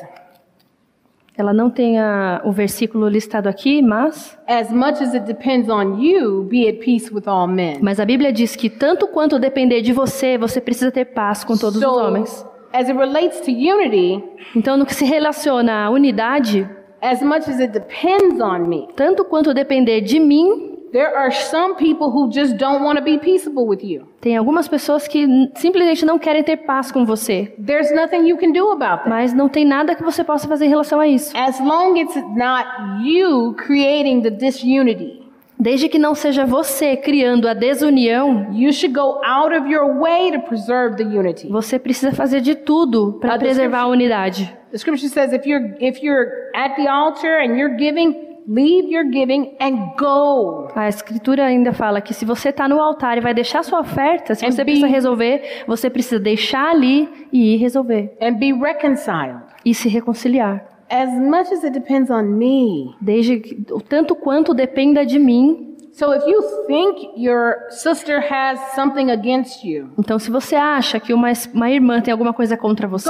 [1.37, 5.99] Ela não tem a- o versículo listado aqui, mas, As much as it depends on
[5.99, 7.77] you, be at peace with all men.
[7.81, 11.57] mas a Bíblia diz que tanto quanto depender de você, você precisa ter paz com
[11.57, 12.45] todos os homens.
[12.71, 14.23] as it relates to unity,
[14.55, 16.69] Então, no que se relaciona à unidade,
[17.01, 21.75] as much as it depends on me, tanto quanto depender de mim, there are some
[21.75, 24.07] people who just don't want to be peaceable with you.
[24.21, 28.51] tem algumas pessoas que simplesmente não querem ter paz com você, There's nothing you can
[28.53, 29.09] do about that.
[29.09, 31.35] mas não tem nada que você possa fazer em relação a isso.
[31.35, 32.65] As long as it's not
[33.05, 35.21] you creating the disunity,
[35.59, 40.31] Desde que não seja você criando a desunião, you should go out of your way
[40.31, 41.47] to preserve the unity.
[41.47, 44.51] você precisa fazer de tudo para preservar a unidade.
[44.71, 49.05] The scripture says if you're if you're at the altar and you're giving, leave your
[49.11, 50.67] giving and go.
[50.75, 54.35] A escritura ainda fala que se você está no altar e vai deixar sua oferta,
[54.35, 58.51] se And você be- precisa resolver, você precisa deixar ali e ir resolver and be
[58.53, 59.41] reconciled.
[59.65, 60.65] e se reconciliar.
[60.89, 62.93] As much as it depends on me.
[63.01, 65.69] Desde que, o tanto quanto dependa de mim.
[65.93, 71.13] So if you think your sister has something against you, Então, se você acha que
[71.13, 73.09] uma, uma irmã tem alguma coisa contra você,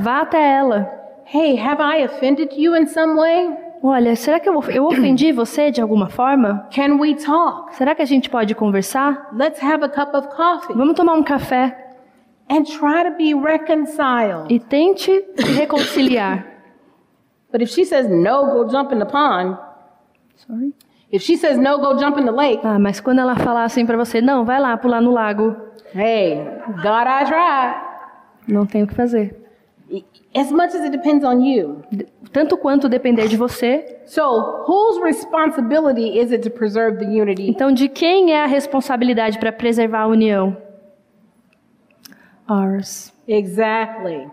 [0.00, 0.90] vá até ela.
[1.32, 3.56] Hey, have I offended you in some way?
[3.82, 6.68] Olha, será que eu, of- eu ofendi você de alguma forma?
[6.74, 7.74] Can we talk?
[7.74, 9.30] Será que a gente pode conversar?
[9.34, 11.76] Let's have a cup of coffee Vamos tomar um café
[12.50, 14.46] and try to be reconciled.
[14.52, 16.46] e tente se reconciliar.
[17.50, 19.58] But if she says no, go jump in the pond.
[20.36, 20.72] Sorry?
[21.10, 22.60] If she says no, go jump in the lake.
[22.64, 25.54] Ah, mas quando ela falar assim pra você, não, vai lá pular no lago,
[25.94, 26.36] Hey,
[26.82, 27.76] God, I tried.
[28.48, 29.41] não tem o que fazer.
[30.34, 31.82] As much as it depends on you.
[32.32, 34.00] Tanto quanto depender de você.
[34.06, 37.50] So, whose responsibility is it to preserve the unity?
[37.50, 40.56] Então, de quem é a responsabilidade para preservar a união?
[42.48, 43.12] Ours.
[43.28, 44.26] Exactly.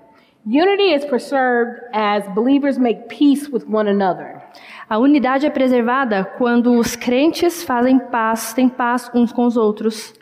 [0.46, 4.42] Unity is preserved as believers make peace with one another.
[4.90, 10.14] A unidade é preservada quando os crentes fazem paz, têm paz uns com os outros.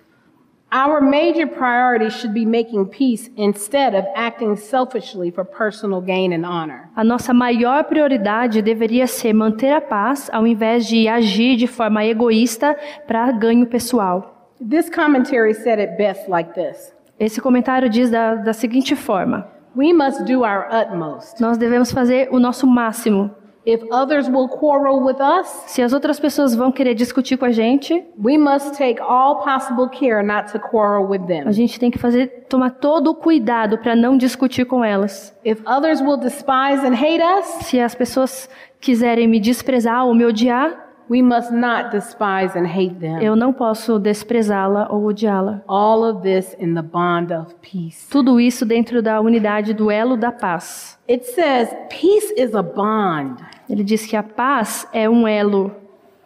[0.69, 6.45] Our major priority should be making peace instead of acting selfishly for personal gain and
[6.45, 6.89] honor.
[6.94, 12.03] A nossa maior prioridade deveria ser manter a paz, ao invés de agir de forma
[12.03, 12.76] egoísta
[13.07, 14.52] para ganho pessoal.
[14.60, 19.94] This commentary said it best like this Esse comentário diz da, da seguinte forma: We
[19.94, 21.39] must do our utmost.
[21.39, 23.31] Nós devemos fazer o nosso máximo.
[23.69, 27.52] If others will quarrel with us, Se as outras pessoas vão querer discutir com a
[27.52, 31.52] gente, we must take all possible care not to quarrel with a them.
[31.52, 35.38] gente tem que fazer, tomar todo o cuidado para não discutir com elas.
[35.44, 38.49] If others will despise and hate us, Se as pessoas
[38.80, 43.22] quiserem me desprezar ou me odiar, we must not despise and hate them.
[43.22, 45.61] Eu não posso desprezá-la ou odiá-la.
[45.68, 48.10] All of this in the bond of peace.
[48.10, 50.98] Tudo isso dentro da unidade do elo da paz.
[51.10, 55.72] It says peace is a bond Ele diz que a paz é um elo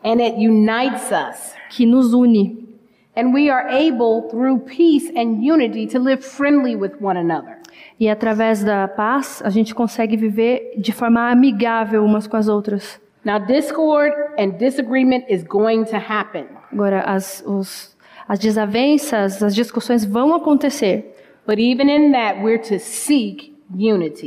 [0.04, 1.54] and it unites us.
[1.70, 2.68] que nos une.
[3.16, 7.58] And we are able, through peace and unity, to live friendly with one another.
[8.00, 13.00] E através da paz, a gente consegue viver de forma amigável umas com as outras.
[13.24, 16.46] Now, discord and disagreement is going to happen.
[16.72, 17.96] Agora, as, os,
[18.28, 21.14] as desavenças, as discussões vão acontecer.
[21.46, 23.54] But even in that, we're to seek.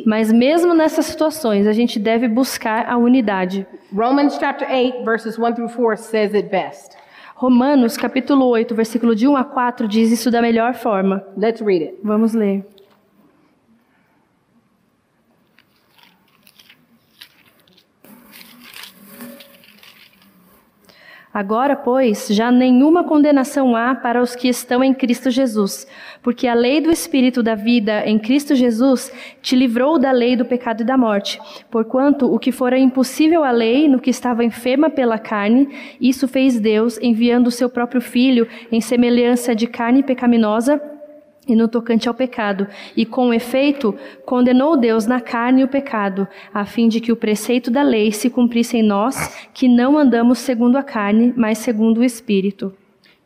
[0.06, 3.66] Mas mesmo nessas situações, a gente deve buscar a unidade.
[3.94, 6.96] Romans chapter 8, verses 1 through 4 says it best.
[7.36, 11.24] Romanos, capítulo 8, versículo de 1 a 4, diz isso da melhor forma.
[11.36, 11.98] Let's read it.
[12.02, 12.64] Vamos ler.
[21.34, 25.84] Agora, pois, já nenhuma condenação há para os que estão em Cristo Jesus,
[26.22, 29.12] porque a lei do Espírito da vida em Cristo Jesus
[29.42, 31.40] te livrou da lei do pecado e da morte.
[31.68, 35.68] Porquanto o que fora impossível à lei, no que estava enferma pela carne,
[36.00, 40.80] isso fez Deus, enviando o seu próprio Filho em semelhança de carne pecaminosa
[41.46, 42.66] e no tocante ao pecado,
[42.96, 43.94] e com efeito
[44.24, 48.30] condenou Deus na carne o pecado, a fim de que o preceito da lei se
[48.30, 52.72] cumprisse em nós, que não andamos segundo a carne, mas segundo o Espírito.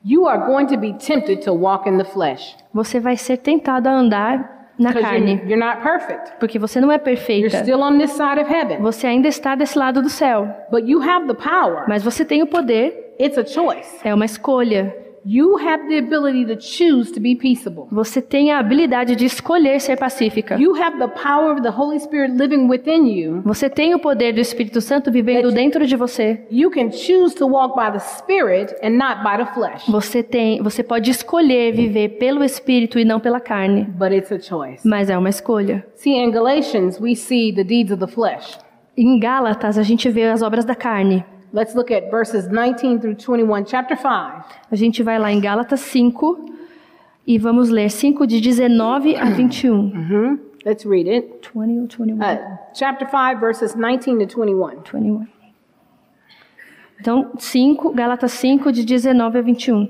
[0.04, 2.56] You are going to be tempted to walk in the flesh.
[2.72, 6.34] Você vai ser tentado a andar na carne, you're, you're not perfect.
[6.38, 7.58] porque você não é You're perfeita.
[7.64, 8.78] still on this side of heaven.
[8.78, 11.84] Você ainda está desse lado do céu, But you have the power.
[11.88, 13.98] mas você tem o poder, It's a choice.
[14.04, 14.94] é uma escolha.
[15.24, 17.86] You have the ability to choose to be peaceable.
[17.90, 20.56] Você tem a habilidade de escolher ser pacífica.
[20.58, 23.42] You have the power of the Holy Spirit living within you.
[23.44, 26.46] Você tem o poder do Espírito Santo vivendo dentro de você.
[26.50, 29.84] You can choose to walk by the Spirit and not by the flesh.
[29.88, 34.38] Você tem, você pode escolher viver pelo Espírito e não pela carne, But it's a
[34.40, 34.86] choice.
[34.86, 35.84] mas é uma escolha.
[35.94, 38.58] See, in Galatians, we see the deeds of the flesh.
[38.96, 41.24] Em Gálatas a gente vê as obras da carne.
[41.52, 44.44] Let's look at verses 19 through 21, chapter 5.
[44.70, 46.54] A gente vai lá em Gálatas 5
[47.26, 49.74] e vamos ler 5 de 19 a 21.
[49.74, 51.48] hmm Let's read it.
[51.54, 52.16] 20 ou 21?
[52.16, 54.82] Uh, chapter 5, verses 19 to 21.
[54.92, 55.26] 21.
[57.00, 59.88] Então, 5, Gálatas 5, de 19 a 21.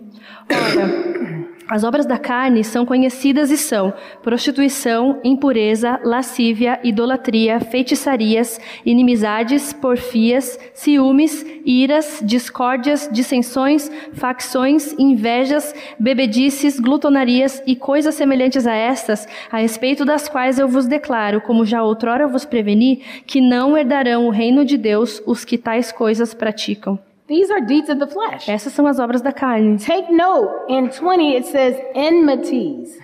[0.50, 1.37] Ora,
[1.68, 3.92] as obras da carne são conhecidas e são
[4.22, 17.62] prostituição, impureza, lascívia, idolatria, feitiçarias, inimizades, porfias, ciúmes, iras, discórdias, dissensões, facções, invejas, bebedices, glutonarias
[17.66, 22.26] e coisas semelhantes a estas, a respeito das quais eu vos declaro, como já outrora
[22.26, 26.98] vos preveni, que não herdarão o reino de Deus os que tais coisas praticam.
[27.28, 28.48] These are deeds of the flesh.
[28.48, 29.78] Essas são as obras da carne.
[29.78, 32.98] Take note, in 20 it says enmities.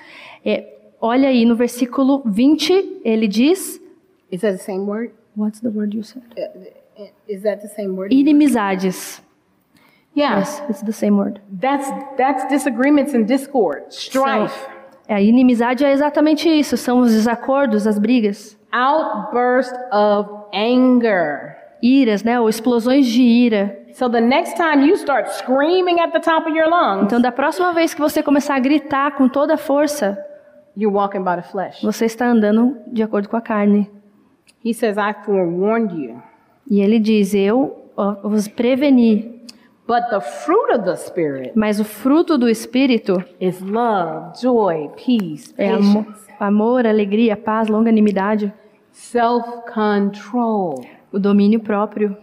[0.45, 0.65] É,
[1.01, 3.81] olha aí no versículo 20, ele diz.
[4.33, 5.13] Is that the same word?
[5.37, 6.23] What's the word you said?
[6.39, 8.13] Uh, Is that the same word?
[8.13, 9.21] Inimizades.
[10.17, 10.39] Yeah.
[10.39, 11.41] Yes, it's the same word.
[11.51, 14.55] That's that's disagreements and discord, strife,
[15.09, 21.57] É, a inimizade é exatamente isso, são os desacordos, as brigas, outburst of anger.
[21.83, 23.84] iras, né, ou explosões de ira.
[23.95, 27.31] So the next time you start screaming at the top of your lungs, Então, da
[27.31, 30.19] próxima vez que você começar a gritar com toda a força,
[30.77, 31.81] you're walking by the flesh.
[31.83, 33.89] você está andando de acordo com a carne.
[34.65, 36.21] He says, I forewarned you.
[36.69, 37.91] E ele diz: Eu
[38.23, 39.33] vos preveni.
[39.87, 45.53] But the fruit of the Spirit Mas o fruto do Espírito is love, joy, peace,
[45.59, 48.51] é amo- patience, amor, alegria, paz, longanimidade,
[48.91, 50.83] self control.
[51.13, 52.17] o domínio próprio.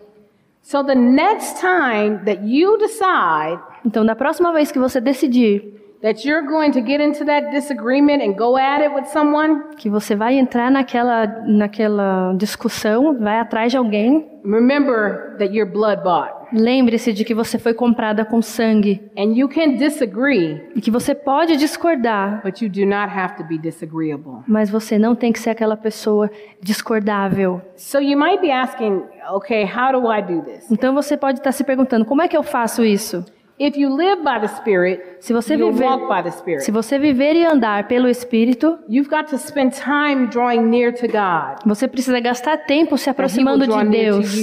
[0.63, 6.27] So the next time that you decide Então, da próxima vez que você decidir that
[6.27, 10.15] you're going to get into that disagreement and go at it with someone, que você
[10.15, 16.40] vai entrar naquela, naquela discussão, vai atrás de alguém, remember that you're blood bought.
[16.53, 21.13] Lembre-se de que você foi comprada com sangue And you can disagree, e que você
[21.15, 24.43] pode discordar, but you do not have to be disagreeable.
[24.47, 26.29] mas você não tem que ser aquela pessoa
[26.61, 27.61] discordável.
[27.75, 29.03] So you might be asking,
[29.33, 30.69] okay, how do I do this?
[30.71, 33.23] Então você pode estar se perguntando: como é que eu faço isso?
[33.63, 36.63] If you live by the Spirit, Se você viver, walk by the Spirit.
[36.63, 41.05] se você viver e andar pelo Espírito, You've got to spend time drawing near to
[41.07, 41.59] God.
[41.63, 44.33] você precisa gastar tempo se aproximando de Deus,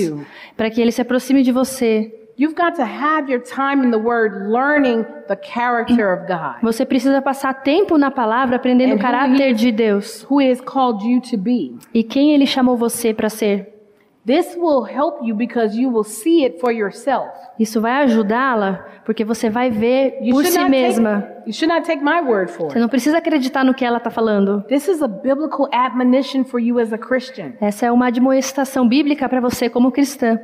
[0.57, 2.15] para que Ele se aproxime de você.
[2.39, 6.87] You've got to have your time in the Word learning the character of God, Você
[6.87, 11.05] precisa passar tempo na palavra aprendendo And o caráter de Deus who He has called
[11.05, 11.75] you to be.
[11.93, 13.75] e quem Ele chamou você para ser.
[14.27, 17.29] This will help you because you will see it for yourself.
[17.59, 21.23] Isso vai ajudá-la porque você vai ver You por si mesma.
[21.23, 22.81] take, you should not take my word for Você it.
[22.81, 24.63] não precisa acreditar no que ela está falando.
[24.69, 27.55] This is a biblical admonition for you as a Christian.
[27.61, 30.39] Essa é uma admoestação bíblica para você como cristã.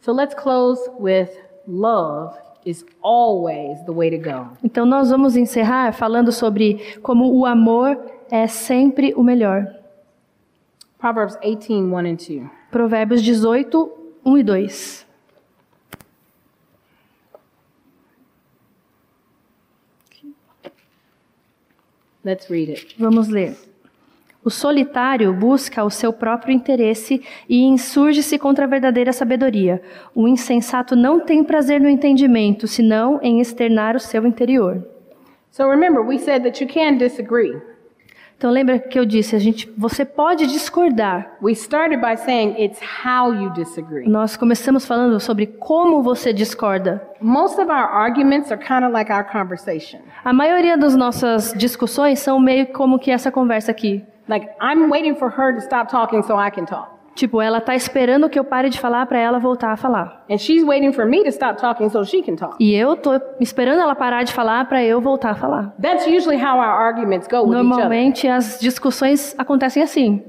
[0.00, 1.28] So let's close with
[1.66, 2.34] love
[2.64, 4.46] is always the way to go.
[4.64, 7.98] Então nós vamos encerrar falando sobre como o amor
[8.30, 9.66] é sempre o melhor.
[10.98, 12.57] Proverbs 18, 1 and 2.
[12.70, 13.92] Provérbios 18,
[14.24, 15.06] 1 e 2.
[22.24, 22.94] Let's read it.
[22.98, 23.56] Vamos ler.
[24.44, 29.82] O solitário busca o seu próprio interesse e insurge-se contra a verdadeira sabedoria.
[30.14, 34.86] O insensato não tem prazer no entendimento, senão em externar o seu interior.
[35.50, 37.60] So remember, we said that you can disagree.
[38.38, 41.28] Então lembra que eu disse, a gente, você pode discordar.
[41.42, 44.08] We started by saying it's how you disagree.
[44.08, 47.02] Nós começamos falando sobre como você discorda.
[47.20, 49.98] Most of our arguments are kind of like our conversation.
[50.24, 54.04] A maioria das nossas discussões são meio como que essa conversa aqui.
[54.28, 56.97] Like I'm waiting for her to stop talking so I can talk.
[57.18, 60.24] Tipo, ela tá esperando que eu pare de falar para ela voltar a falar.
[60.30, 62.54] And she's waiting for me to stop talking so she can talk.
[62.60, 65.74] E eu tô esperando ela parar de falar para eu voltar a falar.
[65.82, 67.64] That's usually how our arguments go with each other.
[67.64, 70.22] Normalmente as discussões acontecem assim.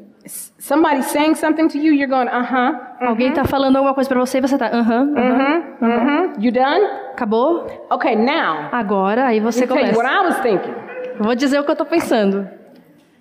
[0.57, 2.75] Somebody's saying something to you, you're going, uh-huh.
[3.01, 5.63] Alguém tá falando alguma coisa para você e você tá, aham, aham.
[5.79, 6.43] Mm-hmm.
[6.43, 6.85] You done?
[7.11, 7.67] Acabou?
[7.91, 8.69] Okay, now.
[8.71, 9.97] Agora aí você tell you começa.
[9.99, 10.73] what I was thinking.
[11.19, 12.47] Vou dizer o que eu tô pensando.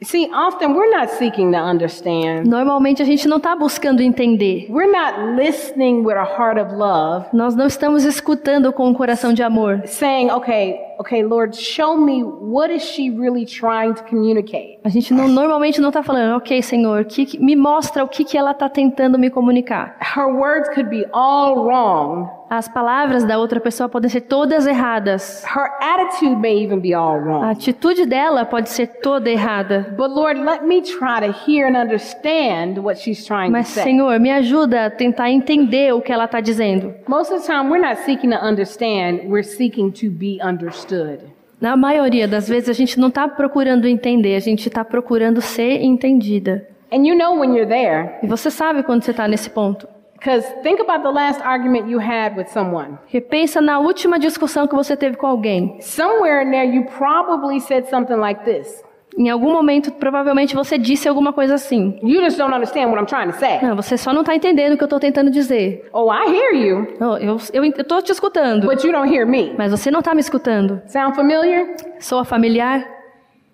[0.01, 2.47] See, often we're not seeking to understand.
[2.49, 4.67] Normalmente a gente não tá buscando entender.
[4.71, 9.33] We're not listening with a heart of love, Nós não estamos escutando com um coração
[9.33, 9.83] de amor.
[9.87, 14.79] saying, okay, okay, Lord, show me what is she really trying to communicate.
[14.85, 18.25] A gente não, normalmente não tá falando, ok, Senhor, que, que- me mostra o que,
[18.25, 19.97] que ela tá tentando me comunicar.
[20.17, 22.29] Her words could be all wrong.
[22.51, 25.45] As palavras da outra pessoa podem ser todas erradas.
[25.45, 27.45] Her attitude may even be all A wrong.
[27.51, 29.95] atitude dela pode ser toda errada.
[29.99, 33.83] But Lord, let me try to hear and understand what she's trying Mas, to say.
[33.85, 36.95] Senhor, me ajuda a tentar entender o que ela está dizendo.
[37.07, 41.21] Most of the time, we're not seeking to understand, we're seeking to be understood.
[41.61, 45.83] Na maioria das vezes, a gente não está procurando entender, a gente está procurando ser
[45.83, 46.67] entendida.
[46.91, 49.87] And you know when you're there, E você sabe quando você está nesse ponto.
[50.19, 52.99] Because think about the last argument you had with someone.
[53.07, 55.79] Repensa na última discussão que você teve com alguém.
[55.81, 58.83] Somewhere in there, you probably said something like this
[59.17, 61.99] Em algum momento, provavelmente você disse alguma coisa assim.
[62.03, 63.59] You just don't understand what I'm trying to say.
[63.61, 65.89] Não, você só não está entendendo o que eu estou tentando dizer.
[65.93, 69.55] Oh, I hear you, Não, eu estou te escutando, but you don't hear me.
[69.59, 70.81] mas você não está me escutando.
[70.87, 71.67] Sound familiar?
[71.99, 72.87] Soa familiar?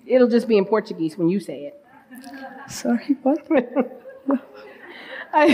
[0.06, 1.74] It'll just be in Portuguese when you say it.
[2.68, 3.40] Sorry, what?
[5.34, 5.46] I,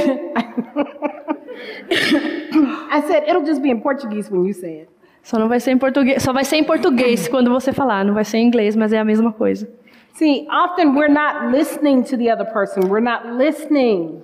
[2.90, 4.88] I said it'll just be in Portuguese when you say it.
[5.22, 8.14] Só não vai ser em português, só vai ser em português quando você falar, não
[8.14, 9.68] vai ser em inglês, mas é a mesma coisa.
[10.14, 12.88] See, often we're not listening to the other person.
[12.88, 14.22] We're not listening.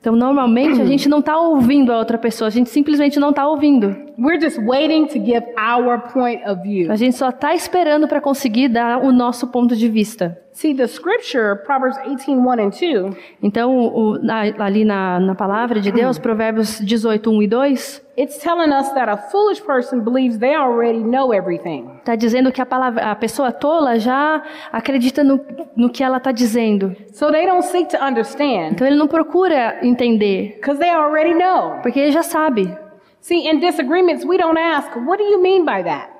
[0.00, 3.46] Então, normalmente a gente não está ouvindo a outra pessoa, a gente simplesmente não está
[3.46, 3.96] ouvindo.
[4.18, 6.90] We're just waiting to give our point of view.
[6.90, 10.36] A gente só está esperando para conseguir dar o nosso ponto de vista.
[10.62, 15.80] See, the scripture, Proverbs 18, 1 and 2, Então, o- na- ali na, na palavra
[15.80, 20.38] de Deus, Provérbios 18, 1 e 2, it's telling us that a foolish person believes
[20.38, 21.90] they already know everything.
[21.98, 24.40] está dizendo que a, palavra, a pessoa tola já
[24.70, 25.40] acredita no,
[25.76, 26.94] no que ela está dizendo.
[27.12, 31.80] So they don't seek to understand Então, ele não procura entender, because they already know.
[31.82, 32.72] porque ele já sabe.
[33.20, 36.11] See, in disagreements, we don't ask, what do you mean by that?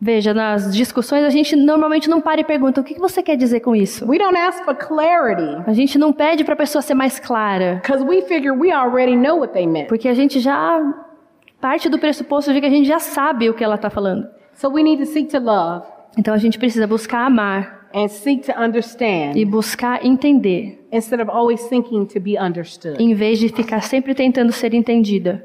[0.00, 3.60] Veja, nas discussões a gente normalmente não para e pergunta o que você quer dizer
[3.60, 4.08] com isso.
[4.08, 7.80] We don't ask for clarity A gente não pede para a pessoa ser mais clara,
[7.82, 9.88] because we figure we already know what they meant.
[9.88, 10.80] porque a gente já
[11.60, 14.28] parte do pressuposto de que a gente já sabe o que ela está falando.
[14.54, 15.84] So we need to seek to love
[16.16, 21.28] Então a gente precisa buscar amar and seek to understand e buscar entender, instead of
[21.28, 23.02] always thinking to be understood.
[23.02, 25.44] em vez de ficar sempre tentando ser entendida.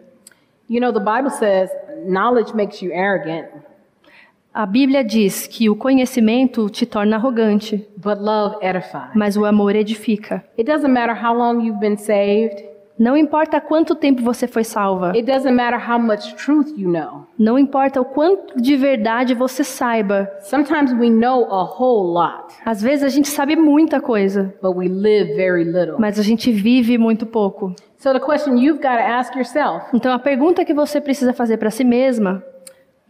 [0.70, 1.72] You know, the Bible says
[2.06, 3.48] knowledge makes you arrogant,
[4.54, 9.10] A Bíblia diz que o conhecimento te torna arrogante, but love edifies.
[9.16, 10.44] mas o amor edifica.
[10.58, 12.64] It doesn't matter how long you've been saved.
[13.00, 17.26] Não importa quanto tempo você foi salva, It doesn't matter how much truth you know.
[17.40, 20.30] não importa o quanto de verdade você saiba.
[20.42, 24.88] Sometimes we know a whole lot, Às vezes a gente sabe muita coisa, but we
[24.88, 25.96] live very little.
[25.98, 27.74] mas a gente vive muito pouco.
[27.98, 31.58] So the question you've got to ask yourself, Então a pergunta que você precisa fazer
[31.58, 32.44] para si mesma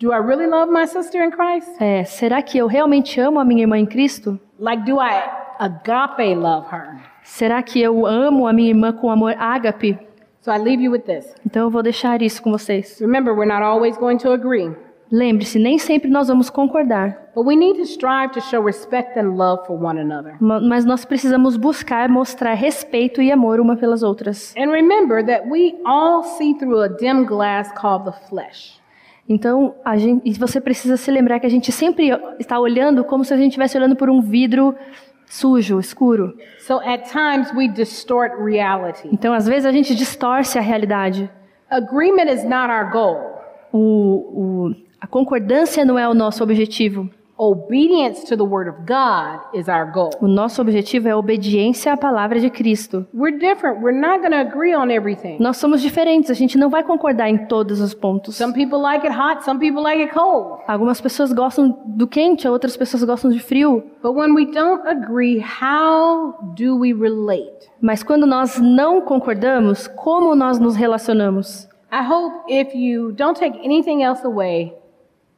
[0.03, 1.69] do I really love my sister in Christ?
[1.79, 4.39] é: será que eu realmente amo a minha irmã em Cristo?
[4.59, 5.23] Like do I
[5.59, 6.97] agape love her?
[7.23, 9.97] Será que eu amo a minha irmã com amor ágape?
[10.41, 11.33] So I leave you with this.
[11.45, 12.99] Então eu vou deixar isso com vocês.
[12.99, 14.69] Remember, we're not always going to agree,
[15.11, 19.35] Lembre-se, nem sempre nós vamos concordar, but we need to strive to show respect and
[19.37, 20.35] love for one another.
[20.39, 24.55] ma- mas nós precisamos buscar mostrar respeito e amor uma pelas outras.
[24.57, 28.81] And remember that we all see through a dim glass called the flesh.
[29.27, 32.09] Então, a gente, e você precisa se lembrar que a gente sempre
[32.39, 34.75] está olhando como se a gente estivesse olhando por um vidro
[35.25, 36.37] sujo, escuro.
[36.59, 39.07] So at times we distort reality.
[39.11, 41.29] Então, às vezes a gente distorce a realidade.
[41.69, 43.17] Agreement is not our goal.
[43.71, 47.09] O, o, a concordância não é o nosso objetivo.
[47.43, 50.11] Obedience to the word of God is our goal.
[50.21, 53.05] O nosso objetivo é a obediência à palavra de Cristo.
[53.13, 53.81] We're different.
[53.81, 55.35] We're not going to agree on everything.
[55.41, 58.37] Nós somos diferentes, a gente não vai concordar em todos os pontos.
[58.37, 60.61] Some people like it hot, some people like it cold.
[60.69, 63.83] Algumas pessoas gostam do quente, outras pessoas gostam de frio.
[64.01, 67.69] But when we don't agree, how do we relate?
[67.81, 71.67] Mas quando nós não concordamos, como nós nos relacionamos?
[71.91, 74.73] I hope if you don't take anything else away,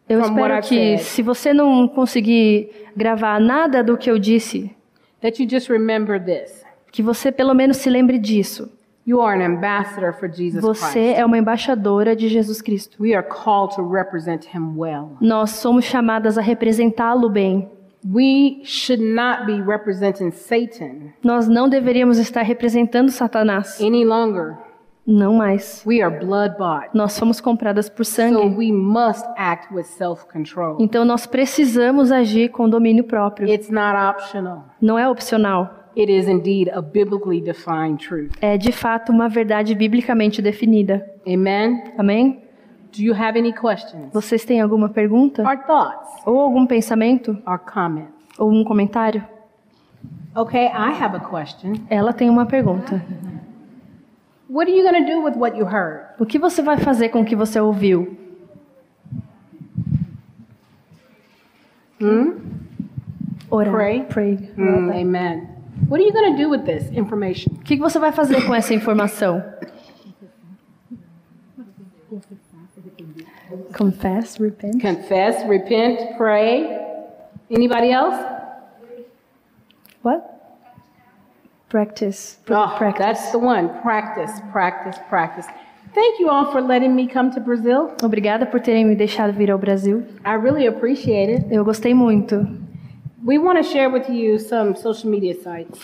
[0.08, 4.76] Eu espero que, se você não conseguir gravar nada do que eu disse,
[5.22, 6.64] that you just remember this.
[6.92, 8.70] que você pelo menos se lembre disso.
[9.08, 11.20] You are an ambassador for Jesus Você Christ.
[11.20, 12.98] é uma embaixadora de Jesus Cristo.
[13.00, 15.12] We are called to represent him well.
[15.22, 17.70] Nós somos chamadas a representá-lo bem.
[18.08, 23.80] We should not be representing Satan Nós não deveríamos estar representando Satanás.
[23.82, 24.56] any longer.
[25.08, 25.84] Não mais.
[25.86, 26.90] We are blood bought.
[26.94, 28.56] Nós fomos compradas por So sangue.
[28.58, 30.78] we must act with self control.
[30.80, 33.48] Então nós precisamos agir com domínio próprio.
[33.48, 34.64] It's not optional.
[34.82, 35.70] Não é opcional.
[35.98, 38.32] It is indeed a biblically defined truth.
[38.42, 41.06] É de fato uma verdade biblicamente definida.
[41.28, 41.84] Amen.
[41.98, 42.42] Amém?
[42.96, 45.44] Do you have any questions Vocês têm alguma pergunta?
[45.44, 47.38] or thoughts Ou algum pensamento?
[47.46, 48.12] or comments?
[48.40, 49.24] Ou um comentário?
[50.36, 51.74] Okay, I have a question.
[51.90, 53.02] Ela tem uma pergunta.
[54.48, 56.14] What are you going to do with what you heard?
[56.20, 58.18] O que você vai fazer com o que você ouviu?
[63.50, 63.74] Orar.
[63.74, 64.04] Pray.
[64.04, 64.38] Pray.
[64.58, 65.48] Mm, amen.
[65.88, 67.54] What are you going to do with this information?
[67.56, 69.44] O que você vai fazer com essa informação?
[73.74, 74.82] Confess, repent.
[74.82, 76.80] Confess, repent, pray.
[77.52, 78.16] Anybody else?
[80.02, 80.35] What?
[81.70, 82.38] Practice.
[82.50, 83.06] Oh, practice.
[83.06, 83.70] that's the one.
[83.82, 85.48] Practice, practice, practice.
[85.94, 87.92] Thank you all for letting me come to Brazil.
[88.04, 90.04] Obrigada por terem me deixado vir ao Brasil.
[90.26, 91.46] I really appreciate it.
[91.50, 92.46] Eu gostei muito.
[93.26, 95.82] We want to share with you some social media sites.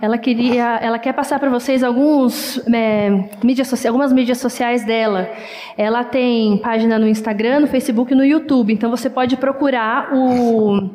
[0.00, 3.10] Ela queria, ela quer passar para vocês alguns é,
[3.42, 5.28] mídias socia- algumas mídias sociais dela.
[5.76, 8.72] Ela tem página no Instagram, no Facebook e no YouTube.
[8.72, 10.88] Então você pode procurar o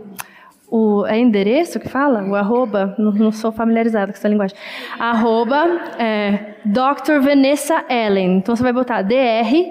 [0.71, 2.23] o é endereço que fala?
[2.23, 2.95] O arroba?
[2.97, 4.55] Não, não sou familiarizada com essa linguagem.
[4.99, 5.65] Arroba
[5.97, 7.21] é, Dr.
[7.21, 8.37] Vanessa Ellen.
[8.37, 9.15] Então você vai botar Dr.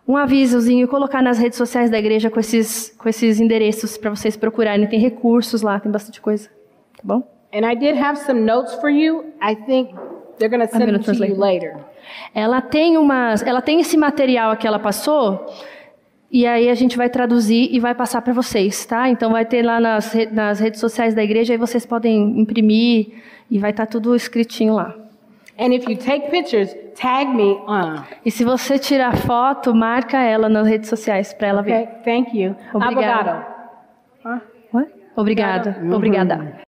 [0.09, 4.36] um avisozinho, colocar nas redes sociais da igreja com esses, com esses endereços para vocês
[4.36, 4.89] procurarem.
[4.89, 6.48] Tem recursos lá, tem bastante coisa.
[6.97, 7.22] Tá bom?
[7.55, 9.32] And I did have some notes for you.
[9.40, 9.94] I think
[10.39, 11.77] they're going to send them to you later.
[12.35, 15.47] Ela tem umas, ela tem esse material que ela passou
[16.31, 19.09] e aí a gente vai traduzir e vai passar para vocês, tá?
[19.09, 23.59] Então vai ter lá nas, nas redes sociais da igreja aí vocês podem imprimir e
[23.59, 24.94] vai estar tudo escritinho lá.
[25.59, 28.02] And if you take pictures, tag me on.
[28.24, 31.82] E se você tirar foto, marca ela nas redes sociais para ela ver.
[31.82, 32.56] Okay, thank you.
[32.73, 33.47] Obrigada.
[34.24, 34.43] Obrigado.
[34.73, 34.90] What?
[35.16, 35.77] Obrigada.
[35.81, 35.94] Uhum.
[35.94, 36.59] Obrigada.